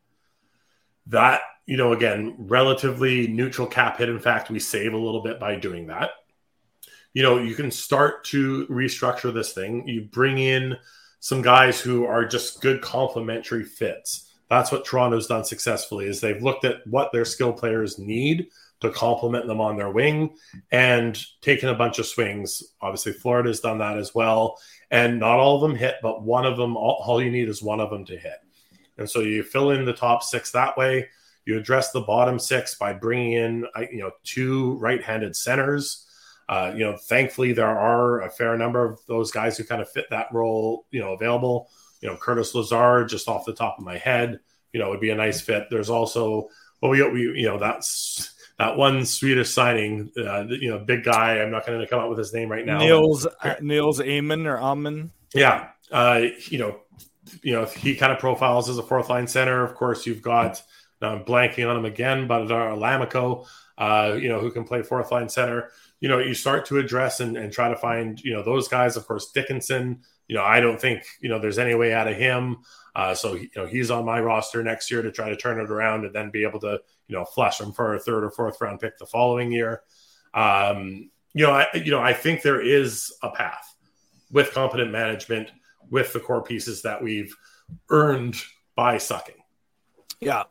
That, 1.07 1.41
you 1.65 1.77
know, 1.77 1.93
again, 1.93 2.35
relatively 2.37 3.27
neutral 3.27 3.67
cap 3.67 3.97
hit. 3.97 4.09
In 4.09 4.19
fact, 4.19 4.49
we 4.49 4.59
save 4.59 4.93
a 4.93 4.97
little 4.97 5.23
bit 5.23 5.39
by 5.39 5.55
doing 5.55 5.87
that. 5.87 6.11
You 7.13 7.23
know, 7.23 7.39
you 7.39 7.55
can 7.55 7.71
start 7.71 8.23
to 8.25 8.65
restructure 8.67 9.33
this 9.33 9.53
thing. 9.53 9.87
You 9.87 10.03
bring 10.11 10.37
in 10.37 10.77
some 11.19 11.41
guys 11.41 11.79
who 11.79 12.05
are 12.05 12.25
just 12.25 12.61
good 12.61 12.81
complementary 12.81 13.63
fits. 13.63 14.30
That's 14.51 14.69
what 14.69 14.83
Toronto's 14.83 15.27
done 15.27 15.45
successfully 15.45 16.07
is 16.07 16.19
they've 16.19 16.43
looked 16.43 16.65
at 16.65 16.85
what 16.85 17.13
their 17.13 17.23
skill 17.23 17.53
players 17.53 17.97
need 17.97 18.49
to 18.81 18.89
complement 18.89 19.47
them 19.47 19.61
on 19.61 19.77
their 19.77 19.89
wing 19.89 20.35
and 20.73 21.17
taken 21.39 21.69
a 21.69 21.73
bunch 21.73 21.99
of 21.99 22.05
swings. 22.05 22.61
Obviously, 22.81 23.13
Florida's 23.13 23.61
done 23.61 23.77
that 23.77 23.97
as 23.97 24.13
well. 24.13 24.59
And 24.89 25.21
not 25.21 25.39
all 25.39 25.55
of 25.55 25.61
them 25.61 25.73
hit, 25.73 25.95
but 26.03 26.23
one 26.23 26.45
of 26.45 26.57
them, 26.57 26.75
all, 26.75 27.01
all 27.01 27.23
you 27.23 27.31
need 27.31 27.47
is 27.47 27.63
one 27.63 27.79
of 27.79 27.89
them 27.91 28.03
to 28.07 28.17
hit. 28.17 28.39
And 28.97 29.09
so 29.09 29.21
you 29.21 29.41
fill 29.41 29.71
in 29.71 29.85
the 29.85 29.93
top 29.93 30.21
six 30.21 30.51
that 30.51 30.75
way. 30.75 31.07
You 31.45 31.57
address 31.57 31.93
the 31.93 32.01
bottom 32.01 32.37
six 32.37 32.75
by 32.75 32.91
bringing 32.91 33.31
in, 33.31 33.65
uh, 33.73 33.85
you 33.89 33.99
know, 33.99 34.11
two 34.25 34.73
right-handed 34.79 35.33
centers. 35.33 36.05
Uh, 36.49 36.73
you 36.75 36.83
know, 36.83 36.97
thankfully 36.97 37.53
there 37.53 37.69
are 37.69 38.23
a 38.23 38.29
fair 38.29 38.57
number 38.57 38.83
of 38.83 38.99
those 39.07 39.31
guys 39.31 39.57
who 39.57 39.63
kind 39.63 39.81
of 39.81 39.89
fit 39.89 40.07
that 40.09 40.27
role, 40.33 40.87
you 40.91 40.99
know, 40.99 41.13
available. 41.13 41.69
You 42.01 42.09
know, 42.09 42.17
Curtis 42.17 42.53
Lazar, 42.55 43.05
just 43.05 43.27
off 43.27 43.45
the 43.45 43.53
top 43.53 43.77
of 43.77 43.85
my 43.85 43.97
head, 43.97 44.39
you 44.73 44.79
know, 44.79 44.89
would 44.89 44.99
be 44.99 45.11
a 45.11 45.15
nice 45.15 45.39
fit. 45.39 45.67
There's 45.69 45.89
also, 45.89 46.49
well, 46.81 46.91
we, 46.91 47.07
we 47.09 47.21
you 47.39 47.45
know, 47.45 47.59
that's 47.59 48.33
that 48.57 48.77
one 48.77 49.05
Swedish 49.05 49.51
signing, 49.51 50.11
uh, 50.17 50.45
you 50.47 50.69
know, 50.69 50.79
big 50.79 51.03
guy. 51.03 51.39
I'm 51.39 51.51
not 51.51 51.65
going 51.65 51.79
to 51.79 51.87
come 51.87 51.99
up 51.99 52.09
with 52.09 52.17
his 52.17 52.33
name 52.33 52.49
right 52.49 52.65
now. 52.65 52.79
Nils 52.79 53.25
uh, 53.25 53.55
Nils 53.61 53.99
Åman 53.99 54.45
or 54.45 54.57
Åman. 54.57 55.11
Yeah, 55.33 55.69
uh, 55.91 56.25
you 56.49 56.57
know, 56.57 56.79
you 57.41 57.53
know, 57.53 57.65
he 57.65 57.95
kind 57.95 58.11
of 58.11 58.19
profiles 58.19 58.69
as 58.69 58.77
a 58.77 58.83
fourth 58.83 59.09
line 59.09 59.27
center. 59.27 59.63
Of 59.63 59.75
course, 59.75 60.05
you've 60.05 60.21
got 60.21 60.61
now 61.01 61.15
I'm 61.15 61.23
blanking 61.23 61.69
on 61.69 61.77
him 61.77 61.85
again, 61.85 62.27
but 62.27 62.51
uh, 62.51 62.75
Lammikko, 62.75 63.47
uh, 63.77 64.17
you 64.19 64.29
know, 64.29 64.39
who 64.39 64.51
can 64.51 64.63
play 64.63 64.83
fourth 64.83 65.11
line 65.11 65.29
center. 65.29 65.71
You 65.99 66.09
know, 66.09 66.19
you 66.19 66.33
start 66.33 66.65
to 66.65 66.77
address 66.77 67.19
and, 67.19 67.37
and 67.37 67.53
try 67.53 67.69
to 67.69 67.75
find, 67.75 68.19
you 68.21 68.33
know, 68.33 68.43
those 68.43 68.67
guys. 68.67 68.97
Of 68.97 69.07
course, 69.07 69.31
Dickinson. 69.31 70.01
You 70.31 70.37
know, 70.37 70.45
I 70.45 70.61
don't 70.61 70.79
think 70.79 71.03
you 71.19 71.27
know 71.27 71.39
there's 71.39 71.59
any 71.59 71.75
way 71.75 71.93
out 71.93 72.07
of 72.07 72.15
him. 72.15 72.59
Uh, 72.95 73.13
so 73.13 73.33
you 73.33 73.49
know 73.53 73.65
he's 73.65 73.91
on 73.91 74.05
my 74.05 74.21
roster 74.21 74.63
next 74.63 74.89
year 74.89 75.01
to 75.01 75.11
try 75.11 75.27
to 75.27 75.35
turn 75.35 75.59
it 75.59 75.69
around 75.69 76.05
and 76.05 76.15
then 76.15 76.31
be 76.31 76.43
able 76.43 76.61
to 76.61 76.79
you 77.09 77.17
know 77.17 77.25
flush 77.25 77.59
him 77.59 77.73
for 77.73 77.95
a 77.95 77.99
third 77.99 78.23
or 78.23 78.31
fourth 78.31 78.61
round 78.61 78.79
pick 78.79 78.97
the 78.97 79.05
following 79.05 79.51
year. 79.51 79.81
Um, 80.33 81.11
you 81.33 81.45
know, 81.45 81.51
I 81.51 81.67
you 81.73 81.91
know 81.91 81.99
I 81.99 82.13
think 82.13 82.43
there 82.43 82.61
is 82.61 83.13
a 83.21 83.29
path 83.29 83.75
with 84.31 84.53
competent 84.53 84.89
management 84.89 85.51
with 85.89 86.13
the 86.13 86.21
core 86.21 86.41
pieces 86.41 86.81
that 86.83 87.03
we've 87.03 87.35
earned 87.89 88.41
by 88.73 88.99
sucking. 88.99 89.35
Yeah. 90.21 90.43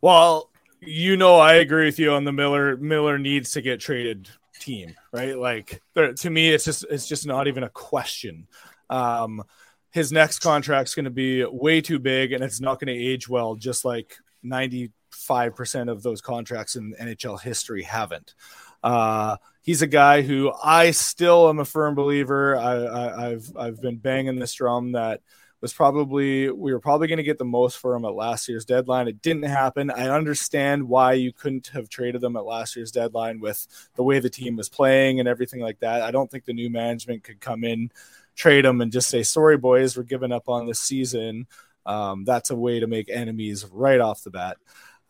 Well, 0.00 0.50
you 0.80 1.18
know, 1.18 1.36
I 1.36 1.56
agree 1.56 1.84
with 1.84 1.98
you 1.98 2.12
on 2.12 2.24
the 2.24 2.32
Miller. 2.32 2.78
Miller 2.78 3.18
needs 3.18 3.50
to 3.50 3.60
get 3.60 3.78
traded 3.78 4.30
team, 4.58 4.94
right? 5.12 5.36
Like 5.36 5.82
there, 5.92 6.14
to 6.14 6.30
me, 6.30 6.48
it's 6.48 6.64
just 6.64 6.86
it's 6.88 7.06
just 7.06 7.26
not 7.26 7.46
even 7.46 7.62
a 7.62 7.68
question. 7.68 8.46
Um, 8.92 9.42
his 9.90 10.12
next 10.12 10.38
contract's 10.38 10.94
going 10.94 11.04
to 11.04 11.10
be 11.10 11.44
way 11.44 11.80
too 11.80 11.98
big, 11.98 12.32
and 12.32 12.42
it's 12.42 12.60
not 12.60 12.80
going 12.80 12.94
to 12.94 13.04
age 13.04 13.28
well. 13.28 13.54
Just 13.54 13.84
like 13.84 14.16
ninety 14.42 14.92
five 15.10 15.54
percent 15.54 15.90
of 15.90 16.02
those 16.02 16.20
contracts 16.20 16.76
in 16.76 16.94
NHL 17.00 17.40
history 17.40 17.82
haven't. 17.82 18.34
Uh, 18.82 19.36
he's 19.62 19.82
a 19.82 19.86
guy 19.86 20.22
who 20.22 20.52
I 20.62 20.90
still 20.90 21.48
am 21.48 21.58
a 21.58 21.64
firm 21.64 21.94
believer. 21.94 22.56
I, 22.56 23.30
I've 23.30 23.52
I've 23.56 23.80
been 23.80 23.96
banging 23.98 24.38
this 24.38 24.54
drum 24.54 24.92
that 24.92 25.20
was 25.62 25.72
probably 25.72 26.50
we 26.50 26.72
were 26.72 26.80
probably 26.80 27.06
going 27.06 27.18
to 27.18 27.22
get 27.22 27.38
the 27.38 27.44
most 27.44 27.78
for 27.78 27.94
him 27.94 28.04
at 28.04 28.14
last 28.14 28.48
year's 28.48 28.64
deadline. 28.64 29.06
It 29.06 29.22
didn't 29.22 29.44
happen. 29.44 29.90
I 29.90 30.08
understand 30.08 30.88
why 30.88 31.12
you 31.12 31.32
couldn't 31.32 31.68
have 31.68 31.88
traded 31.88 32.20
them 32.20 32.36
at 32.36 32.44
last 32.44 32.74
year's 32.74 32.90
deadline 32.90 33.40
with 33.40 33.66
the 33.94 34.02
way 34.02 34.18
the 34.18 34.28
team 34.28 34.56
was 34.56 34.68
playing 34.68 35.20
and 35.20 35.28
everything 35.28 35.60
like 35.60 35.78
that. 35.78 36.02
I 36.02 36.10
don't 36.10 36.30
think 36.30 36.44
the 36.44 36.52
new 36.52 36.68
management 36.68 37.22
could 37.22 37.40
come 37.40 37.62
in, 37.62 37.92
trade 38.34 38.64
them, 38.64 38.80
and 38.80 38.92
just 38.92 39.08
say, 39.08 39.22
"Sorry, 39.22 39.56
boys, 39.56 39.96
we're 39.96 40.02
giving 40.04 40.32
up 40.32 40.48
on 40.48 40.66
this 40.66 40.80
season." 40.80 41.46
Um, 41.84 42.24
that's 42.24 42.50
a 42.50 42.56
way 42.56 42.80
to 42.80 42.86
make 42.86 43.10
enemies 43.10 43.66
right 43.70 44.00
off 44.00 44.22
the 44.22 44.30
bat. 44.30 44.56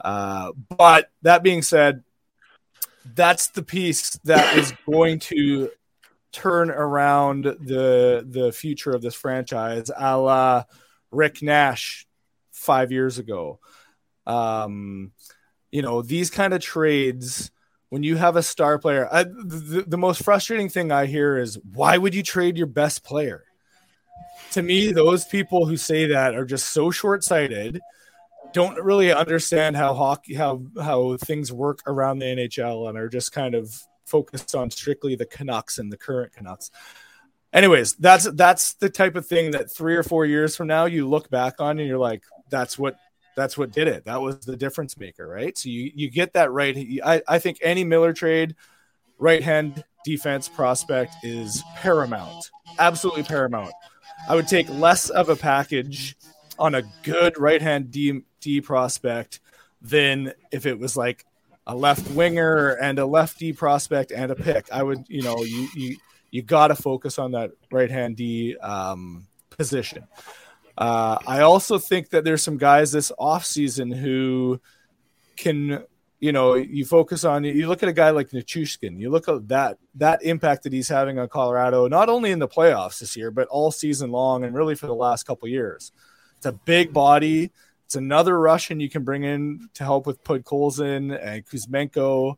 Uh, 0.03 0.53
but 0.77 1.11
that 1.23 1.43
being 1.43 1.63
said, 1.63 2.03
that's 3.15 3.49
the 3.49 3.63
piece 3.63 4.19
that 4.25 4.57
is 4.57 4.73
going 4.91 5.19
to 5.19 5.71
turn 6.33 6.71
around 6.71 7.45
the 7.45 8.27
the 8.27 8.53
future 8.53 8.93
of 8.93 9.03
this 9.03 9.15
franchise, 9.15 9.91
a 9.97 10.19
la 10.19 10.65
Rick 11.11 11.43
Nash 11.43 12.07
five 12.53 12.91
years 12.91 13.19
ago. 13.19 13.61
Um, 14.27 15.13
you 15.71 15.83
know, 15.83 16.03
these 16.03 16.31
kind 16.31 16.55
of 16.55 16.61
trades 16.61 17.51
when 17.93 18.03
you 18.03 18.17
have 18.17 18.37
a 18.37 18.43
star 18.43 18.79
player. 18.79 19.07
I, 19.13 19.25
the, 19.25 19.85
the 19.87 19.99
most 19.99 20.23
frustrating 20.23 20.71
thing 20.71 20.91
I 20.91 21.05
hear 21.05 21.37
is 21.37 21.59
why 21.75 21.99
would 21.99 22.15
you 22.15 22.23
trade 22.23 22.57
your 22.57 22.67
best 22.67 23.05
player? 23.05 23.45
To 24.53 24.63
me, 24.63 24.93
those 24.93 25.27
people 25.27 25.67
who 25.67 25.77
say 25.77 26.07
that 26.07 26.35
are 26.35 26.47
just 26.47 26.71
so 26.71 26.91
short 26.91 27.23
sighted 27.23 27.83
don't 28.55 28.83
really 28.83 29.13
understand 29.13 29.77
how 29.77 29.93
hockey 29.93 30.33
how 30.33 30.63
how 30.81 31.19
things 31.19 31.53
work 31.53 31.81
around 31.87 32.21
the 32.21 32.25
NHL 32.25 32.89
and 32.89 32.97
are 32.97 33.11
just 33.11 33.31
kind 33.31 33.55
of 33.55 33.79
focused 34.07 34.55
on 34.55 34.71
strictly 34.71 35.15
the 35.15 35.27
Canucks 35.27 35.77
and 35.77 35.93
the 35.93 35.99
current 35.99 36.33
Canucks. 36.33 36.71
Anyways, 37.53 37.97
that's 37.97 38.25
that's 38.33 38.73
the 38.73 38.89
type 38.89 39.17
of 39.17 39.27
thing 39.27 39.51
that 39.51 39.71
3 39.71 39.97
or 39.97 40.03
4 40.03 40.25
years 40.25 40.57
from 40.57 40.67
now 40.67 40.87
you 40.87 41.07
look 41.07 41.29
back 41.29 41.61
on 41.61 41.79
and 41.79 41.87
you're 41.87 41.99
like 41.99 42.25
that's 42.49 42.79
what 42.79 42.97
that's 43.37 43.57
what 43.57 43.73
did 43.73 43.89
it. 43.89 44.05
That 44.05 44.21
was 44.21 44.41
the 44.41 44.57
difference 44.57 44.99
maker, 44.99 45.27
right? 45.27 45.57
So 45.57 45.69
you 45.69 45.91
you 45.95 46.11
get 46.11 46.33
that 46.35 46.51
right. 46.51 46.77
I 47.05 47.23
I 47.29 47.39
think 47.39 47.59
any 47.63 47.85
Miller 47.85 48.13
trade 48.13 48.55
right 49.19 49.43
hand 49.43 49.85
defense 50.05 50.49
prospect 50.49 51.15
is 51.23 51.63
paramount. 51.77 52.51
Absolutely 52.79 53.23
paramount. 53.23 53.73
I 54.29 54.35
would 54.35 54.49
take 54.49 54.69
less 54.69 55.11
of 55.11 55.29
a 55.29 55.37
package 55.37 56.17
on 56.59 56.75
a 56.75 56.83
good 57.03 57.39
right 57.39 57.61
hand 57.61 57.91
D, 57.91 58.23
D 58.41 58.61
prospect 58.61 59.41
than 59.81 60.33
if 60.51 60.67
it 60.67 60.79
was 60.79 60.97
like 60.97 61.25
a 61.67 61.75
left 61.75 62.09
winger 62.13 62.71
and 62.81 62.99
a 62.99 63.07
lefty 63.07 63.53
prospect 63.53 64.13
and 64.13 64.31
a 64.31 64.35
pick. 64.35 64.71
I 64.73 64.83
would, 64.83 65.05
you 65.09 65.23
know, 65.23 65.43
you 65.43 65.69
you 65.75 65.97
you 66.31 66.43
got 66.43 66.69
to 66.69 66.75
focus 66.75 67.19
on 67.19 67.33
that 67.33 67.53
right 67.71 67.91
hand 67.91 68.17
D 68.17 68.57
um, 68.59 69.27
position. 69.51 70.07
Uh, 70.77 71.19
I 71.27 71.41
also 71.41 71.79
think 71.79 72.11
that 72.11 72.25
there's 72.25 72.43
some 72.43 72.57
guys 72.57 72.93
this 72.93 73.13
offseason 73.19 73.95
who 73.95 74.61
can, 75.37 75.85
you 76.19 76.33
know, 76.33 76.55
you 76.55 76.85
focus 76.85 77.25
on. 77.25 77.45
You 77.45 77.69
look 77.69 77.83
at 77.83 77.89
a 77.89 77.93
guy 77.93 78.11
like 78.11 78.31
Nichushkin. 78.31 78.99
You 78.99 79.11
look 79.11 79.29
at 79.29 79.49
that 79.49 79.79
that 79.97 80.23
impact 80.23 80.63
that 80.65 80.73
he's 80.73 80.89
having 80.89 81.19
on 81.19 81.29
Colorado, 81.29 81.89
not 81.89 82.09
only 82.09 82.31
in 82.31 82.39
the 82.39 82.49
playoffs 82.49 83.01
this 83.01 83.17
year, 83.17 83.31
but 83.31 83.49
all 83.49 83.71
season 83.71 84.11
long, 84.11 84.45
and 84.45 84.55
really 84.55 84.75
for 84.75 84.87
the 84.87 84.95
last 84.95 85.25
couple 85.25 85.49
years. 85.49 85.93
It's 86.37 86.47
a 86.47 86.53
big 86.53 86.93
body. 86.93 87.53
It's 87.85 87.95
another 87.95 88.39
Russian 88.41 88.81
you 88.81 88.89
can 88.89 89.05
bring 89.05 89.23
in 89.25 89.69
to 89.75 89.85
help 89.85 90.07
with 90.07 90.25
Podkolzin 90.25 91.17
and 91.23 91.47
Kuzmenko. 91.47 92.37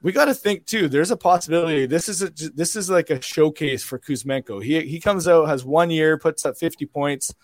We 0.00 0.12
got 0.12 0.26
to 0.26 0.34
think 0.34 0.64
too. 0.66 0.88
There's 0.88 1.10
a 1.10 1.16
possibility. 1.16 1.86
This 1.86 2.08
is 2.08 2.22
a 2.22 2.30
this 2.30 2.76
is 2.76 2.88
like 2.88 3.10
a 3.10 3.20
showcase 3.20 3.82
for 3.82 3.98
Kuzmenko. 3.98 4.62
He 4.62 4.80
he 4.82 5.00
comes 5.00 5.26
out 5.26 5.48
has 5.48 5.64
one 5.64 5.90
year, 5.90 6.18
puts 6.18 6.46
up 6.46 6.56
50 6.56 6.86
points. 6.86 7.34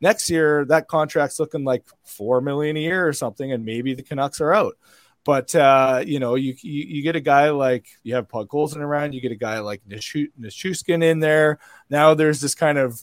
Next 0.00 0.30
year, 0.30 0.64
that 0.66 0.86
contract's 0.86 1.40
looking 1.40 1.64
like 1.64 1.84
four 2.04 2.40
million 2.40 2.76
a 2.76 2.80
year 2.80 3.06
or 3.06 3.12
something, 3.12 3.52
and 3.52 3.64
maybe 3.64 3.94
the 3.94 4.02
Canucks 4.02 4.40
are 4.40 4.52
out. 4.52 4.76
But 5.24 5.54
uh, 5.54 6.04
you 6.06 6.20
know, 6.20 6.34
you, 6.34 6.54
you, 6.60 6.84
you 6.84 7.02
get 7.02 7.16
a 7.16 7.20
guy 7.20 7.50
like 7.50 7.86
you 8.02 8.14
have 8.14 8.28
Podkolzin 8.28 8.76
around, 8.76 9.14
you 9.14 9.20
get 9.20 9.32
a 9.32 9.36
guy 9.36 9.58
like 9.60 9.82
Nichushkin 9.88 11.02
in 11.02 11.20
there. 11.20 11.58
Now 11.90 12.14
there's 12.14 12.40
this 12.40 12.54
kind 12.54 12.78
of 12.78 13.02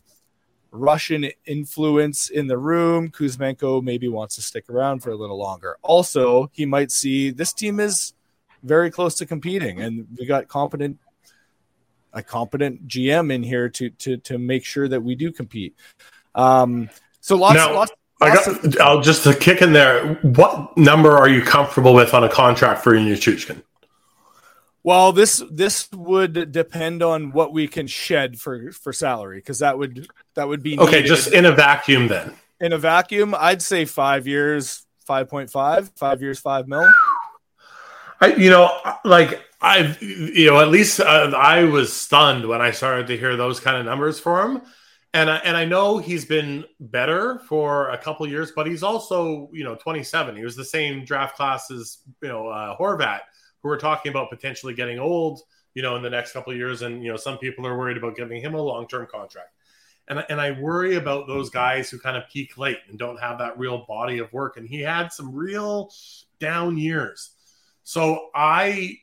Russian 0.71 1.29
influence 1.45 2.29
in 2.29 2.47
the 2.47 2.57
room. 2.57 3.09
Kuzmenko 3.09 3.83
maybe 3.83 4.07
wants 4.07 4.35
to 4.35 4.41
stick 4.41 4.69
around 4.69 5.01
for 5.01 5.09
a 5.09 5.15
little 5.15 5.37
longer. 5.37 5.77
Also, 5.81 6.49
he 6.53 6.65
might 6.65 6.91
see 6.91 7.31
this 7.31 7.51
team 7.51 7.79
is 7.79 8.13
very 8.63 8.91
close 8.91 9.15
to 9.15 9.25
competing, 9.25 9.81
and 9.81 10.07
we 10.17 10.25
got 10.25 10.47
competent 10.47 10.97
a 12.13 12.21
competent 12.21 12.87
GM 12.87 13.31
in 13.31 13.43
here 13.43 13.69
to 13.69 13.89
to 13.89 14.17
to 14.17 14.37
make 14.37 14.65
sure 14.65 14.87
that 14.87 15.01
we 15.01 15.15
do 15.15 15.31
compete. 15.31 15.75
Um, 16.35 16.89
so 17.19 17.35
lots, 17.35 17.55
now, 17.55 17.73
lots. 17.73 17.91
I 18.19 18.33
got. 18.33 18.47
Of- 18.47 18.77
I'll 18.79 19.01
just 19.01 19.23
to 19.23 19.33
kick 19.33 19.61
in 19.61 19.73
there. 19.73 20.15
What 20.21 20.77
number 20.77 21.11
are 21.11 21.29
you 21.29 21.41
comfortable 21.41 21.93
with 21.93 22.13
on 22.13 22.23
a 22.23 22.29
contract 22.29 22.83
for 22.83 22.93
Nichushkin? 22.93 23.61
Well, 24.83 25.11
this 25.11 25.43
this 25.51 25.87
would 25.91 26.51
depend 26.51 27.03
on 27.03 27.31
what 27.31 27.53
we 27.53 27.67
can 27.67 27.87
shed 27.87 28.39
for 28.39 28.71
for 28.71 28.93
salary 28.93 29.37
because 29.37 29.59
that 29.59 29.77
would 29.77 30.07
that 30.35 30.47
would 30.47 30.63
be 30.63 30.79
okay. 30.79 31.03
Just 31.03 31.31
in 31.33 31.45
a 31.45 31.51
vacuum, 31.51 32.07
then. 32.07 32.33
In 32.59 32.73
a 32.73 32.77
vacuum, 32.77 33.35
I'd 33.37 33.61
say 33.61 33.85
five 33.85 34.27
years, 34.27 34.85
five 35.05 35.29
point 35.29 35.49
five, 35.49 35.91
five 35.95 36.21
years, 36.21 36.39
five 36.39 36.67
mil. 36.67 36.87
I, 38.21 38.35
you 38.35 38.49
know, 38.49 38.71
like 39.03 39.41
I've, 39.61 40.01
you 40.01 40.47
know, 40.49 40.59
at 40.59 40.69
least 40.69 40.99
uh, 40.99 41.31
I 41.35 41.63
was 41.63 41.91
stunned 41.91 42.47
when 42.47 42.61
I 42.61 42.71
started 42.71 43.07
to 43.07 43.17
hear 43.17 43.35
those 43.35 43.59
kind 43.59 43.77
of 43.77 43.85
numbers 43.85 44.19
for 44.19 44.43
him, 44.43 44.61
and 45.13 45.29
I, 45.29 45.37
and 45.37 45.57
I 45.57 45.65
know 45.65 45.97
he's 45.97 46.25
been 46.25 46.63
better 46.79 47.39
for 47.47 47.89
a 47.89 47.97
couple 47.97 48.27
years, 48.27 48.51
but 48.55 48.67
he's 48.67 48.83
also, 48.83 49.49
you 49.51 49.63
know, 49.63 49.75
twenty 49.75 50.03
seven. 50.03 50.37
He 50.37 50.43
was 50.43 50.55
the 50.55 50.63
same 50.63 51.03
draft 51.03 51.35
class 51.35 51.69
as 51.71 51.97
you 52.21 52.29
know 52.29 52.47
uh, 52.47 52.77
Horvat 52.77 53.21
who 53.61 53.69
we're 53.69 53.77
talking 53.79 54.09
about 54.09 54.29
potentially 54.29 54.73
getting 54.73 54.99
old, 54.99 55.41
you 55.73 55.81
know, 55.81 55.95
in 55.95 56.01
the 56.01 56.09
next 56.09 56.33
couple 56.33 56.55
years. 56.55 56.81
And, 56.81 57.03
you 57.03 57.11
know, 57.11 57.17
some 57.17 57.37
people 57.37 57.65
are 57.65 57.77
worried 57.77 57.97
about 57.97 58.15
giving 58.15 58.41
him 58.41 58.53
a 58.53 58.61
long 58.61 58.87
term 58.87 59.07
contract. 59.11 59.49
And, 60.07 60.25
and 60.29 60.41
I 60.41 60.51
worry 60.51 60.95
about 60.95 61.27
those 61.27 61.49
guys 61.49 61.89
who 61.89 61.99
kind 61.99 62.17
of 62.17 62.27
peak 62.29 62.57
late 62.57 62.79
and 62.89 62.97
don't 62.97 63.19
have 63.19 63.37
that 63.37 63.57
real 63.57 63.85
body 63.87 64.17
of 64.17 64.31
work. 64.33 64.57
And 64.57 64.67
he 64.67 64.81
had 64.81 65.13
some 65.13 65.33
real 65.33 65.91
down 66.39 66.77
years. 66.77 67.31
So 67.83 68.29
I 68.35 68.97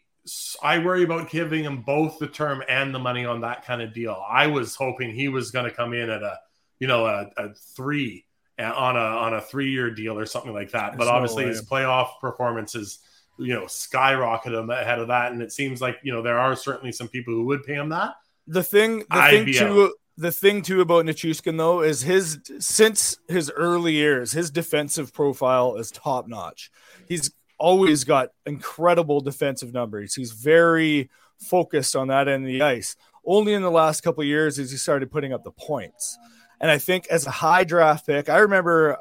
I 0.63 0.79
worry 0.79 1.05
about 1.05 1.31
giving 1.31 1.65
him 1.65 1.83
both 1.83 2.19
the 2.19 2.27
term 2.27 2.63
and 2.69 2.95
the 2.95 2.99
money 2.99 3.25
on 3.25 3.41
that 3.41 3.65
kind 3.65 3.83
of 3.83 3.95
deal. 3.95 4.23
I 4.29 4.47
was 4.47 4.75
hoping 4.75 5.15
he 5.15 5.29
was 5.29 5.51
going 5.51 5.65
to 5.65 5.75
come 5.75 5.95
in 5.95 6.11
at 6.11 6.23
a, 6.23 6.39
you 6.79 6.87
know, 6.87 7.07
a, 7.07 7.31
a 7.37 7.55
three 7.55 8.25
on 8.59 8.97
a 8.97 9.01
on 9.01 9.35
a 9.35 9.41
three 9.41 9.71
year 9.71 9.91
deal 9.91 10.19
or 10.19 10.27
something 10.27 10.53
like 10.53 10.73
that. 10.73 10.93
There's 10.93 10.99
but 10.99 11.09
obviously 11.09 11.45
no 11.45 11.51
his 11.51 11.63
playoff 11.63 12.21
performances 12.21 12.99
you 13.39 13.55
know 13.55 13.67
skyrocket 13.67 14.53
him 14.53 14.69
ahead 14.71 14.99
of 14.99 15.09
that 15.09 15.33
and 15.33 15.41
it 15.41 15.53
seems 15.53 15.81
like 15.81 15.99
you 16.03 16.13
know 16.13 16.23
there 16.23 16.39
are 16.39 16.57
certainly 16.57 16.93
some 16.93 17.09
people 17.09 17.33
who 17.33 17.45
would 17.45 17.63
pay 17.63 17.75
him 17.75 17.89
that 17.89 18.15
the 18.47 18.63
thing 18.63 18.99
the 18.99 19.07
I'd 19.11 19.31
thing 19.31 19.53
too 19.53 19.85
out. 19.85 19.91
the 20.17 20.33
thing 20.33 20.63
too 20.63 20.81
about 20.81 21.05
Nichushkin 21.05 21.57
though 21.57 21.83
is 21.83 22.03
his 22.03 22.41
since 22.59 23.19
his 23.29 23.51
early 23.51 23.93
years 23.93 24.33
his 24.33 24.51
defensive 24.51 25.13
profile 25.15 25.77
is 25.77 25.91
top 25.91 26.27
notch 26.27 26.71
he's 27.07 27.31
always 27.59 28.05
got 28.05 28.31
incredible 28.47 29.21
defensive 29.21 29.73
numbers 29.73 30.15
he's 30.15 30.33
very 30.33 31.11
focused 31.39 31.95
on 31.95 32.09
that 32.09 32.29
end 32.29 32.45
of 32.45 32.49
the 32.49 32.63
ice 32.63 32.97
only 33.25 33.53
in 33.53 33.63
the 33.63 33.71
last 33.71 34.01
couple 34.03 34.23
years 34.25 34.59
as 34.59 34.71
he 34.71 34.77
started 34.77 35.11
putting 35.11 35.33
up 35.33 35.45
the 35.45 35.51
points 35.51 36.19
and 36.61 36.71
i 36.71 36.79
think 36.79 37.07
as 37.09 37.27
a 37.27 37.31
high 37.31 37.65
draft 37.65 38.07
pick 38.07 38.29
i 38.29 38.39
remember 38.39 38.99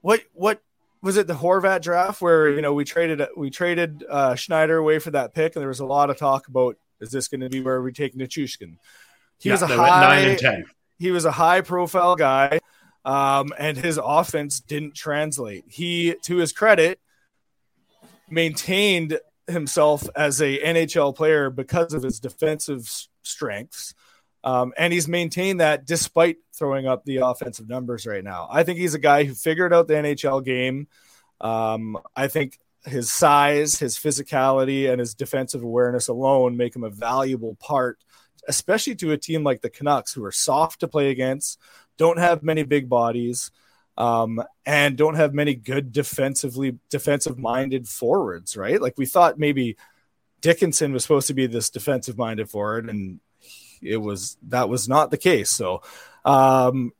what 0.00 0.22
what 0.32 0.62
was 1.02 1.16
it 1.16 1.26
the 1.26 1.34
Horvat 1.34 1.82
draft 1.82 2.20
where 2.20 2.50
you 2.50 2.60
know 2.60 2.74
we 2.74 2.84
traded 2.84 3.22
we 3.36 3.50
traded 3.50 4.04
uh, 4.08 4.34
Schneider 4.34 4.76
away 4.76 4.98
for 4.98 5.10
that 5.12 5.34
pick, 5.34 5.56
and 5.56 5.60
there 5.60 5.68
was 5.68 5.80
a 5.80 5.86
lot 5.86 6.10
of 6.10 6.18
talk 6.18 6.48
about 6.48 6.76
is 7.00 7.10
this 7.10 7.28
going 7.28 7.40
to 7.40 7.48
be 7.48 7.60
where 7.60 7.80
we 7.80 7.92
take 7.92 8.14
Nichushkin? 8.14 8.76
He 9.38 9.48
yeah, 9.48 9.54
was 9.54 9.62
a 9.62 9.66
high 9.68 10.36
he 10.98 11.10
was 11.10 11.24
a 11.24 11.32
high 11.32 11.62
profile 11.62 12.16
guy, 12.16 12.60
um, 13.04 13.52
and 13.58 13.76
his 13.76 13.98
offense 14.02 14.60
didn't 14.60 14.94
translate. 14.94 15.64
He, 15.68 16.14
to 16.24 16.36
his 16.36 16.52
credit, 16.52 17.00
maintained 18.30 19.18
himself 19.46 20.08
as 20.14 20.40
a 20.40 20.58
NHL 20.58 21.14
player 21.14 21.50
because 21.50 21.92
of 21.92 22.02
his 22.02 22.20
defensive 22.20 22.88
strengths. 23.22 23.94
Um, 24.42 24.72
and 24.78 24.92
he's 24.92 25.08
maintained 25.08 25.60
that 25.60 25.84
despite 25.84 26.38
throwing 26.54 26.86
up 26.86 27.04
the 27.04 27.18
offensive 27.18 27.68
numbers 27.68 28.06
right 28.06 28.24
now. 28.24 28.48
I 28.50 28.62
think 28.62 28.78
he's 28.78 28.94
a 28.94 28.98
guy 28.98 29.24
who 29.24 29.34
figured 29.34 29.72
out 29.72 29.88
the 29.88 29.94
NHL 29.94 30.44
game. 30.44 30.88
Um, 31.40 31.98
I 32.16 32.28
think 32.28 32.58
his 32.84 33.12
size, 33.12 33.78
his 33.78 33.96
physicality, 33.96 34.90
and 34.90 35.00
his 35.00 35.14
defensive 35.14 35.62
awareness 35.62 36.08
alone 36.08 36.56
make 36.56 36.74
him 36.74 36.84
a 36.84 36.90
valuable 36.90 37.56
part, 37.56 37.98
especially 38.48 38.94
to 38.96 39.12
a 39.12 39.18
team 39.18 39.44
like 39.44 39.60
the 39.60 39.70
Canucks, 39.70 40.12
who 40.12 40.24
are 40.24 40.32
soft 40.32 40.80
to 40.80 40.88
play 40.88 41.10
against, 41.10 41.58
don't 41.98 42.18
have 42.18 42.42
many 42.42 42.62
big 42.62 42.88
bodies, 42.88 43.50
um, 43.96 44.42
and 44.64 44.96
don't 44.96 45.14
have 45.14 45.34
many 45.34 45.54
good 45.54 45.92
defensively 45.92 46.78
defensive 46.88 47.38
minded 47.38 47.88
forwards. 47.88 48.56
Right? 48.56 48.80
Like 48.80 48.94
we 48.96 49.06
thought 49.06 49.38
maybe 49.38 49.76
Dickinson 50.40 50.92
was 50.92 51.02
supposed 51.02 51.28
to 51.28 51.34
be 51.34 51.46
this 51.46 51.70
defensive 51.70 52.16
minded 52.18 52.48
forward, 52.50 52.88
and 52.88 53.20
it 53.82 53.98
was 53.98 54.36
that 54.48 54.68
was 54.68 54.88
not 54.88 55.10
the 55.10 55.18
case. 55.18 55.50
So, 55.50 55.82
um, 56.24 56.92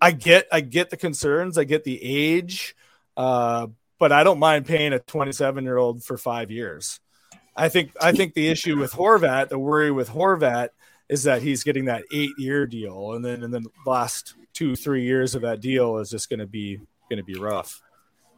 I 0.00 0.12
get 0.12 0.46
I 0.52 0.60
get 0.60 0.90
the 0.90 0.96
concerns, 0.96 1.58
I 1.58 1.64
get 1.64 1.84
the 1.84 2.02
age, 2.02 2.76
uh, 3.16 3.68
but 3.98 4.12
I 4.12 4.24
don't 4.24 4.38
mind 4.38 4.66
paying 4.66 4.92
a 4.92 4.98
27 4.98 5.64
year 5.64 5.76
old 5.76 6.04
for 6.04 6.16
five 6.16 6.50
years. 6.50 7.00
I 7.56 7.68
think 7.68 7.92
I 8.00 8.12
think 8.12 8.34
the 8.34 8.48
issue 8.48 8.78
with 8.78 8.92
Horvat, 8.92 9.48
the 9.48 9.58
worry 9.58 9.90
with 9.90 10.10
Horvat, 10.10 10.68
is 11.08 11.24
that 11.24 11.42
he's 11.42 11.64
getting 11.64 11.86
that 11.86 12.04
eight 12.12 12.30
year 12.38 12.66
deal, 12.66 13.14
and 13.14 13.24
then 13.24 13.42
and 13.42 13.52
then 13.52 13.64
the 13.64 13.90
last 13.90 14.34
two 14.58 14.74
three 14.74 15.04
years 15.04 15.36
of 15.36 15.42
that 15.42 15.60
deal 15.60 15.98
is 15.98 16.10
just 16.10 16.28
going 16.28 16.40
to 16.40 16.46
be 16.46 16.80
going 17.08 17.18
to 17.18 17.24
be 17.24 17.38
rough. 17.38 17.80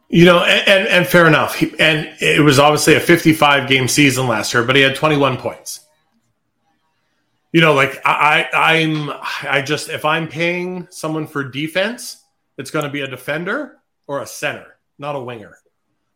You 0.07 0.25
know, 0.25 0.43
and, 0.43 0.67
and, 0.67 0.87
and 0.89 1.07
fair 1.07 1.25
enough. 1.25 1.61
And 1.79 2.13
it 2.19 2.43
was 2.43 2.59
obviously 2.59 2.95
a 2.95 2.99
55 2.99 3.67
game 3.67 3.87
season 3.87 4.27
last 4.27 4.53
year, 4.53 4.63
but 4.63 4.75
he 4.75 4.81
had 4.81 4.95
21 4.95 5.37
points. 5.37 5.87
You 7.53 7.61
know, 7.61 7.73
like 7.73 7.99
I, 8.05 8.47
I'm, 8.53 9.09
I 9.49 9.61
just 9.61 9.89
if 9.89 10.05
I'm 10.05 10.27
paying 10.27 10.87
someone 10.91 11.27
for 11.27 11.43
defense, 11.43 12.23
it's 12.57 12.71
going 12.71 12.85
to 12.85 12.91
be 12.91 13.01
a 13.01 13.07
defender 13.07 13.79
or 14.05 14.21
a 14.21 14.27
center, 14.27 14.77
not 14.99 15.15
a 15.15 15.19
winger. 15.19 15.57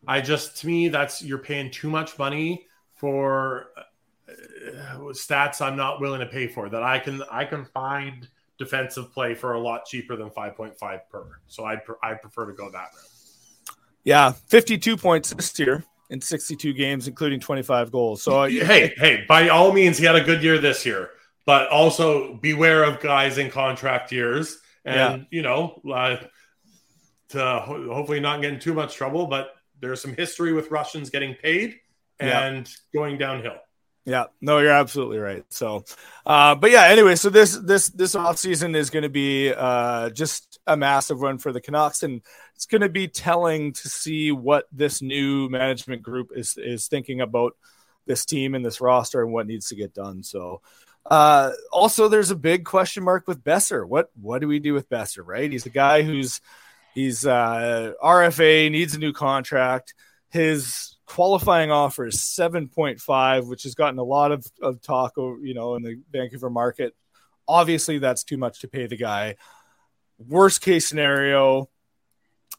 I 0.08 0.22
just 0.22 0.58
to 0.58 0.68
me 0.68 0.90
that's 0.90 1.24
you're 1.24 1.40
paying 1.40 1.72
too 1.72 1.90
much 1.90 2.20
money 2.20 2.68
for 2.94 3.68
uh, 3.78 4.98
stats 5.14 5.62
I'm 5.62 5.76
not 5.76 6.00
willing 6.00 6.20
to 6.20 6.28
pay 6.28 6.48
for 6.48 6.70
that 6.70 6.84
I 6.84 7.00
can 7.00 7.24
I 7.32 7.46
can 7.46 7.66
find 7.66 8.28
defensive 8.58 9.12
play 9.14 9.34
for 9.34 9.54
a 9.54 9.60
lot 9.60 9.86
cheaper 9.86 10.16
than 10.16 10.30
5.5 10.30 10.78
per. 11.10 11.26
So 11.48 11.66
I 11.66 11.82
I 12.02 12.14
prefer 12.16 12.46
to 12.48 12.54
go 12.54 12.70
that 12.72 12.90
route. 12.94 13.76
Yeah, 14.04 14.32
52 14.48 14.98
points 14.98 15.32
this 15.32 15.58
year 15.60 15.84
in 16.10 16.22
62 16.22 16.74
games, 16.74 17.08
including 17.08 17.40
25 17.40 17.92
goals. 17.92 18.22
So 18.22 18.44
hey, 18.44 18.94
hey, 18.98 19.26
by 19.28 19.50
all 19.50 19.72
means, 19.74 19.98
he 19.98 20.06
had 20.06 20.16
a 20.16 20.24
good 20.24 20.44
year 20.44 20.60
this 20.60 20.86
year, 20.86 21.10
but 21.46 21.68
also 21.70 22.36
beware 22.36 22.84
of 22.84 23.00
guys 23.00 23.38
in 23.40 23.50
contract 23.50 24.12
years, 24.12 24.60
and 24.86 24.96
Yeah. 25.22 25.26
you 25.32 25.42
know, 25.42 25.82
uh, 25.92 26.18
to 27.30 27.40
ho- 27.40 27.92
hopefully 27.94 28.20
not 28.20 28.42
get 28.42 28.54
in 28.54 28.60
too 28.60 28.74
much 28.76 28.96
trouble. 28.96 29.26
But 29.26 29.54
there's 29.82 30.00
some 30.02 30.16
history 30.16 30.54
with 30.54 30.70
Russians 30.72 31.10
getting 31.10 31.34
paid 31.34 31.80
Yeah. 32.22 32.46
and 32.46 32.70
going 32.94 33.18
downhill. 33.18 33.58
Yeah, 34.06 34.26
no, 34.40 34.60
you're 34.60 34.70
absolutely 34.70 35.18
right. 35.18 35.44
So, 35.50 35.84
uh, 36.28 36.54
but 36.54 36.70
yeah, 36.70 36.84
anyway, 36.86 37.16
so 37.16 37.32
this 37.32 37.58
this 37.58 37.90
this 37.90 38.14
off 38.14 38.38
season 38.38 38.76
is 38.76 38.92
going 38.92 39.04
to 39.04 39.10
be 39.10 39.52
uh, 39.52 40.12
just 40.12 40.60
a 40.68 40.78
massive 40.78 41.22
run 41.22 41.40
for 41.40 41.52
the 41.52 41.60
Canucks, 41.60 42.04
and 42.04 42.22
it's 42.56 42.68
going 42.68 42.82
to 42.82 42.90
be 42.90 43.08
telling 43.08 43.74
to 43.74 43.90
see 43.90 44.32
what 44.32 44.68
this 44.72 45.02
new 45.02 45.50
management 45.50 46.04
group 46.04 46.32
is 46.36 46.56
is 46.56 46.88
thinking 46.88 47.20
about 47.22 47.56
this 48.06 48.26
team 48.26 48.54
and 48.54 48.64
this 48.64 48.80
roster 48.80 49.24
and 49.24 49.34
what 49.34 49.48
needs 49.48 49.70
to 49.70 49.76
get 49.76 49.96
done. 49.96 50.22
So, 50.22 50.62
uh, 51.10 51.52
also, 51.72 52.08
there's 52.08 52.30
a 52.30 52.36
big 52.36 52.64
question 52.64 53.04
mark 53.04 53.28
with 53.28 53.44
Boeser. 53.44 53.88
What 53.88 54.12
what 54.22 54.40
do 54.40 54.48
we 54.48 54.60
do 54.60 54.76
with 54.76 54.88
Boeser? 54.88 55.26
Right, 55.26 55.52
he's 55.52 55.66
a 55.66 55.72
guy 55.72 56.04
who's 56.04 56.42
he's 56.94 57.26
uh, 57.26 57.94
RFA 58.04 58.70
needs 58.70 58.94
a 58.94 59.00
new 59.00 59.14
contract. 59.14 59.96
His 60.30 60.95
qualifying 61.06 61.72
offer 61.72 62.06
is 62.06 62.16
7.5 62.16 63.48
which 63.48 63.64
has 63.64 63.76
gotten 63.76 64.00
a 64.00 64.04
lot 64.04 64.32
of, 64.32 64.46
of 64.62 64.82
talk 64.82 65.14
you 65.18 65.54
know 65.54 65.76
in 65.76 65.84
the 65.84 66.02
vancouver 66.12 66.50
market. 66.50 66.96
Obviously 67.48 68.00
that's 68.00 68.24
too 68.24 68.38
much 68.38 68.62
to 68.62 68.68
pay 68.68 68.88
the 68.88 68.98
guy. 68.98 69.36
Worst 70.18 70.62
case 70.62 70.88
scenario 70.88 71.70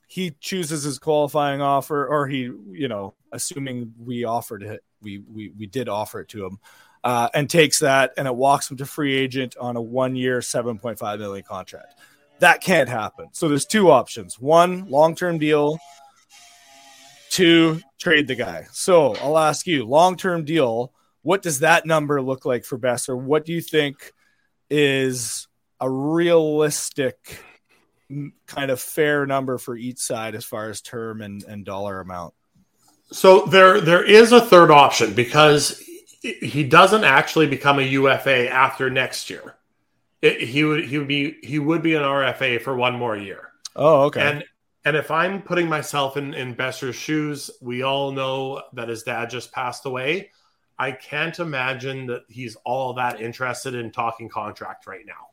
he 0.07 0.31
chooses 0.41 0.85
his 0.85 0.99
qualifying 0.99 1.61
offer 1.61 2.07
or 2.07 2.27
he 2.27 2.51
you 2.71 2.89
know 2.89 3.15
assuming 3.33 3.93
we 3.99 4.25
offered 4.25 4.63
it 4.63 4.83
we 5.01 5.19
we, 5.19 5.51
we 5.51 5.67
did 5.67 5.89
offer 5.89 6.21
it 6.21 6.29
to 6.29 6.47
him 6.47 6.59
uh, 7.05 7.29
and 7.35 7.49
takes 7.49 7.79
that 7.81 8.13
and 8.17 8.27
it 8.27 8.35
walks 8.35 8.71
him 8.71 8.77
to 8.77 8.87
free 8.87 9.15
agent 9.15 9.57
on 9.61 9.77
a 9.77 9.81
one 9.81 10.17
year 10.17 10.41
7.5 10.41 11.19
million 11.19 11.45
contract. 11.45 12.01
That 12.41 12.61
can't 12.61 12.89
happen. 12.89 13.29
So 13.33 13.49
there's 13.49 13.65
two 13.65 13.91
options. 13.91 14.41
One 14.41 14.91
long-term 14.91 15.39
deal 15.39 15.79
to 17.37 17.81
trade 17.99 18.27
the 18.27 18.35
guy. 18.35 18.67
So 18.73 19.15
I'll 19.17 19.37
ask 19.37 19.67
you, 19.67 19.85
long 19.85 20.17
term 20.17 20.45
deal, 20.45 20.93
what 21.23 21.43
does 21.43 21.61
that 21.61 21.85
number 21.85 22.23
look 22.23 22.47
like 22.47 22.65
for 22.65 22.79
Boeser? 22.79 23.19
What 23.19 23.45
do 23.45 23.53
you 23.53 23.61
think 23.61 24.13
is 24.71 25.47
a 25.79 25.91
realistic 25.91 27.41
kind 28.47 28.71
of 28.71 28.81
fair 28.81 29.27
number 29.27 29.59
for 29.59 29.77
each 29.77 29.99
side 29.99 30.35
as 30.35 30.45
far 30.45 30.71
as 30.71 30.81
term 30.81 31.21
and, 31.21 31.45
and 31.45 31.65
dollar 31.65 32.01
amount? 32.01 32.33
So 33.13 33.41
there 33.47 33.81
there 33.81 34.03
is 34.03 34.33
a 34.33 34.41
third 34.41 34.71
option 34.71 35.13
because 35.13 35.81
he 36.23 36.65
doesn't 36.65 37.05
actually 37.05 37.47
become 37.47 37.79
a 37.79 37.83
UFA 37.83 38.51
after 38.51 38.91
next 38.91 39.31
year. 39.31 39.57
It, 40.23 40.41
he 40.41 40.65
would 40.65 40.87
he 40.87 40.99
would 40.99 41.07
be 41.07 41.37
he 41.43 41.59
would 41.59 41.83
be 41.83 41.95
an 41.95 42.03
RFA 42.03 42.63
for 42.63 42.75
one 42.75 42.95
more 42.95 43.17
year. 43.17 43.53
Oh, 43.77 44.05
okay. 44.05 44.23
And 44.23 44.45
and 44.87 44.97
if 44.97 45.11
I'm 45.11 45.43
putting 45.43 45.69
myself 45.69 46.17
in 46.17 46.33
in 46.33 46.55
Boeser's 46.55 46.95
shoes, 46.95 47.51
we 47.61 47.83
all 47.83 48.13
know 48.13 48.63
that 48.75 48.89
his 48.89 49.03
dad 49.03 49.29
just 49.29 49.51
passed 49.51 49.85
away. 49.85 50.31
I 50.79 50.93
can't 50.93 51.37
imagine 51.41 52.07
that 52.07 52.23
he's 52.29 52.57
all 52.65 52.95
that 52.95 53.21
interested 53.21 53.75
in 53.75 53.91
talking 53.91 54.29
contract 54.29 54.87
right 54.87 55.05
now. 55.05 55.31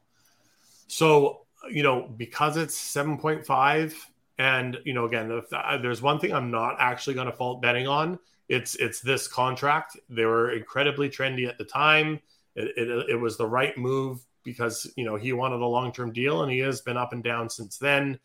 So 0.88 1.41
you 1.70 1.84
know, 1.84 2.10
because 2.18 2.58
it's 2.58 2.76
seven 2.76 3.20
point 3.20 3.45
five, 3.45 3.95
and 4.39 4.80
you 4.86 4.93
know, 4.93 5.06
again, 5.06 5.30
if 5.30 5.54
uh, 5.54 5.78
there's 5.78 6.01
one 6.01 6.20
thing 6.20 6.34
I'm 6.34 6.49
not 6.49 6.78
actually 6.80 7.14
going 7.14 7.28
to 7.28 7.34
fault 7.34 7.62
Benning 7.62 7.88
on. 7.88 8.18
It's 8.49 8.74
it's 8.76 9.01
this 9.01 9.28
contract. 9.28 9.97
They 10.10 10.26
were 10.26 10.51
incredibly 10.51 11.10
trendy 11.10 11.47
at 11.47 11.60
the 11.60 11.64
time. 11.64 12.20
It, 12.56 12.74
it, 12.76 13.10
it 13.12 13.16
was 13.16 13.38
the 13.38 13.47
right 13.47 13.78
move 13.78 14.20
because 14.43 14.91
you 14.95 15.06
know 15.06 15.16
he 15.16 15.32
wanted 15.32 15.62
a 15.62 15.66
long 15.68 15.93
term 15.93 16.12
deal, 16.12 16.41
and 16.41 16.51
he 16.51 16.58
has 16.60 16.82
been 16.82 16.97
up 16.97 17.14
and 17.14 17.24
down 17.24 17.51
since 17.51 17.78
then. 17.78 18.20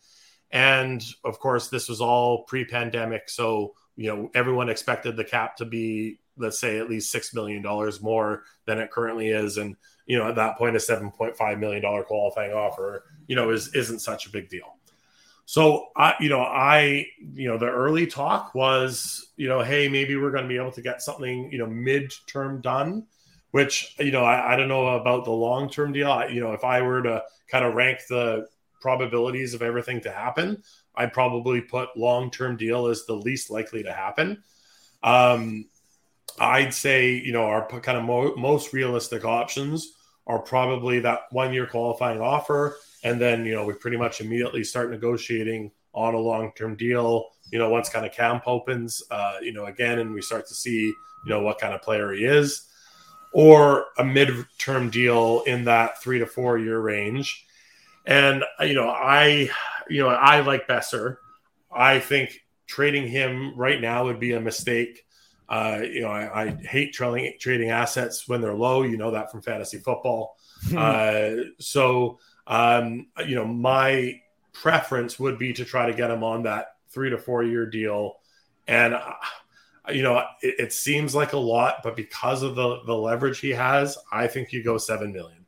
And 0.51 1.03
of 1.23 1.39
course, 1.39 1.67
this 1.67 1.89
was 1.89 2.01
all 2.01 2.43
pre 2.43 2.65
pandemic. 2.65 3.29
So, 3.29 3.75
you 3.95 4.07
know, 4.07 4.31
everyone 4.33 4.69
expected 4.69 5.15
the 5.15 5.23
cap 5.23 5.57
to 5.57 5.65
be, 5.65 6.19
let's 6.37 6.59
say, 6.59 6.79
at 6.79 6.89
least 6.89 7.13
$6 7.13 7.35
million 7.35 7.61
more 8.01 8.43
than 8.65 8.79
it 8.79 8.91
currently 8.91 9.29
is. 9.29 9.57
And, 9.57 9.75
you 10.05 10.17
know, 10.17 10.27
at 10.27 10.35
that 10.35 10.57
point, 10.57 10.75
a 10.75 10.79
$7.5 10.79 11.59
million 11.59 12.03
qualifying 12.03 12.53
offer, 12.53 13.03
you 13.27 13.35
know, 13.35 13.51
is, 13.51 13.75
isn't 13.75 13.99
such 13.99 14.25
a 14.25 14.31
big 14.31 14.49
deal. 14.49 14.75
So, 15.45 15.87
I, 15.95 16.13
you 16.19 16.29
know, 16.29 16.41
I, 16.41 17.07
you 17.33 17.47
know, 17.47 17.57
the 17.57 17.65
early 17.65 18.05
talk 18.05 18.53
was, 18.53 19.31
you 19.35 19.47
know, 19.47 19.61
hey, 19.61 19.89
maybe 19.89 20.15
we're 20.15 20.29
going 20.31 20.43
to 20.43 20.47
be 20.47 20.57
able 20.57 20.71
to 20.73 20.81
get 20.81 21.01
something, 21.01 21.51
you 21.51 21.57
know, 21.57 21.65
mid-term 21.65 22.61
done, 22.61 23.07
which, 23.49 23.95
you 23.97 24.11
know, 24.11 24.23
I, 24.23 24.53
I 24.53 24.55
don't 24.55 24.67
know 24.67 24.87
about 24.89 25.25
the 25.25 25.31
long-term 25.31 25.91
deal. 25.91 26.11
I, 26.11 26.27
you 26.27 26.39
know, 26.39 26.53
if 26.53 26.63
I 26.63 26.83
were 26.83 27.01
to 27.01 27.23
kind 27.47 27.65
of 27.65 27.73
rank 27.73 28.01
the 28.07 28.45
probabilities 28.81 29.53
of 29.53 29.61
everything 29.61 30.01
to 30.01 30.11
happen, 30.11 30.63
I'd 30.95 31.13
probably 31.13 31.61
put 31.61 31.95
long-term 31.95 32.57
deal 32.57 32.87
as 32.87 33.05
the 33.05 33.13
least 33.13 33.49
likely 33.49 33.83
to 33.83 33.93
happen. 33.93 34.43
Um, 35.03 35.69
I'd 36.39 36.73
say, 36.73 37.13
you 37.13 37.31
know, 37.31 37.43
our 37.43 37.67
kind 37.67 37.97
of 37.97 38.03
mo- 38.03 38.35
most 38.35 38.73
realistic 38.73 39.25
options 39.25 39.93
are 40.27 40.39
probably 40.39 40.99
that 40.99 41.21
one-year 41.31 41.67
qualifying 41.67 42.21
offer, 42.21 42.77
and 43.03 43.19
then 43.19 43.45
you 43.45 43.55
know 43.55 43.65
we 43.65 43.73
pretty 43.73 43.97
much 43.97 44.21
immediately 44.21 44.63
start 44.63 44.91
negotiating 44.91 45.71
on 45.93 46.13
a 46.13 46.19
long-term 46.19 46.75
deal. 46.75 47.29
You 47.51 47.57
know, 47.59 47.69
once 47.69 47.89
kind 47.89 48.05
of 48.05 48.11
camp 48.11 48.43
opens, 48.45 49.01
uh, 49.09 49.37
you 49.41 49.51
know, 49.51 49.65
again, 49.65 49.99
and 49.99 50.13
we 50.13 50.21
start 50.21 50.47
to 50.47 50.53
see, 50.53 50.81
you 50.81 51.29
know, 51.29 51.41
what 51.41 51.59
kind 51.59 51.73
of 51.73 51.81
player 51.81 52.11
he 52.11 52.25
is, 52.25 52.67
or 53.33 53.87
a 53.97 54.03
mid-term 54.03 54.91
deal 54.91 55.43
in 55.47 55.65
that 55.65 56.01
three 56.01 56.19
to 56.19 56.27
four-year 56.27 56.79
range. 56.79 57.47
And 58.09 58.43
you 58.59 58.73
know, 58.73 58.89
I, 58.89 59.51
you 59.87 60.01
know, 60.01 60.09
I 60.09 60.39
like 60.41 60.67
Boeser. 60.67 61.17
I 61.71 61.99
think 61.99 62.43
trading 62.65 63.07
him 63.07 63.53
right 63.55 63.79
now 63.79 64.05
would 64.05 64.19
be 64.19 64.33
a 64.33 64.41
mistake. 64.41 65.05
Uh, 65.47 65.81
you 65.83 66.01
know, 66.01 66.09
I, 66.09 66.43
I 66.43 66.55
hate 66.55 66.91
trading 66.91 67.33
trading 67.39 67.69
assets 67.69 68.27
when 68.27 68.41
they're 68.41 68.55
low. 68.55 68.81
You 68.81 68.97
know 68.97 69.11
that 69.11 69.31
from 69.31 69.43
fantasy 69.43 69.77
football. 69.77 70.37
uh, 70.75 71.31
so, 71.59 72.19
um, 72.47 73.07
you 73.27 73.35
know, 73.35 73.45
my 73.45 74.19
preference 74.53 75.19
would 75.19 75.37
be 75.37 75.53
to 75.53 75.63
try 75.63 75.85
to 75.85 75.93
get 75.93 76.09
him 76.09 76.23
on 76.23 76.43
that 76.43 76.77
three 76.89 77.11
to 77.11 77.17
four 77.19 77.43
year 77.43 77.67
deal. 77.67 78.17
And, 78.67 78.95
uh, 78.95 79.13
you 79.91 80.01
know, 80.03 80.23
it, 80.41 80.55
it 80.59 80.73
seems 80.73 81.15
like 81.15 81.33
a 81.33 81.37
lot, 81.37 81.81
but 81.83 81.95
because 81.95 82.43
of 82.43 82.55
the, 82.55 82.79
the 82.85 82.95
leverage 82.95 83.39
he 83.39 83.51
has, 83.51 83.97
I 84.11 84.27
think 84.27 84.51
you 84.51 84.63
go 84.63 84.77
7 84.77 85.11
million, 85.11 85.38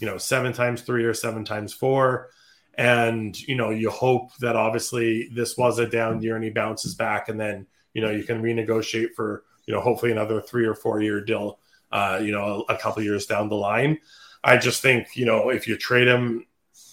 you 0.00 0.06
know, 0.06 0.18
seven 0.18 0.52
times 0.52 0.82
three 0.82 1.04
or 1.04 1.14
seven 1.14 1.44
times 1.44 1.72
four. 1.72 2.28
And, 2.76 3.40
you 3.46 3.54
know, 3.54 3.70
you 3.70 3.90
hope 3.90 4.34
that 4.38 4.56
obviously 4.56 5.28
this 5.32 5.56
was 5.56 5.78
a 5.78 5.86
down 5.86 6.22
year 6.22 6.34
and 6.34 6.44
he 6.44 6.50
bounces 6.50 6.94
back 6.94 7.28
and 7.28 7.38
then, 7.38 7.66
you 7.92 8.02
know, 8.02 8.10
you 8.10 8.24
can 8.24 8.42
renegotiate 8.42 9.14
for, 9.14 9.44
you 9.66 9.74
know, 9.74 9.80
hopefully 9.80 10.10
another 10.10 10.40
three 10.40 10.66
or 10.66 10.74
four 10.74 11.00
year 11.00 11.20
deal, 11.24 11.58
uh, 11.92 12.20
you 12.20 12.32
know, 12.32 12.64
a, 12.68 12.74
a 12.74 12.78
couple 12.78 13.02
years 13.02 13.26
down 13.26 13.48
the 13.48 13.54
line. 13.54 13.98
I 14.42 14.56
just 14.56 14.82
think, 14.82 15.16
you 15.16 15.24
know, 15.24 15.50
if 15.50 15.68
you 15.68 15.76
trade 15.76 16.08
him, 16.08 16.46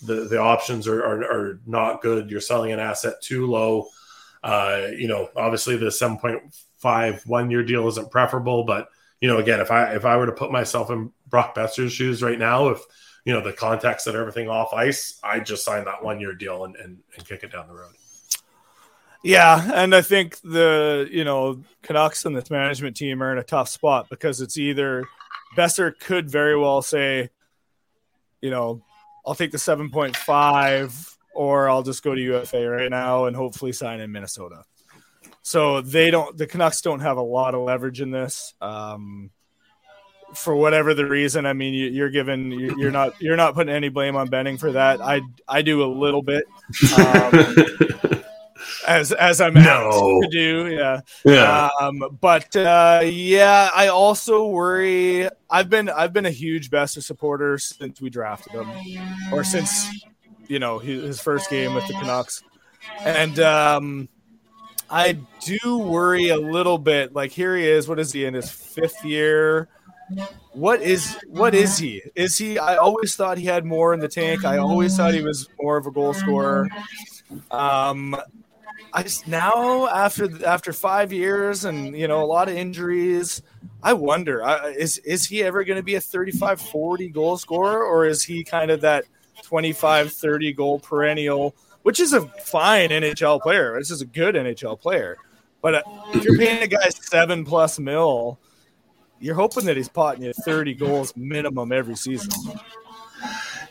the, 0.04 0.26
the 0.26 0.40
options 0.40 0.88
are, 0.88 1.04
are, 1.04 1.24
are 1.24 1.60
not 1.66 2.02
good. 2.02 2.30
You're 2.30 2.42
selling 2.42 2.72
an 2.72 2.80
asset 2.80 3.22
too 3.22 3.48
low. 3.48 3.88
Uh, 4.44 4.88
you 4.96 5.08
know, 5.08 5.30
obviously 5.36 5.78
the 5.78 5.88
7.5 5.88 7.26
one 7.28 7.52
year 7.52 7.64
deal 7.64 7.88
isn't 7.88 8.12
preferable, 8.12 8.64
but 8.64 8.88
you 9.20 9.28
know, 9.28 9.38
again, 9.38 9.60
if 9.60 9.70
I 9.70 9.94
if 9.94 10.04
I 10.04 10.18
were 10.18 10.26
to 10.26 10.32
put 10.32 10.52
myself 10.52 10.90
in 10.90 11.12
Brock 11.32 11.56
Boeser's 11.56 11.94
shoes 11.94 12.22
right 12.22 12.38
now, 12.38 12.70
if 12.70 12.82
you 13.26 13.34
know 13.34 13.42
the 13.42 13.54
context 13.54 14.06
and 14.06 14.16
everything 14.16 14.50
off 14.50 14.74
ice, 14.74 15.20
I 15.24 15.40
just 15.40 15.64
sign 15.64 15.86
that 15.86 16.04
one 16.04 16.20
year 16.20 16.34
deal 16.34 16.66
and, 16.66 16.76
and, 16.76 17.00
and 17.16 17.28
kick 17.28 17.44
it 17.44 17.52
down 17.52 17.68
the 17.68 17.74
road. 17.74 17.94
Yeah, 19.24 19.72
and 19.74 19.94
I 19.96 20.02
think 20.02 20.40
the 20.42 21.08
you 21.12 21.24
know 21.24 21.64
Canucks 21.84 22.26
and 22.26 22.36
this 22.36 22.50
management 22.50 22.96
team 22.96 23.24
are 23.24 23.32
in 23.32 23.38
a 23.38 23.44
tough 23.44 23.70
spot 23.70 24.10
because 24.10 24.42
it's 24.42 24.58
either 24.58 25.06
Boeser 25.56 25.98
could 26.00 26.30
very 26.30 26.58
well 26.58 26.82
say, 26.82 27.30
you 28.42 28.50
know, 28.50 28.82
I'll 29.26 29.36
take 29.36 29.52
the 29.52 29.60
seven 29.60 29.92
point 29.92 30.16
five, 30.16 31.18
or 31.36 31.70
I'll 31.70 31.84
just 31.84 32.04
go 32.04 32.16
to 32.16 32.22
UFA 32.22 32.68
right 32.68 32.90
now 32.90 33.26
and 33.26 33.36
hopefully 33.36 33.74
sign 33.74 34.00
in 34.00 34.12
Minnesota. 34.12 34.64
So 35.44 35.82
they 35.82 36.10
don't. 36.12 36.36
The 36.36 36.48
Canucks 36.48 36.82
don't 36.82 37.02
have 37.02 37.18
a 37.18 37.22
lot 37.22 37.54
of 37.54 37.62
leverage 37.62 38.02
in 38.02 38.10
this. 38.10 38.54
Um, 38.62 39.30
for 40.36 40.56
whatever 40.56 40.94
the 40.94 41.06
reason, 41.06 41.46
I 41.46 41.54
mean, 41.54 41.74
you, 41.74 42.04
are 42.06 42.10
given 42.10 42.52
you- 42.52 42.76
you're 42.78 42.92
not 42.92 43.20
you're 43.22 43.36
not 43.38 43.54
putting 43.54 43.74
any 43.74 43.90
blame 43.90 44.16
on 44.16 44.28
Benning 44.30 44.58
for 44.58 44.72
that. 44.72 45.02
I 45.02 45.22
I 45.48 45.62
do 45.62 45.84
a 45.84 45.90
little 45.92 46.22
bit. 46.22 46.46
Um, 46.98 48.22
as 48.88 49.12
as 49.12 49.42
I'm 49.42 49.54
No. 49.54 50.22
to 50.22 50.28
do. 50.30 50.68
Yeah. 50.76 51.02
yeah, 51.26 51.70
Um, 51.80 52.18
but 52.22 52.56
uh, 52.56 53.02
yeah, 53.04 53.70
I 53.76 53.88
also 53.88 54.48
worry. 54.48 55.28
I've 55.50 55.70
been 55.70 55.90
I've 55.90 56.14
been 56.14 56.26
a 56.26 56.32
huge 56.32 56.70
Boeser 56.70 57.02
supporter 57.04 57.58
since 57.58 58.02
we 58.02 58.10
drafted 58.10 58.54
him, 58.54 58.70
or 59.32 59.44
since 59.44 59.90
you 60.48 60.60
know 60.60 60.80
his, 60.80 61.04
his 61.04 61.22
first 61.22 61.50
game 61.50 61.74
with 61.74 61.88
the 61.88 61.94
Canucks, 61.94 62.44
and 63.04 63.40
um, 63.40 64.10
I 64.90 65.18
do 65.42 65.78
worry 65.80 66.30
a 66.30 66.38
little 66.38 66.78
bit. 66.78 67.14
Like 67.14 67.32
here 67.32 67.56
he 67.56 67.68
is. 67.68 67.88
What 67.88 68.00
is 68.00 68.12
he 68.14 68.26
in 68.26 68.34
his 68.34 68.50
fifth 68.52 69.04
year? 69.04 69.68
What 70.54 70.82
is 70.82 71.18
what 71.28 71.56
is 71.56 71.78
he? 71.78 72.02
Is 72.16 72.38
he? 72.38 72.58
I 72.60 72.76
always 72.76 73.16
thought 73.16 73.38
he 73.38 73.46
had 73.46 73.66
more 73.66 73.94
in 73.94 74.00
the 74.00 74.08
tank. 74.08 74.44
I 74.46 74.58
always 74.58 74.98
thought 74.98 75.14
he 75.14 75.22
was 75.22 75.48
more 75.62 75.78
of 75.78 75.88
a 75.88 75.92
goal 75.92 76.14
scorer. 76.14 76.70
Um, 77.52 78.16
I 78.94 79.04
just 79.04 79.28
now 79.28 79.88
after 79.88 80.46
after 80.46 80.74
five 80.74 81.14
years 81.14 81.66
and 81.66 81.98
you 81.98 82.08
know 82.08 82.22
a 82.22 82.26
lot 82.26 82.50
of 82.50 82.56
injuries, 82.56 83.42
I 83.82 83.94
wonder 83.94 84.44
I, 84.44 84.70
is 84.70 84.98
is 85.00 85.26
he 85.26 85.44
ever 85.44 85.64
going 85.64 85.78
to 85.78 85.84
be 85.84 85.96
a 85.96 86.00
35-40 86.00 87.14
goal 87.14 87.38
scorer 87.38 87.84
or 87.84 88.06
is 88.06 88.24
he 88.24 88.44
kind 88.44 88.70
of 88.70 88.82
that 88.82 89.06
25-30 89.44 90.56
goal 90.56 90.80
perennial, 90.80 91.56
which 91.84 92.00
is 92.00 92.14
a 92.14 92.22
fine 92.22 92.90
NHL 92.90 93.42
player. 93.42 93.78
This 93.78 93.92
is 93.92 94.02
a 94.02 94.06
good 94.06 94.36
NHL 94.36 94.80
player, 94.80 95.18
but 95.62 95.76
uh, 95.76 95.82
if 96.14 96.26
you're 96.26 96.38
paying 96.38 96.64
a 96.64 96.68
guy 96.68 96.90
seven 96.90 97.46
plus 97.46 97.80
mil, 97.80 98.40
you're 99.22 99.36
hoping 99.36 99.66
that 99.66 99.78
he's 99.78 99.90
potting 99.90 100.24
you 100.24 100.34
30 100.34 100.74
goals 100.74 101.16
minimum 101.16 101.72
every 101.72 101.96
season. 101.96 102.32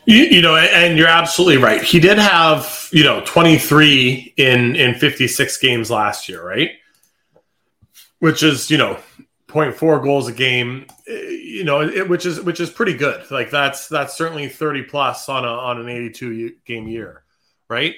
You, 0.05 0.23
you 0.23 0.41
know, 0.41 0.55
and 0.55 0.97
you're 0.97 1.07
absolutely 1.07 1.61
right. 1.61 1.83
He 1.83 1.99
did 1.99 2.17
have, 2.17 2.89
you 2.91 3.03
know, 3.03 3.21
23 3.25 4.33
in 4.37 4.75
in 4.75 4.95
56 4.95 5.57
games 5.57 5.91
last 5.91 6.27
year, 6.27 6.45
right? 6.45 6.71
Which 8.19 8.41
is, 8.41 8.71
you 8.71 8.77
know, 8.77 8.97
0.4 9.47 10.01
goals 10.03 10.27
a 10.27 10.31
game, 10.31 10.85
eh, 11.07 11.29
you 11.29 11.63
know, 11.63 11.81
it, 11.81 12.07
which 12.07 12.25
is 12.25 12.41
which 12.41 12.59
is 12.59 12.69
pretty 12.69 12.95
good. 12.95 13.29
Like 13.29 13.51
that's 13.51 13.87
that's 13.87 14.17
certainly 14.17 14.47
30 14.47 14.83
plus 14.83 15.29
on 15.29 15.43
a 15.45 15.49
on 15.49 15.79
an 15.79 15.89
82 15.89 16.53
game 16.65 16.87
year, 16.87 17.23
right? 17.69 17.93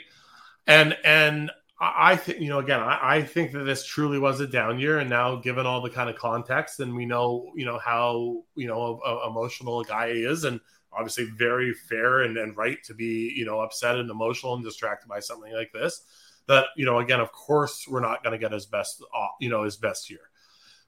And 0.67 0.97
and 1.05 1.51
I 1.95 2.15
think 2.15 2.39
you 2.39 2.49
know 2.49 2.59
again, 2.59 2.79
I, 2.79 3.17
I 3.17 3.21
think 3.23 3.51
that 3.51 3.63
this 3.63 3.85
truly 3.85 4.19
was 4.19 4.39
a 4.39 4.47
down 4.47 4.79
year, 4.79 4.99
and 4.99 5.09
now 5.09 5.35
given 5.37 5.65
all 5.65 5.81
the 5.81 5.89
kind 5.89 6.09
of 6.09 6.15
context, 6.15 6.79
and 6.79 6.95
we 6.95 7.05
know 7.05 7.51
you 7.55 7.65
know 7.65 7.79
how 7.79 8.43
you 8.55 8.67
know 8.67 8.99
uh, 9.05 9.27
emotional 9.27 9.81
a 9.81 9.85
guy 9.85 10.07
is, 10.07 10.43
and 10.43 10.59
obviously 10.95 11.25
very 11.25 11.73
fair 11.73 12.21
and, 12.21 12.37
and 12.37 12.55
right 12.55 12.83
to 12.83 12.93
be 12.93 13.33
you 13.35 13.45
know 13.45 13.59
upset 13.59 13.97
and 13.97 14.09
emotional 14.09 14.53
and 14.55 14.63
distracted 14.63 15.07
by 15.07 15.19
something 15.19 15.53
like 15.53 15.71
this 15.73 16.03
that 16.47 16.65
you 16.75 16.85
know 16.85 16.99
again 16.99 17.19
of 17.19 17.31
course 17.31 17.87
we're 17.87 17.99
not 17.99 18.23
going 18.23 18.33
to 18.33 18.37
get 18.37 18.51
his 18.51 18.65
best 18.65 19.03
uh, 19.15 19.27
you 19.39 19.49
know 19.49 19.63
his 19.63 19.77
best 19.77 20.09
year. 20.09 20.19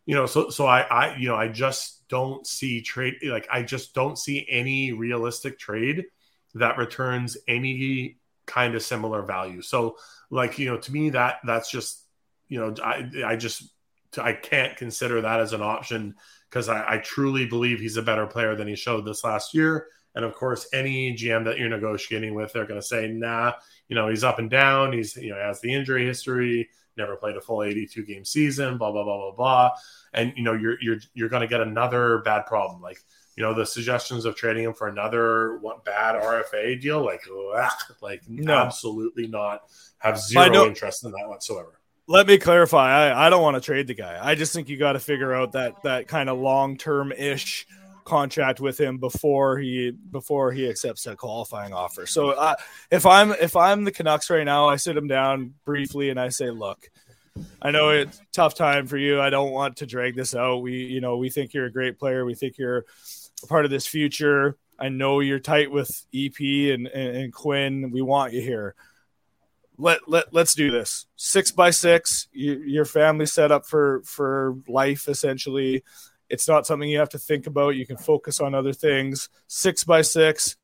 You 0.06 0.14
know 0.14 0.28
so 0.28 0.50
so 0.50 0.68
i 0.68 0.82
i 0.82 1.16
you 1.16 1.28
know 1.28 1.36
i 1.36 1.48
just 1.48 2.08
don't 2.10 2.46
see 2.46 2.82
trade 2.82 3.16
like 3.24 3.48
i 3.52 3.64
just 3.64 3.96
don't 3.96 4.20
see 4.20 4.46
any 4.48 4.92
realistic 4.92 5.58
trade 5.58 6.06
that 6.54 6.78
returns 6.78 7.38
any 7.48 8.18
kind 8.46 8.76
of 8.76 8.82
similar 8.82 9.22
value 9.22 9.62
so 9.62 9.98
like 10.30 10.58
you 10.60 10.66
know 10.66 10.78
to 10.78 10.92
me 10.92 11.10
that 11.10 11.38
that's 11.46 11.70
just 11.70 12.04
you 12.48 12.60
know 12.60 12.74
i 12.84 13.10
i 13.26 13.36
just 13.36 13.72
i 14.18 14.32
can't 14.32 14.78
consider 14.78 15.22
that 15.22 15.40
as 15.40 15.54
an 15.54 15.62
option 15.62 16.16
because 16.56 16.70
I, 16.70 16.94
I 16.94 16.98
truly 17.00 17.46
believe 17.46 17.82
he's 17.82 17.98
a 17.98 18.02
better 18.02 18.26
player 18.26 18.56
than 18.56 18.66
he 18.66 18.78
showed 18.78 19.06
this 19.06 19.26
last 19.26 19.54
year. 19.54 19.88
And 20.16 20.24
of 20.24 20.34
course, 20.34 20.70
any 20.72 21.14
GM 21.14 21.44
that 21.44 21.58
you're 21.58 21.68
negotiating 21.68 22.34
with, 22.34 22.54
they're 22.54 22.66
going 22.66 22.80
to 22.80 22.86
say, 22.86 23.10
nah, 23.10 23.52
you 23.90 23.96
know, 23.96 24.08
he's 24.08 24.24
up 24.24 24.40
and 24.40 24.50
down. 24.50 24.94
He's, 24.94 25.18
you 25.18 25.32
know, 25.32 25.36
has 25.36 25.60
the 25.60 25.74
injury 25.74 26.06
history, 26.06 26.70
never 26.96 27.18
played 27.18 27.36
a 27.36 27.42
full 27.42 27.62
82 27.62 28.06
game 28.06 28.24
season, 28.24 28.78
blah, 28.78 28.94
blah, 28.94 29.04
blah, 29.04 29.18
blah, 29.18 29.36
blah. 29.36 29.72
And, 30.14 30.32
you 30.38 30.44
know, 30.44 30.54
you're, 30.54 30.78
you're, 30.82 31.00
you're 31.14 31.28
going 31.28 31.42
to 31.42 31.48
get 31.48 31.60
another 31.60 32.20
bad 32.20 32.46
problem. 32.46 32.82
Like, 32.82 33.04
you 33.36 33.44
know, 33.44 33.54
the 33.54 33.66
suggestions 33.66 34.26
of 34.26 34.36
trading 34.36 34.64
him 34.64 34.74
for 34.74 34.88
another 34.88 35.60
bad 35.84 36.16
RFA 36.16 36.80
deal, 36.80 37.04
like, 37.04 37.22
ugh, 37.56 37.72
like 38.02 38.22
No. 38.30 38.54
absolutely 38.54 39.28
not 39.28 39.64
have 39.98 40.20
zero 40.20 40.66
interest 40.66 41.04
in 41.04 41.12
that 41.12 41.28
whatsoever. 41.28 41.80
Let 42.08 42.28
me 42.28 42.38
clarify. 42.38 43.10
I, 43.10 43.28
I 43.28 43.30
don't 43.30 43.42
want 43.42 43.56
to 43.56 43.62
trade 43.62 43.88
the 43.88 43.96
guy. 43.96 44.20
I 44.22 44.36
just 44.36 44.54
think 44.54 44.70
you 44.70 44.78
got 44.78 44.94
to 44.94 45.00
figure 45.00 45.34
out 45.34 45.54
that 45.54 45.82
that 45.84 46.08
kind 46.08 46.30
of 46.30 46.38
long 46.38 46.78
term 46.78 47.12
ish 47.12 47.66
contract 48.04 48.60
with 48.60 48.80
him 48.80 49.00
before 49.00 49.58
he 49.58 49.90
before 49.90 50.52
he 50.52 50.70
accepts 50.70 51.04
that 51.04 51.18
qualifying 51.18 51.74
offer. 51.74 52.06
So 52.06 52.30
uh, 52.30 52.56
if 52.92 53.08
I'm 53.08 53.32
if 53.32 53.56
I'm 53.56 53.84
the 53.84 53.92
Canucks 53.92 54.30
right 54.30 54.44
now, 54.44 54.70
I 54.70 54.76
sit 54.76 54.96
him 54.96 55.08
down 55.08 55.56
briefly 55.66 56.10
and 56.10 56.20
I 56.20 56.30
say, 56.30 56.52
look. 56.52 56.90
I 57.62 57.72
know 57.72 57.90
it's 57.90 58.18
a 58.18 58.24
tough 58.32 58.56
time 58.56 58.88
for 58.88 58.96
you. 58.96 59.20
I 59.20 59.30
don't 59.30 59.52
want 59.52 59.76
to 59.78 59.86
drag 59.86 60.16
this 60.16 60.34
out. 60.34 60.62
We, 60.62 60.86
you 60.86 61.02
know, 61.02 61.18
we 61.18 61.30
think 61.30 61.54
you're 61.54 61.66
a 61.66 61.72
great 61.72 62.00
player. 62.00 62.24
We 62.24 62.34
think 62.34 62.58
you're 62.58 62.86
part 63.46 63.66
of 63.66 63.72
this 63.72 63.88
future. 63.88 64.58
I 64.78 64.90
know 64.90 65.20
you're 65.20 65.40
tight 65.40 65.72
with 65.72 66.06
EP 66.14 66.40
and, 66.40 66.88
and, 66.88 67.18
and 67.18 67.34
Quinn. 67.34 67.92
We 67.92 68.02
want 68.02 68.34
you 68.34 68.42
here. 68.42 68.76
Let 69.78 70.08
let 70.08 70.34
let's 70.34 70.56
do 70.56 70.72
this. 70.72 71.06
Six 71.16 71.52
by 71.52 71.70
six 71.70 72.28
you, 72.32 72.60
your 72.60 72.86
family 72.86 73.26
set 73.26 73.52
up 73.52 73.66
for 73.66 74.02
for 74.06 74.58
life 74.68 75.10
essentially. 75.10 75.84
It's 76.30 76.48
not 76.48 76.66
something 76.66 76.90
you 76.90 77.00
have 77.00 77.10
to 77.10 77.20
think 77.20 77.46
about. 77.46 77.76
You 77.76 77.86
can 77.86 77.98
focus 77.98 78.40
on 78.40 78.56
other 78.56 78.74
things. 78.74 79.30
Six 79.48 79.84
by 79.84 80.02
six 80.02 80.56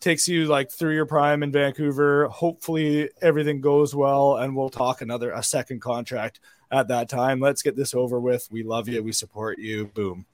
takes 0.00 0.28
you 0.28 0.46
like 0.46 0.70
through 0.70 0.94
your 0.94 1.06
prime 1.06 1.42
in 1.42 1.50
vancouver. 1.50 2.28
Hopefully 2.28 3.10
everything 3.22 3.60
goes 3.60 3.94
well 3.94 4.36
and 4.36 4.54
we'll 4.54 4.68
talk 4.68 5.00
another 5.00 5.32
a 5.32 5.42
second 5.42 5.80
contract 5.80 6.40
at 6.70 6.88
that 6.88 7.08
time. 7.08 7.40
Let's 7.40 7.62
get 7.62 7.76
this 7.76 7.94
over 7.94 8.20
with. 8.20 8.46
We 8.50 8.62
love 8.62 8.88
you. 8.88 9.02
We 9.02 9.12
support 9.12 9.58
you. 9.58 9.86
Boom 9.86 10.26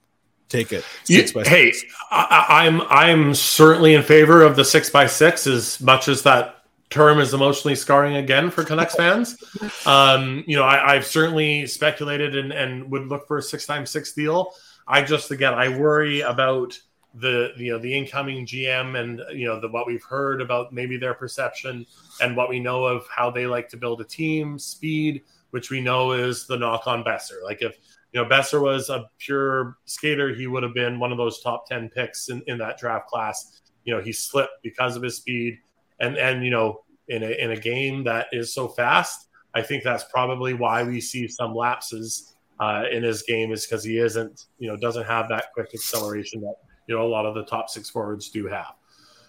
take 0.51 0.71
it 0.73 0.83
six 1.03 1.31
by 1.31 1.41
Yeah, 1.43 1.49
hey. 1.49 1.73
I, 2.11 2.45
I- 2.49 2.65
I'm 2.65 2.81
I'm 2.81 3.33
certainly 3.33 3.93
in 3.95 4.03
favor 4.03 4.43
of 4.43 4.55
the 4.55 4.65
six 4.65 4.89
by 4.89 5.07
six 5.07 5.47
as 5.47 5.79
much 5.81 6.07
as 6.07 6.21
that 6.23 6.57
term 6.89 7.19
is 7.19 7.33
emotionally 7.33 7.75
scarring 7.75 8.17
again 8.17 8.51
for 8.51 8.63
Canucks 8.65 8.95
fans. 8.95 9.41
Um, 9.85 10.43
you 10.45 10.57
know, 10.57 10.63
I, 10.63 10.93
I've 10.95 11.05
certainly 11.05 11.65
speculated 11.65 12.35
and, 12.35 12.51
and 12.51 12.91
would 12.91 13.07
look 13.07 13.27
for 13.27 13.37
a 13.37 13.41
six 13.41 13.65
times 13.65 13.89
six 13.89 14.11
deal. 14.11 14.53
I 14.87 15.01
just 15.01 15.31
again 15.31 15.53
I 15.53 15.69
worry 15.69 16.21
about 16.21 16.77
the 17.15 17.51
you 17.57 17.71
know 17.73 17.79
the 17.79 17.93
incoming 17.93 18.45
GM 18.45 18.97
and 18.99 19.21
you 19.37 19.45
know 19.47 19.59
the 19.59 19.67
what 19.69 19.85
we've 19.87 20.03
heard 20.03 20.41
about 20.41 20.73
maybe 20.73 20.97
their 20.97 21.13
perception 21.13 21.85
and 22.21 22.35
what 22.37 22.49
we 22.49 22.59
know 22.59 22.85
of 22.85 23.05
how 23.07 23.29
they 23.31 23.45
like 23.47 23.69
to 23.69 23.77
build 23.77 24.01
a 24.01 24.05
team, 24.05 24.57
speed, 24.59 25.21
which 25.51 25.69
we 25.69 25.81
know 25.81 26.11
is 26.13 26.45
the 26.47 26.57
knock 26.57 26.87
on 26.87 27.03
Boeser. 27.03 27.43
Like 27.43 27.61
if 27.61 27.77
you 28.11 28.21
know, 28.21 28.27
Boeser 28.27 28.61
was 28.61 28.89
a 28.89 29.09
pure 29.19 29.77
skater. 29.85 30.33
He 30.33 30.47
would 30.47 30.63
have 30.63 30.73
been 30.73 30.99
one 30.99 31.11
of 31.11 31.17
those 31.17 31.41
top 31.41 31.67
10 31.67 31.89
picks 31.89 32.29
in, 32.29 32.43
in 32.47 32.57
that 32.57 32.77
draft 32.77 33.07
class. 33.07 33.61
You 33.85 33.95
know, 33.95 34.01
he 34.01 34.11
slipped 34.11 34.61
because 34.63 34.95
of 34.95 35.03
his 35.03 35.17
speed. 35.17 35.59
And, 35.99 36.17
and, 36.17 36.43
you 36.43 36.51
know, 36.51 36.83
in 37.07 37.23
a, 37.23 37.29
in 37.29 37.51
a 37.51 37.57
game 37.57 38.03
that 38.03 38.27
is 38.31 38.53
so 38.53 38.67
fast, 38.67 39.27
I 39.53 39.61
think 39.61 39.83
that's 39.83 40.03
probably 40.05 40.53
why 40.53 40.83
we 40.83 40.99
see 40.99 41.27
some 41.27 41.55
lapses 41.55 42.35
uh, 42.59 42.83
in 42.91 43.03
his 43.03 43.23
game 43.23 43.51
is 43.51 43.65
because 43.65 43.83
he 43.83 43.97
isn't, 43.97 44.45
you 44.59 44.67
know, 44.67 44.77
doesn't 44.77 45.05
have 45.05 45.29
that 45.29 45.45
quick 45.53 45.71
acceleration 45.73 46.41
that, 46.41 46.55
you 46.87 46.95
know, 46.95 47.03
a 47.03 47.07
lot 47.07 47.25
of 47.25 47.33
the 47.33 47.43
top 47.45 47.69
six 47.69 47.89
forwards 47.89 48.29
do 48.29 48.45
have. 48.47 48.73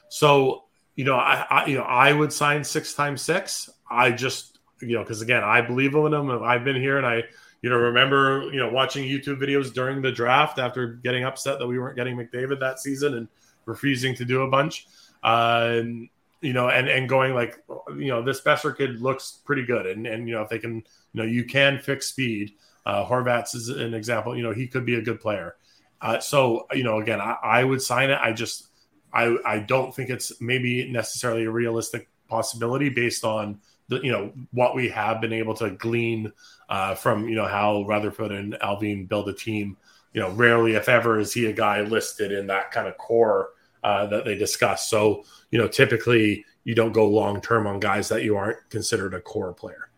So, 0.08 0.64
you 0.96 1.04
know, 1.04 1.16
I, 1.16 1.46
I 1.48 1.66
you 1.66 1.76
know, 1.76 1.84
I 1.84 2.12
would 2.12 2.32
sign 2.32 2.62
six 2.64 2.94
times 2.94 3.22
six. 3.22 3.70
I 3.90 4.10
just, 4.10 4.58
you 4.80 4.94
know, 4.94 5.02
because 5.02 5.22
again, 5.22 5.42
I 5.42 5.60
believe 5.60 5.94
in 5.94 6.12
him. 6.12 6.30
I've 6.42 6.64
been 6.64 6.76
here 6.76 6.98
and 6.98 7.06
I, 7.06 7.22
you 7.62 7.70
know, 7.70 7.76
remember, 7.76 8.50
you 8.52 8.58
know, 8.58 8.68
watching 8.68 9.08
YouTube 9.08 9.40
videos 9.40 9.72
during 9.72 10.02
the 10.02 10.12
draft 10.12 10.58
after 10.58 10.94
getting 10.94 11.24
upset 11.24 11.58
that 11.60 11.66
we 11.66 11.78
weren't 11.78 11.96
getting 11.96 12.16
McDavid 12.16 12.60
that 12.60 12.80
season 12.80 13.14
and 13.14 13.28
refusing 13.66 14.14
to 14.16 14.24
do 14.24 14.42
a 14.42 14.50
bunch. 14.50 14.86
Uh, 15.22 15.68
and, 15.70 16.08
you 16.40 16.52
know, 16.52 16.68
and, 16.68 16.88
and 16.88 17.08
going 17.08 17.34
like, 17.34 17.62
you 17.96 18.08
know, 18.08 18.20
this 18.20 18.40
Boeser 18.40 18.76
kid 18.76 19.00
looks 19.00 19.40
pretty 19.44 19.64
good. 19.64 19.86
And, 19.86 20.06
and, 20.08 20.28
you 20.28 20.34
know, 20.34 20.42
if 20.42 20.48
they 20.48 20.58
can, 20.58 20.74
you 20.74 20.82
know, 21.14 21.24
you 21.24 21.44
can 21.44 21.78
fix 21.78 22.08
speed. 22.08 22.54
Uh, 22.84 23.06
Horvats 23.06 23.54
is 23.54 23.68
an 23.68 23.94
example, 23.94 24.36
you 24.36 24.42
know, 24.42 24.52
he 24.52 24.66
could 24.66 24.84
be 24.84 24.96
a 24.96 25.00
good 25.00 25.20
player. 25.20 25.54
Uh, 26.00 26.18
so, 26.18 26.66
you 26.72 26.82
know, 26.82 26.98
again, 26.98 27.20
I, 27.20 27.36
I 27.40 27.62
would 27.62 27.80
sign 27.80 28.10
it. 28.10 28.18
I 28.20 28.32
just, 28.32 28.66
I, 29.12 29.36
I 29.46 29.60
don't 29.60 29.94
think 29.94 30.10
it's 30.10 30.40
maybe 30.40 30.90
necessarily 30.90 31.44
a 31.44 31.50
realistic 31.50 32.08
possibility 32.28 32.88
based 32.88 33.24
on 33.24 33.60
the 33.88 34.00
you 34.00 34.12
know 34.12 34.32
what 34.52 34.74
we 34.74 34.88
have 34.88 35.20
been 35.20 35.32
able 35.32 35.54
to 35.54 35.70
glean 35.70 36.32
uh, 36.68 36.94
from 36.94 37.28
you 37.28 37.34
know 37.34 37.46
how 37.46 37.84
Rutherford 37.84 38.32
and 38.32 38.54
Allvin 38.54 39.08
build 39.08 39.28
a 39.28 39.34
team. 39.34 39.76
You 40.12 40.20
know, 40.20 40.30
rarely, 40.30 40.74
if 40.74 40.88
ever, 40.88 41.18
is 41.18 41.32
he 41.32 41.46
a 41.46 41.52
guy 41.52 41.80
listed 41.80 42.32
in 42.32 42.46
that 42.48 42.70
kind 42.70 42.86
of 42.86 42.98
core 42.98 43.50
uh, 43.82 44.06
that 44.06 44.24
they 44.24 44.36
discuss. 44.36 44.88
So 44.88 45.24
you 45.50 45.58
know, 45.58 45.68
typically 45.68 46.44
you 46.64 46.74
don't 46.74 46.92
go 46.92 47.08
long 47.08 47.40
term 47.40 47.66
on 47.66 47.80
guys 47.80 48.08
that 48.08 48.22
you 48.22 48.36
aren't 48.36 48.58
considered 48.70 49.14
a 49.14 49.20
core 49.20 49.52
player. 49.52 49.88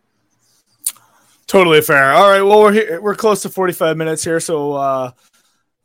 Totally 1.47 1.81
fair. 1.81 2.11
All 2.13 2.29
right. 2.29 2.41
Well, 2.41 2.59
we're 2.59 2.73
here, 2.73 3.01
we're 3.01 3.15
close 3.15 3.43
to 3.43 3.49
45 3.49 3.97
minutes 3.97 4.23
here, 4.23 4.39
so 4.39 4.73
uh, 4.73 5.11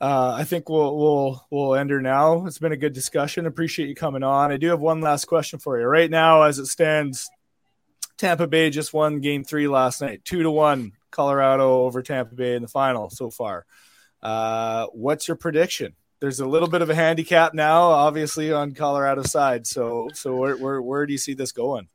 uh, 0.01 0.35
I 0.39 0.45
think 0.45 0.71
we'll 0.71 0.97
we'll 0.97 1.47
we'll 1.51 1.75
end 1.75 1.91
her 1.91 2.01
now. 2.01 2.47
It's 2.47 2.59
been 2.59 2.73
a 2.73 2.77
good 2.77 2.95
discussion. 2.95 3.47
Appreciate 3.47 3.89
you 3.89 3.95
coming 3.95 4.23
on. 4.23 4.51
I 4.51 4.57
do 4.57 4.69
have 4.69 4.81
one 4.81 5.03
last 5.03 5.27
question 5.27 5.59
for 5.59 5.79
you. 5.79 5.87
Right 5.87 6.11
now, 6.11 6.43
as 6.43 6.59
it 6.59 6.67
stands, 6.67 7.29
Tampa 8.21 8.47
Bay 8.47 8.69
just 8.69 8.93
won 8.93 9.21
Game 9.21 9.45
Three 9.45 9.67
last 9.67 10.03
night, 10.03 10.25
two 10.25 10.43
to 10.43 10.51
one. 10.51 10.93
Colorado 11.11 11.83
over 11.83 12.03
Tampa 12.03 12.35
Bay 12.35 12.55
in 12.55 12.63
the 12.63 12.69
final 12.69 13.11
so 13.11 13.31
far. 13.31 13.67
Uh, 14.23 14.87
what's 14.93 15.27
your 15.27 15.37
prediction? 15.37 15.95
There's 16.21 16.39
a 16.39 16.47
little 16.47 16.69
bit 16.69 16.83
of 16.83 16.91
a 16.91 16.95
handicap 16.95 17.55
now, 17.55 17.83
obviously 17.83 18.53
on 18.53 18.75
Colorado 18.75 19.23
side. 19.23 19.67
So 19.67 20.11
so 20.13 20.37
where 20.37 20.57
where, 20.57 20.83
where 20.83 21.07
do 21.07 21.13
you 21.13 21.19
see 21.19 21.35
this 21.35 21.51
going? 21.51 21.89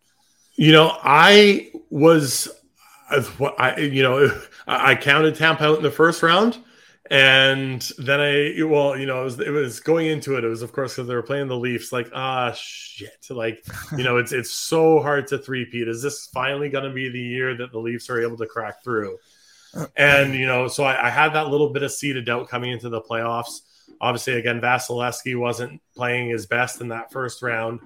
You 0.55 0.71
know, 0.71 0.97
I 1.03 1.71
was, 1.89 2.49
I 3.09 3.78
you 3.78 4.01
know, 4.01 4.41
I 4.67 4.95
counted 4.95 5.36
Tampa 5.36 5.63
out 5.63 5.78
in 5.78 5.84
the 5.84 5.91
first 5.91 6.23
round 6.23 6.57
and 7.11 7.81
then 7.99 8.19
I, 8.19 8.63
well, 8.63 8.97
you 8.97 9.05
know, 9.05 9.21
it 9.21 9.25
was, 9.25 9.39
it 9.39 9.51
was 9.51 9.79
going 9.79 10.07
into 10.07 10.37
it. 10.37 10.43
It 10.43 10.47
was, 10.47 10.63
of 10.63 10.71
course, 10.73 10.95
because 10.95 11.07
they 11.07 11.13
were 11.13 11.21
playing 11.21 11.47
the 11.47 11.57
Leafs. 11.57 11.91
Like, 11.91 12.09
ah, 12.15 12.51
shit. 12.53 13.27
Like, 13.29 13.63
you 13.95 14.03
know, 14.03 14.17
it's 14.17 14.31
it's 14.31 14.49
so 14.49 14.99
hard 15.01 15.27
to 15.27 15.37
three-peat. 15.37 15.87
Is 15.87 16.01
this 16.01 16.27
finally 16.27 16.69
going 16.69 16.83
to 16.83 16.93
be 16.93 17.09
the 17.09 17.19
year 17.19 17.55
that 17.57 17.71
the 17.71 17.79
Leafs 17.79 18.09
are 18.09 18.19
able 18.19 18.37
to 18.37 18.47
crack 18.47 18.83
through? 18.83 19.17
And 19.95 20.33
you 20.33 20.47
know, 20.47 20.67
so 20.67 20.83
I, 20.83 21.07
I 21.07 21.09
had 21.09 21.33
that 21.33 21.49
little 21.49 21.69
bit 21.69 21.83
of 21.83 21.91
seed 21.91 22.17
of 22.17 22.25
doubt 22.25 22.49
coming 22.49 22.71
into 22.71 22.89
the 22.89 23.01
playoffs. 23.01 23.61
Obviously, 24.01 24.33
again, 24.33 24.59
Vasilevskiy 24.59 25.37
wasn't 25.37 25.81
playing 25.95 26.29
his 26.29 26.47
best 26.47 26.81
in 26.81 26.87
that 26.87 27.11
first 27.11 27.41
round, 27.43 27.81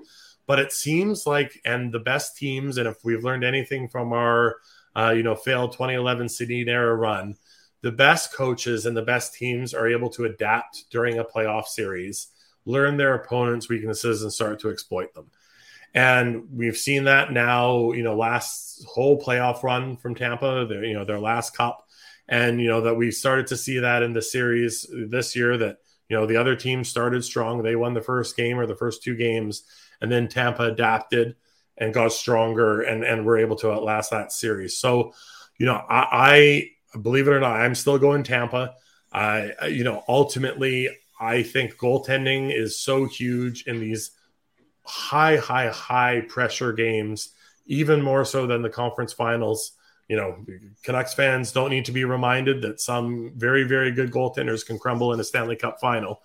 but 0.48 0.60
it 0.60 0.72
seems 0.72 1.28
like, 1.28 1.60
and 1.66 1.92
the 1.92 2.00
best 2.00 2.38
teams, 2.38 2.78
and 2.78 2.88
if 2.88 2.98
we've 3.04 3.24
learned 3.24 3.44
anything 3.44 3.90
from 3.90 4.14
our, 4.14 4.58
uh, 4.96 5.12
you 5.16 5.24
know, 5.24 5.36
failed 5.36 5.74
2011 5.74 6.28
Sedin 6.28 6.68
era 6.68 6.96
run 6.96 7.36
the 7.82 7.92
best 7.92 8.34
coaches 8.34 8.86
and 8.86 8.96
the 8.96 9.02
best 9.02 9.34
teams 9.34 9.74
are 9.74 9.88
able 9.88 10.10
to 10.10 10.26
adapt 10.26 10.86
during 10.90 11.18
a 11.18 11.24
playoff 11.24 11.66
series, 11.66 12.28
learn 12.66 12.98
their 12.98 13.16
opponents' 13.16 13.70
weaknesses, 13.70 14.22
and 14.22 14.32
start 14.34 14.60
to 14.60 14.70
exploit 14.70 15.14
them. 15.14 15.28
And 15.94 16.48
we've 16.54 16.78
seen 16.78 17.06
that 17.06 17.32
now, 17.32 17.94
you 17.94 18.04
know, 18.04 18.16
last 18.16 18.86
whole 18.88 19.20
playoff 19.20 19.64
run 19.64 19.98
from 19.98 20.14
Tampa, 20.14 20.66
their, 20.68 20.84
you 20.84 20.94
know, 20.94 21.06
their 21.06 21.20
last 21.20 21.56
cup. 21.56 21.86
And, 22.28 22.62
you 22.62 22.68
know, 22.68 22.82
that 22.82 22.96
we 22.96 23.10
started 23.10 23.48
to 23.48 23.58
see 23.58 23.80
that 23.80 24.04
in 24.04 24.14
the 24.14 24.22
series 24.22 24.86
this 25.08 25.36
year 25.36 25.58
that, 25.58 25.78
you 26.08 26.16
know, 26.16 26.28
the 26.28 26.38
other 26.38 26.56
team 26.56 26.84
started 26.84 27.24
strong. 27.24 27.64
They 27.64 27.76
won 27.76 27.96
the 27.96 28.02
first 28.02 28.38
game 28.38 28.60
or 28.60 28.68
the 28.68 28.76
first 28.76 29.02
two 29.02 29.16
games. 29.16 29.64
And 30.00 30.12
then 30.12 30.28
Tampa 30.28 30.64
adapted 30.64 31.36
and 31.76 31.94
got 31.94 32.12
stronger 32.12 32.82
and, 32.82 33.04
and 33.04 33.26
were 33.26 33.38
able 33.38 33.56
to 33.58 33.72
outlast 33.72 34.12
that 34.12 34.32
series. 34.32 34.78
So, 34.78 35.14
you 35.58 35.66
know, 35.66 35.82
I, 35.90 36.08
I 36.12 36.70
believe 36.98 37.28
it 37.28 37.32
or 37.32 37.40
not, 37.40 37.62
I'm 37.62 37.76
still 37.76 37.98
going 37.98 38.24
Tampa. 38.24 38.76
I, 39.12 39.68
you 39.68 39.84
know, 39.84 40.04
ultimately, 40.08 40.90
I 41.20 41.44
think 41.44 41.78
goaltending 41.78 42.56
is 42.56 42.80
so 42.80 43.06
huge 43.06 43.64
in 43.64 43.80
these 43.80 44.12
high, 44.84 45.38
high, 45.38 45.70
high 45.70 46.22
pressure 46.28 46.74
games, 46.74 47.30
even 47.66 48.02
more 48.02 48.26
so 48.26 48.48
than 48.48 48.62
the 48.62 48.70
conference 48.70 49.14
finals. 49.14 49.74
You 50.08 50.18
know, 50.18 50.46
Canucks 50.84 51.14
fans 51.14 51.52
don't 51.52 51.70
need 51.70 51.86
to 51.86 51.92
be 51.92 52.04
reminded 52.04 52.64
that 52.64 52.82
some 52.82 53.34
very, 53.36 53.64
very 53.64 53.92
good 53.92 54.12
goaltenders 54.12 54.66
can 54.66 54.80
crumble 54.80 55.14
in 55.14 55.20
a 55.20 55.24
Stanley 55.24 55.56
Cup 55.56 55.80
final. 55.80 56.22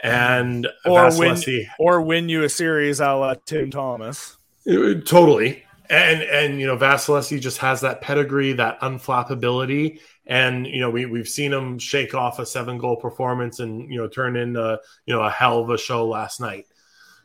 And 0.00 0.66
or 0.84 1.16
win, 1.16 1.40
or 1.78 2.00
win 2.00 2.28
you 2.28 2.42
a 2.42 2.48
series 2.48 3.00
a 3.00 3.12
la 3.14 3.34
Tim 3.34 3.70
Thomas. 3.70 4.36
Totally 4.66 5.62
and 5.90 6.22
and 6.22 6.60
you 6.60 6.66
know 6.66 6.76
Vasilevskiy 6.76 7.40
just 7.40 7.58
has 7.58 7.80
that 7.80 8.00
pedigree, 8.00 8.52
that 8.54 8.80
unflappability, 8.80 10.00
and 10.26 10.66
you 10.66 10.80
know 10.80 10.90
we 10.90 11.06
we've 11.06 11.28
seen 11.28 11.52
him 11.52 11.78
shake 11.78 12.14
off 12.14 12.38
a 12.38 12.46
seven 12.46 12.78
goal 12.78 12.96
performance 12.96 13.60
and 13.60 13.90
you 13.90 13.98
know 13.98 14.08
turn 14.08 14.36
into 14.36 14.78
you 15.06 15.14
know 15.14 15.22
a 15.22 15.30
hell 15.30 15.60
of 15.60 15.70
a 15.70 15.78
show 15.78 16.06
last 16.06 16.40
night. 16.40 16.66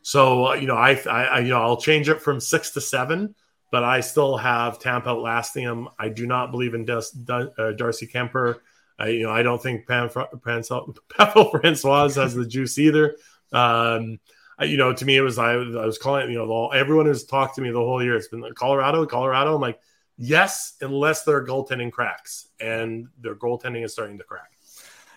So 0.02 0.48
uh, 0.48 0.54
you 0.54 0.66
know 0.66 0.76
I, 0.76 0.94
I 1.10 1.40
you 1.40 1.48
know 1.48 1.60
I'll 1.60 1.80
change 1.80 2.08
it 2.08 2.22
from 2.22 2.40
six 2.40 2.70
to 2.70 2.80
seven, 2.80 3.34
but 3.70 3.84
I 3.84 4.00
still 4.00 4.36
have 4.36 4.78
Tampa 4.78 5.10
outlasting 5.10 5.64
him. 5.64 5.88
I 5.98 6.08
do 6.08 6.26
not 6.26 6.50
believe 6.50 6.74
in 6.74 6.84
Des, 6.84 7.04
uh, 7.28 7.72
Darcy 7.72 8.06
Kuemper. 8.06 8.60
I, 8.98 9.08
you 9.08 9.24
know 9.24 9.30
I 9.30 9.42
don't 9.42 9.62
think 9.62 9.86
Pan, 9.86 10.08
Pan, 10.44 10.62
Francouz 10.62 12.16
has 12.16 12.34
the 12.34 12.46
juice 12.46 12.78
either. 12.78 13.16
Um, 13.52 14.18
you 14.62 14.76
know, 14.76 14.92
to 14.92 15.04
me, 15.04 15.16
it 15.16 15.20
was 15.22 15.38
I, 15.38 15.52
I 15.52 15.86
was 15.86 15.98
calling, 15.98 16.30
you 16.30 16.38
know, 16.38 16.68
everyone 16.68 17.06
who's 17.06 17.24
talked 17.24 17.56
to 17.56 17.62
me 17.62 17.70
the 17.70 17.78
whole 17.78 18.02
year. 18.02 18.16
It's 18.16 18.28
been 18.28 18.44
Colorado, 18.54 19.04
Colorado. 19.06 19.54
I'm 19.54 19.60
like, 19.60 19.80
yes, 20.16 20.74
unless 20.80 21.24
their 21.24 21.44
goaltending 21.44 21.90
cracks, 21.90 22.48
and 22.60 23.08
their 23.20 23.34
goaltending 23.34 23.84
is 23.84 23.92
starting 23.92 24.18
to 24.18 24.24
crack. 24.24 24.52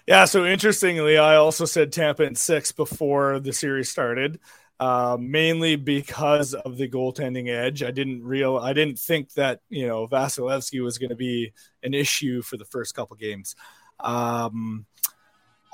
Yeah. 0.08 0.26
So 0.26 0.46
interestingly, 0.46 1.18
I 1.18 1.36
also 1.36 1.66
said 1.66 1.92
Tampa 1.92 2.24
in 2.24 2.36
six 2.36 2.72
before 2.72 3.40
the 3.40 3.54
series 3.54 3.92
started, 3.92 4.40
uh, 4.80 5.18
mainly 5.20 5.76
because 5.76 6.54
of 6.54 6.78
the 6.78 6.88
goaltending 6.88 7.50
edge. 7.50 7.84
I 7.84 7.92
didn't 7.92 8.24
real, 8.24 8.58
I 8.58 8.74
didn't 8.74 9.00
think 9.00 9.34
that 9.34 9.62
you 9.70 9.88
know 9.88 10.08
Vasilevskiy 10.08 10.84
was 10.84 10.98
going 10.98 11.10
to 11.10 11.16
be 11.16 11.52
an 11.84 11.94
issue 11.94 12.42
for 12.42 12.58
the 12.58 12.66
first 12.66 12.96
couple 12.96 13.16
games. 13.18 13.56
Um, 14.00 14.86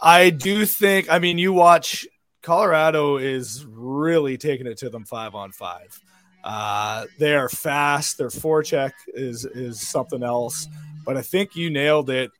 I 0.01 0.31
do 0.31 0.65
think. 0.65 1.09
I 1.09 1.19
mean, 1.19 1.37
you 1.37 1.53
watch 1.53 2.05
Colorado 2.43 3.17
is 3.17 3.65
really 3.65 4.37
taking 4.37 4.67
it 4.67 4.77
to 4.77 4.89
them 4.89 5.05
five 5.05 5.33
on 5.33 5.51
five. 5.51 5.99
Uh, 6.43 7.05
they 7.17 7.33
are 7.35 7.49
fast. 7.49 8.17
Their 8.17 8.27
forecheck 8.27 8.91
is 9.07 9.45
is 9.45 9.79
something 9.87 10.21
else. 10.21 10.67
But 11.05 11.17
I 11.17 11.21
think 11.21 11.55
you 11.55 11.69
nailed 11.69 12.09
it. 12.09 12.31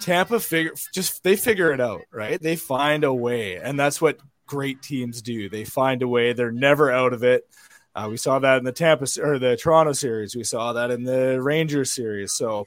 Tampa 0.00 0.38
figure 0.38 0.72
just 0.92 1.22
they 1.24 1.36
figure 1.36 1.72
it 1.72 1.80
out, 1.80 2.02
right? 2.12 2.40
They 2.40 2.56
find 2.56 3.04
a 3.04 3.12
way, 3.12 3.56
and 3.56 3.78
that's 3.78 4.00
what 4.00 4.20
great 4.46 4.82
teams 4.82 5.20
do. 5.20 5.48
They 5.48 5.64
find 5.64 6.02
a 6.02 6.08
way. 6.08 6.32
They're 6.32 6.52
never 6.52 6.90
out 6.90 7.12
of 7.12 7.24
it. 7.24 7.46
Uh, 7.94 8.08
we 8.10 8.16
saw 8.16 8.38
that 8.38 8.58
in 8.58 8.64
the 8.64 8.72
Tampa 8.72 9.06
or 9.20 9.38
the 9.38 9.56
Toronto 9.56 9.92
series. 9.92 10.36
We 10.36 10.44
saw 10.44 10.72
that 10.72 10.90
in 10.90 11.04
the 11.04 11.40
Rangers 11.40 11.92
series. 11.92 12.32
So 12.32 12.66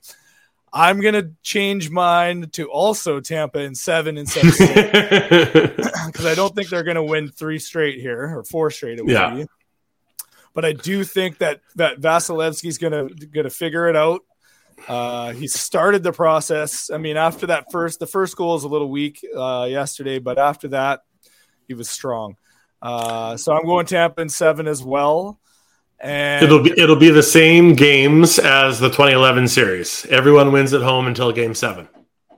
I'm 0.71 0.99
gonna 0.99 1.31
change 1.43 1.89
mine 1.89 2.49
to 2.53 2.65
also 2.65 3.19
Tampa 3.19 3.59
in 3.59 3.73
seven 3.73 4.17
and 4.17 4.27
seven 4.27 4.51
because 6.05 6.25
I 6.25 6.35
don't 6.35 6.53
think 6.53 6.69
they're 6.69 6.83
gonna 6.83 7.03
win 7.03 7.29
three 7.29 7.59
straight 7.59 7.99
here 7.99 8.37
or 8.37 8.43
four 8.43 8.69
straight. 8.69 8.99
It 8.99 9.05
would 9.05 9.13
yeah. 9.13 9.33
be. 9.33 9.45
But 10.53 10.65
I 10.65 10.73
do 10.73 11.03
think 11.03 11.37
that 11.37 11.61
that 11.75 12.01
Vasilevskiy's 12.01 12.77
gonna 12.77 13.07
gonna 13.09 13.49
figure 13.49 13.87
it 13.87 13.95
out. 13.95 14.21
Uh, 14.87 15.33
he 15.33 15.47
started 15.47 16.03
the 16.03 16.11
process. 16.11 16.91
I 16.91 16.97
mean, 16.97 17.17
after 17.17 17.47
that 17.47 17.71
first, 17.71 17.99
the 17.99 18.07
first 18.07 18.35
goal 18.35 18.55
is 18.55 18.63
a 18.63 18.67
little 18.67 18.89
weak 18.89 19.25
uh, 19.35 19.67
yesterday, 19.69 20.19
but 20.19 20.37
after 20.37 20.67
that, 20.69 21.01
he 21.67 21.73
was 21.73 21.89
strong. 21.89 22.37
Uh, 22.81 23.37
so 23.37 23.53
I'm 23.53 23.65
going 23.65 23.85
Tampa 23.85 24.21
in 24.21 24.29
seven 24.29 24.67
as 24.67 24.83
well. 24.83 25.39
And 25.99 26.45
it'll 26.45 26.61
be 26.61 26.73
it'll 26.77 26.95
be 26.95 27.09
the 27.09 27.23
same 27.23 27.73
games 27.73 28.37
as 28.37 28.79
the 28.79 28.89
2011 28.89 29.47
series. 29.47 30.05
Everyone 30.07 30.51
wins 30.51 30.73
at 30.73 30.81
home 30.81 31.07
until 31.07 31.31
game 31.31 31.55
7. 31.55 31.87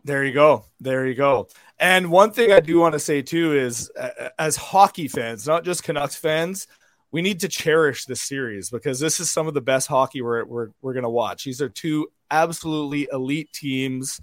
There 0.05 0.23
you 0.23 0.33
go. 0.33 0.65
There 0.79 1.05
you 1.05 1.15
go. 1.15 1.49
And 1.77 2.09
one 2.09 2.31
thing 2.31 2.51
I 2.51 2.61
do 2.61 2.79
want 2.79 2.93
to 2.93 2.99
say 2.99 3.21
too 3.21 3.53
is 3.53 3.91
as 4.37 4.55
hockey 4.55 5.07
fans, 5.07 5.45
not 5.45 5.65
just 5.65 5.83
Canucks 5.83 6.15
fans, 6.15 6.67
we 7.11 7.21
need 7.21 7.41
to 7.41 7.47
cherish 7.47 8.05
this 8.05 8.21
series 8.21 8.69
because 8.69 8.99
this 8.99 9.19
is 9.19 9.31
some 9.31 9.47
of 9.47 9.53
the 9.53 9.61
best 9.61 9.87
hockey 9.87 10.21
we're 10.21 10.45
we're, 10.45 10.69
we're 10.81 10.93
going 10.93 11.03
to 11.03 11.09
watch. 11.09 11.43
These 11.43 11.61
are 11.61 11.69
two 11.69 12.07
absolutely 12.31 13.07
elite 13.11 13.51
teams. 13.51 14.21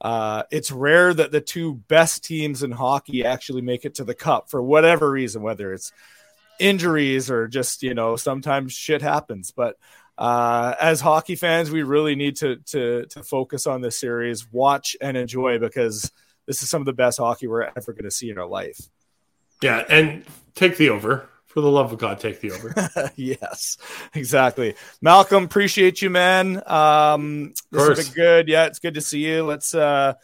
Uh, 0.00 0.42
it's 0.50 0.70
rare 0.70 1.14
that 1.14 1.32
the 1.32 1.40
two 1.40 1.76
best 1.88 2.24
teams 2.24 2.62
in 2.62 2.70
hockey 2.70 3.24
actually 3.24 3.62
make 3.62 3.84
it 3.84 3.94
to 3.94 4.04
the 4.04 4.14
cup 4.14 4.50
for 4.50 4.62
whatever 4.62 5.10
reason, 5.10 5.42
whether 5.42 5.72
it's 5.72 5.92
injuries 6.58 7.30
or 7.30 7.48
just 7.48 7.82
you 7.82 7.94
know 7.94 8.16
sometimes 8.16 8.72
shit 8.72 9.02
happens. 9.02 9.50
But 9.50 9.76
uh, 10.16 10.74
as 10.80 11.00
hockey 11.00 11.36
fans 11.36 11.70
we 11.70 11.82
really 11.82 12.14
need 12.14 12.36
to 12.36 12.56
to 12.66 13.06
to 13.06 13.22
focus 13.22 13.66
on 13.66 13.80
this 13.80 13.98
series 13.98 14.50
watch 14.52 14.96
and 15.00 15.16
enjoy 15.16 15.58
because 15.58 16.12
this 16.46 16.62
is 16.62 16.68
some 16.68 16.82
of 16.82 16.86
the 16.86 16.92
best 16.92 17.18
hockey 17.18 17.46
we're 17.46 17.70
ever 17.76 17.92
going 17.92 18.04
to 18.04 18.10
see 18.10 18.30
in 18.30 18.38
our 18.38 18.46
life. 18.46 18.80
Yeah 19.62 19.84
and 19.88 20.24
take 20.54 20.76
the 20.76 20.90
over. 20.90 21.28
For 21.46 21.60
the 21.60 21.70
love 21.70 21.92
of 21.92 21.98
god 22.00 22.18
take 22.18 22.40
the 22.40 22.50
over. 22.50 23.12
Yes 23.16 23.76
exactly. 24.12 24.74
Malcolm 25.00 25.44
appreciate 25.44 26.02
you 26.02 26.10
man. 26.10 26.62
Um 26.66 27.54
this 27.70 27.88
has 27.88 28.08
been 28.08 28.14
good. 28.14 28.48
Yeah 28.48 28.66
it's 28.66 28.78
good 28.80 28.94
to 28.94 29.00
see 29.00 29.24
you. 29.24 29.44
Let's 29.44 29.74
uh 29.74 30.14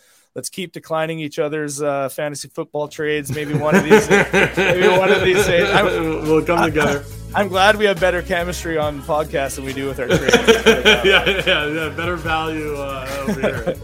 let's 0.40 0.48
keep 0.48 0.72
declining 0.72 1.20
each 1.20 1.38
other's 1.38 1.82
uh, 1.82 2.08
fantasy 2.08 2.48
football 2.48 2.88
trades. 2.88 3.30
Maybe 3.30 3.52
one 3.52 3.76
of 3.76 3.84
these, 3.84 4.08
maybe 4.08 4.88
one 4.88 5.12
of 5.12 5.20
these 5.20 5.44
days. 5.44 5.68
I'm, 5.68 5.84
we'll 6.22 6.42
come 6.42 6.64
together. 6.64 7.04
I'm 7.34 7.48
glad 7.48 7.76
we 7.76 7.84
have 7.84 8.00
better 8.00 8.22
chemistry 8.22 8.78
on 8.78 9.02
podcasts 9.02 9.56
than 9.56 9.66
we 9.66 9.74
do 9.74 9.86
with 9.86 10.00
our 10.00 10.06
trades. 10.06 10.34
yeah, 11.04 11.26
yeah, 11.26 11.66
yeah, 11.66 11.90
better 11.90 12.16
value 12.16 12.74
uh, 12.74 13.24
over 13.28 13.38
here. 13.38 13.74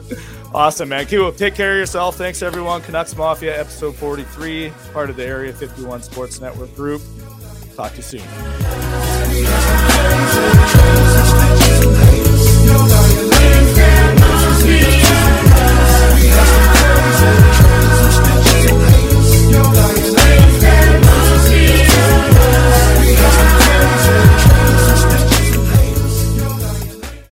awesome, 0.54 0.88
man. 0.88 1.04
Cool. 1.04 1.30
Take 1.30 1.54
care 1.54 1.72
of 1.72 1.78
yourself. 1.78 2.16
Thanks, 2.16 2.40
everyone. 2.40 2.80
Canucks 2.80 3.14
Mafia, 3.14 3.61
episode 3.61 3.94
43, 3.94 4.72
part 4.94 5.11
of 5.11 5.16
the 5.16 5.26
Area 5.26 5.52
51 5.52 6.04
Sports 6.04 6.40
Network 6.40 6.74
group. 6.74 7.02
Talk 7.76 7.90
to 7.90 7.96
you 7.98 8.02
soon. 8.02 8.22